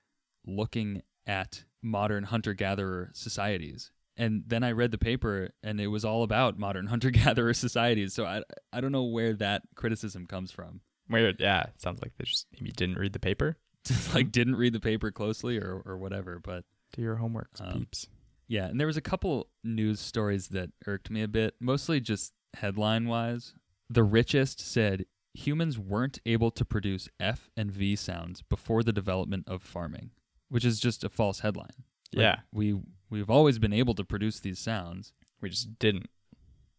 looking 0.44 1.02
at 1.26 1.64
modern 1.80 2.24
hunter 2.24 2.52
gatherer 2.52 3.10
societies. 3.14 3.90
And 4.18 4.42
then 4.46 4.62
I 4.64 4.72
read 4.72 4.90
the 4.90 4.98
paper, 4.98 5.50
and 5.62 5.80
it 5.80 5.86
was 5.86 6.04
all 6.04 6.22
about 6.24 6.58
modern 6.58 6.86
hunter 6.88 7.10
gatherer 7.10 7.54
societies. 7.54 8.12
So 8.14 8.26
I, 8.26 8.42
I 8.72 8.80
don't 8.80 8.92
know 8.92 9.04
where 9.04 9.32
that 9.34 9.62
criticism 9.76 10.26
comes 10.26 10.50
from. 10.50 10.80
weird. 11.08 11.36
Yeah, 11.40 11.62
it 11.62 11.80
sounds 11.80 12.02
like 12.02 12.12
they 12.18 12.24
just 12.24 12.46
maybe 12.52 12.72
didn't 12.72 12.98
read 12.98 13.12
the 13.12 13.20
paper. 13.20 13.56
Just 13.84 14.12
like 14.16 14.32
didn't 14.32 14.56
read 14.56 14.72
the 14.74 14.80
paper 14.80 15.10
closely 15.12 15.56
or, 15.58 15.80
or 15.86 15.96
whatever. 15.96 16.40
But 16.42 16.64
Do 16.92 17.00
your 17.02 17.14
homework, 17.16 17.48
Um, 17.60 17.78
peeps. 17.78 18.08
Yeah, 18.48 18.66
and 18.66 18.80
there 18.80 18.86
was 18.86 18.96
a 18.96 19.02
couple 19.02 19.48
news 19.62 20.00
stories 20.00 20.48
that 20.48 20.70
irked 20.86 21.10
me 21.10 21.22
a 21.22 21.28
bit, 21.28 21.54
mostly 21.60 22.00
just 22.00 22.32
headline 22.54 23.06
wise. 23.06 23.54
The 23.90 24.02
richest 24.02 24.58
said 24.60 25.04
humans 25.34 25.78
weren't 25.78 26.18
able 26.26 26.50
to 26.52 26.64
produce 26.64 27.08
F 27.20 27.50
and 27.56 27.70
V 27.70 27.94
sounds 27.94 28.42
before 28.42 28.82
the 28.82 28.92
development 28.92 29.44
of 29.46 29.62
farming, 29.62 30.10
which 30.48 30.64
is 30.64 30.80
just 30.80 31.04
a 31.04 31.08
false 31.08 31.40
headline. 31.40 31.84
Like, 32.14 32.22
yeah, 32.22 32.36
we 32.52 32.80
we've 33.10 33.30
always 33.30 33.58
been 33.58 33.72
able 33.72 33.94
to 33.94 34.04
produce 34.04 34.40
these 34.40 34.58
sounds. 34.58 35.12
we 35.40 35.50
just 35.50 35.78
didn't. 35.78 36.08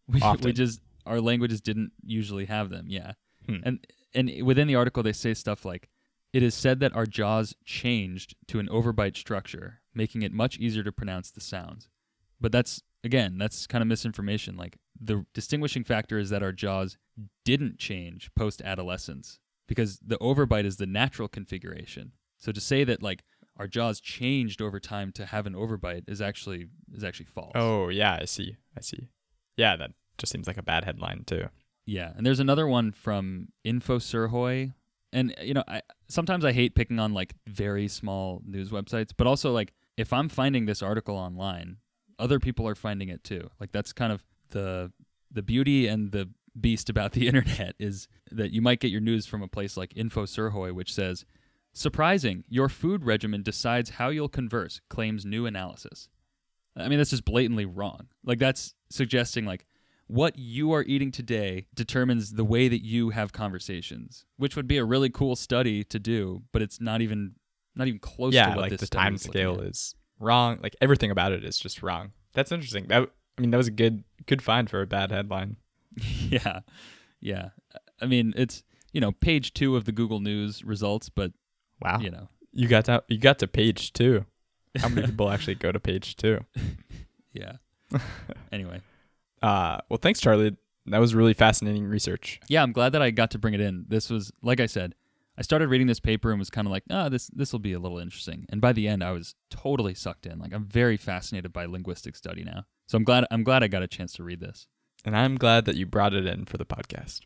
We, 0.08 0.22
we 0.44 0.54
just 0.54 0.82
our 1.06 1.22
languages 1.22 1.62
didn't 1.62 1.92
usually 2.04 2.46
have 2.46 2.70
them. 2.70 2.86
Yeah. 2.88 3.14
Hmm. 3.46 3.58
And 3.64 3.88
and 4.14 4.32
within 4.44 4.68
the 4.68 4.76
article 4.76 5.04
they 5.04 5.14
say 5.14 5.34
stuff 5.34 5.66
like 5.66 5.90
it 6.34 6.44
is 6.44 6.54
said 6.54 6.80
that 6.80 6.96
our 6.96 7.06
jaws 7.06 7.56
changed 7.66 8.36
to 8.48 8.60
an 8.60 8.68
overbite 8.68 9.18
structure, 9.18 9.82
making 9.94 10.22
it 10.22 10.32
much 10.32 10.58
easier 10.58 10.84
to 10.84 10.92
pronounce 10.92 11.32
the 11.32 11.42
sounds. 11.42 11.90
But 12.40 12.52
that's 12.52 12.82
again, 13.04 13.38
that's 13.38 13.68
kind 13.68 13.82
of 13.82 13.88
misinformation. 13.88 14.56
Like 14.56 14.78
the 15.00 15.26
distinguishing 15.34 15.84
factor 15.84 16.20
is 16.20 16.30
that 16.30 16.44
our 16.44 16.52
jaws 16.52 16.98
didn't 17.46 17.80
change 17.80 18.30
post 18.36 18.62
adolescence 18.62 19.40
because 19.68 20.00
the 20.00 20.18
overbite 20.20 20.66
is 20.66 20.78
the 20.78 20.86
natural 20.86 21.28
configuration. 21.28 22.14
So 22.38 22.52
to 22.52 22.62
say 22.62 22.84
that 22.84 23.04
like 23.04 23.24
our 23.60 23.68
jaws 23.68 24.00
changed 24.00 24.62
over 24.62 24.80
time 24.80 25.12
to 25.12 25.26
have 25.26 25.46
an 25.46 25.54
overbite 25.54 26.04
is 26.08 26.22
actually 26.22 26.68
is 26.94 27.04
actually 27.04 27.26
false. 27.26 27.52
Oh, 27.56 27.90
yeah, 27.90 28.18
I 28.20 28.26
see. 28.26 28.56
I 28.76 28.82
see. 28.82 29.10
Yeah, 29.58 29.76
that 29.76 29.92
just 30.18 30.32
seems 30.32 30.48
like 30.48 30.58
a 30.58 30.64
bad 30.64 30.86
headline, 30.86 31.24
too. 31.26 31.50
Yeah, 31.86 32.14
and 32.16 32.26
there's 32.26 32.40
another 32.40 32.68
one 32.68 32.92
from 32.92 33.50
Info 33.64 34.00
Surhoy, 34.00 34.74
and 35.12 35.36
you 35.42 35.54
know, 35.54 35.64
I 35.68 35.82
sometimes 36.08 36.46
I 36.46 36.54
hate 36.54 36.76
picking 36.76 37.00
on 37.00 37.14
like 37.14 37.34
very 37.48 37.88
small 37.88 38.42
news 38.46 38.70
websites, 38.70 39.12
but 39.16 39.28
also 39.28 39.52
like 39.52 39.74
if 39.98 40.14
I'm 40.14 40.30
finding 40.30 40.66
this 40.66 40.82
article 40.82 41.16
online, 41.18 41.78
other 42.18 42.40
people 42.40 42.68
are 42.68 42.76
finding 42.76 43.10
it 43.10 43.24
too. 43.24 43.50
Like 43.60 43.72
that's 43.72 43.92
kind 43.92 44.14
of 44.14 44.24
the 44.52 44.92
the 45.32 45.42
beauty 45.42 45.88
and 45.88 46.12
the 46.12 46.30
beast 46.60 46.90
about 46.90 47.14
the 47.14 47.28
internet 47.28 47.76
is 47.80 48.08
that 48.32 48.52
you 48.52 48.62
might 48.62 48.80
get 48.80 48.92
your 48.92 49.02
news 49.02 49.26
from 49.26 49.42
a 49.42 49.48
place 49.48 49.76
like 49.76 49.96
Info 49.96 50.26
Surhoy, 50.26 50.72
which 50.72 50.94
says, 50.94 51.26
"Surprising, 51.80 52.44
your 52.50 52.68
food 52.68 53.06
regimen 53.06 53.42
decides 53.42 53.92
how 53.92 54.10
you'll 54.10 54.30
converse," 54.30 54.82
claims 54.90 55.26
new 55.26 55.46
analysis. 55.46 56.10
I 56.76 56.88
mean, 56.88 56.98
that's 56.98 57.10
just 57.10 57.26
blatantly 57.26 57.66
wrong. 57.66 58.08
Like 58.24 58.40
that's 58.40 58.74
suggesting 58.90 59.46
like 59.46 59.66
what 60.08 60.38
you 60.38 60.74
are 60.74 60.84
eating 60.84 61.12
today 61.12 61.68
determines 61.76 62.34
the 62.34 62.44
way 62.44 62.68
that 62.68 62.84
you 62.84 63.12
have 63.12 63.32
conversations, 63.32 64.26
which 64.38 64.56
would 64.56 64.68
be 64.68 64.78
a 64.78 64.84
really 64.84 65.10
cool 65.10 65.36
study 65.36 65.84
to 65.86 66.00
do, 66.00 66.44
but 66.52 66.62
it's 66.62 66.82
not 66.82 67.02
even 67.02 67.36
not 67.76 67.88
even 67.88 68.00
close 68.00 68.34
to 68.34 68.38
yeah, 68.38 68.50
what 68.50 68.58
like 68.58 68.72
this 68.72 68.82
the 68.82 68.88
time 68.88 69.18
scale 69.18 69.62
is 69.62 69.96
wrong. 70.20 70.60
Like 70.62 70.76
everything 70.82 71.12
about 71.12 71.32
it 71.32 71.46
is 71.46 71.60
just 71.60 71.82
wrong. 71.82 72.12
That's 72.34 72.52
interesting. 72.52 72.88
That 72.88 73.10
I 73.38 73.42
mean, 73.42 73.52
that 73.52 73.58
was 73.58 73.68
a 73.68 73.72
good 73.72 74.04
good 74.26 74.42
find 74.42 74.70
for 74.70 74.82
a 74.82 74.88
bad 74.88 75.12
headline. 75.12 75.58
yeah, 75.96 76.62
yeah. 77.22 77.50
I 78.02 78.06
mean, 78.06 78.34
it's 78.36 78.64
you 78.92 79.02
know, 79.02 79.12
page 79.12 79.54
two 79.54 79.76
of 79.76 79.86
the 79.86 79.92
Google 79.92 80.20
News 80.20 80.64
results, 80.64 81.10
but 81.10 81.32
Wow. 81.82 82.00
you 82.00 82.10
know, 82.12 82.28
You 82.54 82.68
got 82.68 82.86
to 82.86 83.04
you 83.08 83.18
got 83.18 83.40
to 83.40 83.48
page 83.48 83.94
two. 83.94 84.26
How 84.78 84.90
many 84.90 85.08
people 85.08 85.30
actually 85.36 85.56
go 85.56 85.72
to 85.72 85.80
page 85.80 86.16
two? 86.16 86.40
yeah. 87.34 87.54
anyway, 88.52 88.82
Uh, 89.42 89.78
well, 89.90 89.98
thanks, 90.02 90.20
Charlie. 90.20 90.56
That 90.86 91.00
was 91.00 91.14
really 91.16 91.34
fascinating 91.34 91.86
research. 91.86 92.40
yeah, 92.48 92.64
I'm 92.64 92.72
glad 92.72 92.94
that 92.94 93.02
I 93.02 93.12
got 93.12 93.32
to 93.32 93.40
bring 93.40 93.54
it 93.54 93.62
in. 93.62 93.86
This 93.88 94.10
was, 94.10 94.32
like 94.42 94.60
I 94.60 94.66
said, 94.66 94.96
I 95.38 95.42
started 95.44 95.68
reading 95.70 95.88
this 95.88 96.00
paper 96.00 96.32
and 96.32 96.40
was 96.40 96.50
kind 96.50 96.68
of 96.68 96.72
like, 96.72 96.84
ah, 96.90 97.10
this 97.10 97.28
this 97.28 97.52
will 97.52 97.60
be 97.60 97.74
a 97.74 97.80
little 97.80 97.98
interesting. 98.00 98.46
And 98.50 98.60
by 98.62 98.74
the 98.74 98.88
end, 98.88 99.04
I 99.04 99.12
was 99.12 99.36
totally 99.50 99.94
sucked 99.94 100.26
in. 100.26 100.40
Like 100.40 100.54
I'm 100.54 100.66
very 100.66 100.98
fascinated 100.98 101.54
by 101.54 101.66
linguistic 101.66 102.16
study 102.16 102.44
now. 102.44 102.66
So 102.88 102.98
I'm 102.98 103.04
glad 103.04 103.26
I'm 103.32 103.44
glad 103.44 103.64
I 103.64 103.68
got 103.68 103.84
a 103.84 103.88
chance 103.88 104.14
to 104.14 104.24
read 104.24 104.40
this. 104.40 104.68
And 105.06 105.16
I'm 105.16 105.36
glad 105.38 105.64
that 105.66 105.76
you 105.78 105.86
brought 105.86 106.14
it 106.14 106.26
in 106.26 106.46
for 106.46 106.58
the 106.58 106.66
podcast. 106.66 107.22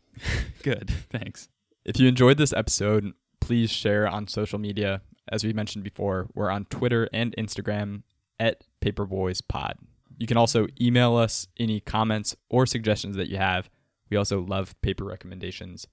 Good, 0.62 0.90
thanks. 1.10 1.48
If 1.84 1.98
you 1.98 2.06
enjoyed 2.08 2.36
this 2.38 2.52
episode, 2.52 3.12
please 3.44 3.70
share 3.70 4.08
on 4.08 4.26
social 4.26 4.58
media. 4.58 5.02
As 5.30 5.44
we 5.44 5.52
mentioned 5.52 5.84
before, 5.84 6.28
we're 6.34 6.48
on 6.48 6.64
Twitter 6.64 7.10
and 7.12 7.36
Instagram 7.36 8.04
at 8.40 8.64
PaperboysPod. 8.80 9.74
You 10.18 10.26
can 10.26 10.38
also 10.38 10.66
email 10.80 11.14
us 11.16 11.46
any 11.58 11.80
comments 11.80 12.34
or 12.48 12.64
suggestions 12.64 13.16
that 13.16 13.28
you 13.28 13.36
have. 13.36 13.68
We 14.08 14.16
also 14.16 14.40
love 14.40 14.74
paper 14.80 15.04
recommendations. 15.04 15.86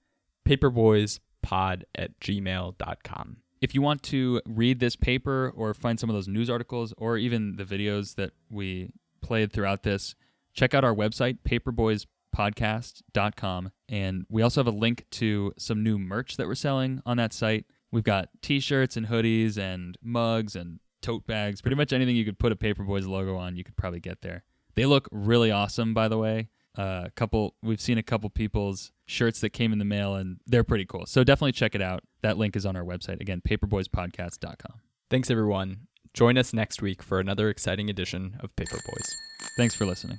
Paperboyspod 0.48 1.82
at 1.94 2.18
gmail.com. 2.20 3.36
If 3.60 3.74
you 3.74 3.82
want 3.82 4.02
to 4.04 4.40
read 4.46 4.80
this 4.80 4.96
paper 4.96 5.52
or 5.54 5.74
find 5.74 6.00
some 6.00 6.08
of 6.08 6.16
those 6.16 6.28
news 6.28 6.48
articles 6.48 6.94
or 6.96 7.18
even 7.18 7.56
the 7.56 7.64
videos 7.64 8.14
that 8.14 8.30
we 8.50 8.94
played 9.20 9.52
throughout 9.52 9.82
this, 9.82 10.14
check 10.54 10.72
out 10.72 10.84
our 10.84 10.94
website, 10.94 11.36
paperboyspodcast.com. 11.46 13.72
And 13.92 14.24
we 14.30 14.40
also 14.40 14.60
have 14.60 14.74
a 14.74 14.76
link 14.76 15.04
to 15.12 15.52
some 15.58 15.82
new 15.84 15.98
merch 15.98 16.38
that 16.38 16.46
we're 16.46 16.54
selling 16.54 17.02
on 17.04 17.18
that 17.18 17.34
site. 17.34 17.66
We've 17.92 18.02
got 18.02 18.30
t 18.40 18.58
shirts 18.58 18.96
and 18.96 19.06
hoodies 19.06 19.58
and 19.58 19.98
mugs 20.02 20.56
and 20.56 20.80
tote 21.02 21.26
bags. 21.26 21.60
Pretty 21.60 21.76
much 21.76 21.92
anything 21.92 22.16
you 22.16 22.24
could 22.24 22.38
put 22.38 22.52
a 22.52 22.56
Paperboys 22.56 23.06
logo 23.06 23.36
on, 23.36 23.54
you 23.54 23.62
could 23.62 23.76
probably 23.76 24.00
get 24.00 24.22
there. 24.22 24.44
They 24.74 24.86
look 24.86 25.08
really 25.12 25.50
awesome, 25.50 25.92
by 25.92 26.08
the 26.08 26.16
way. 26.16 26.48
Uh, 26.76 27.02
a 27.04 27.10
couple, 27.10 27.54
we've 27.62 27.82
seen 27.82 27.98
a 27.98 28.02
couple 28.02 28.30
people's 28.30 28.92
shirts 29.04 29.40
that 29.42 29.50
came 29.50 29.74
in 29.74 29.78
the 29.78 29.84
mail, 29.84 30.14
and 30.14 30.38
they're 30.46 30.64
pretty 30.64 30.86
cool. 30.86 31.04
So 31.04 31.22
definitely 31.22 31.52
check 31.52 31.74
it 31.74 31.82
out. 31.82 32.02
That 32.22 32.38
link 32.38 32.56
is 32.56 32.64
on 32.64 32.76
our 32.76 32.84
website 32.84 33.20
again, 33.20 33.42
paperboyspodcast.com. 33.46 34.80
Thanks, 35.10 35.30
everyone. 35.30 35.88
Join 36.14 36.38
us 36.38 36.54
next 36.54 36.80
week 36.80 37.02
for 37.02 37.20
another 37.20 37.50
exciting 37.50 37.90
edition 37.90 38.38
of 38.40 38.56
Paper 38.56 38.78
Boys. 38.86 39.16
Thanks 39.58 39.74
for 39.74 39.84
listening. 39.84 40.18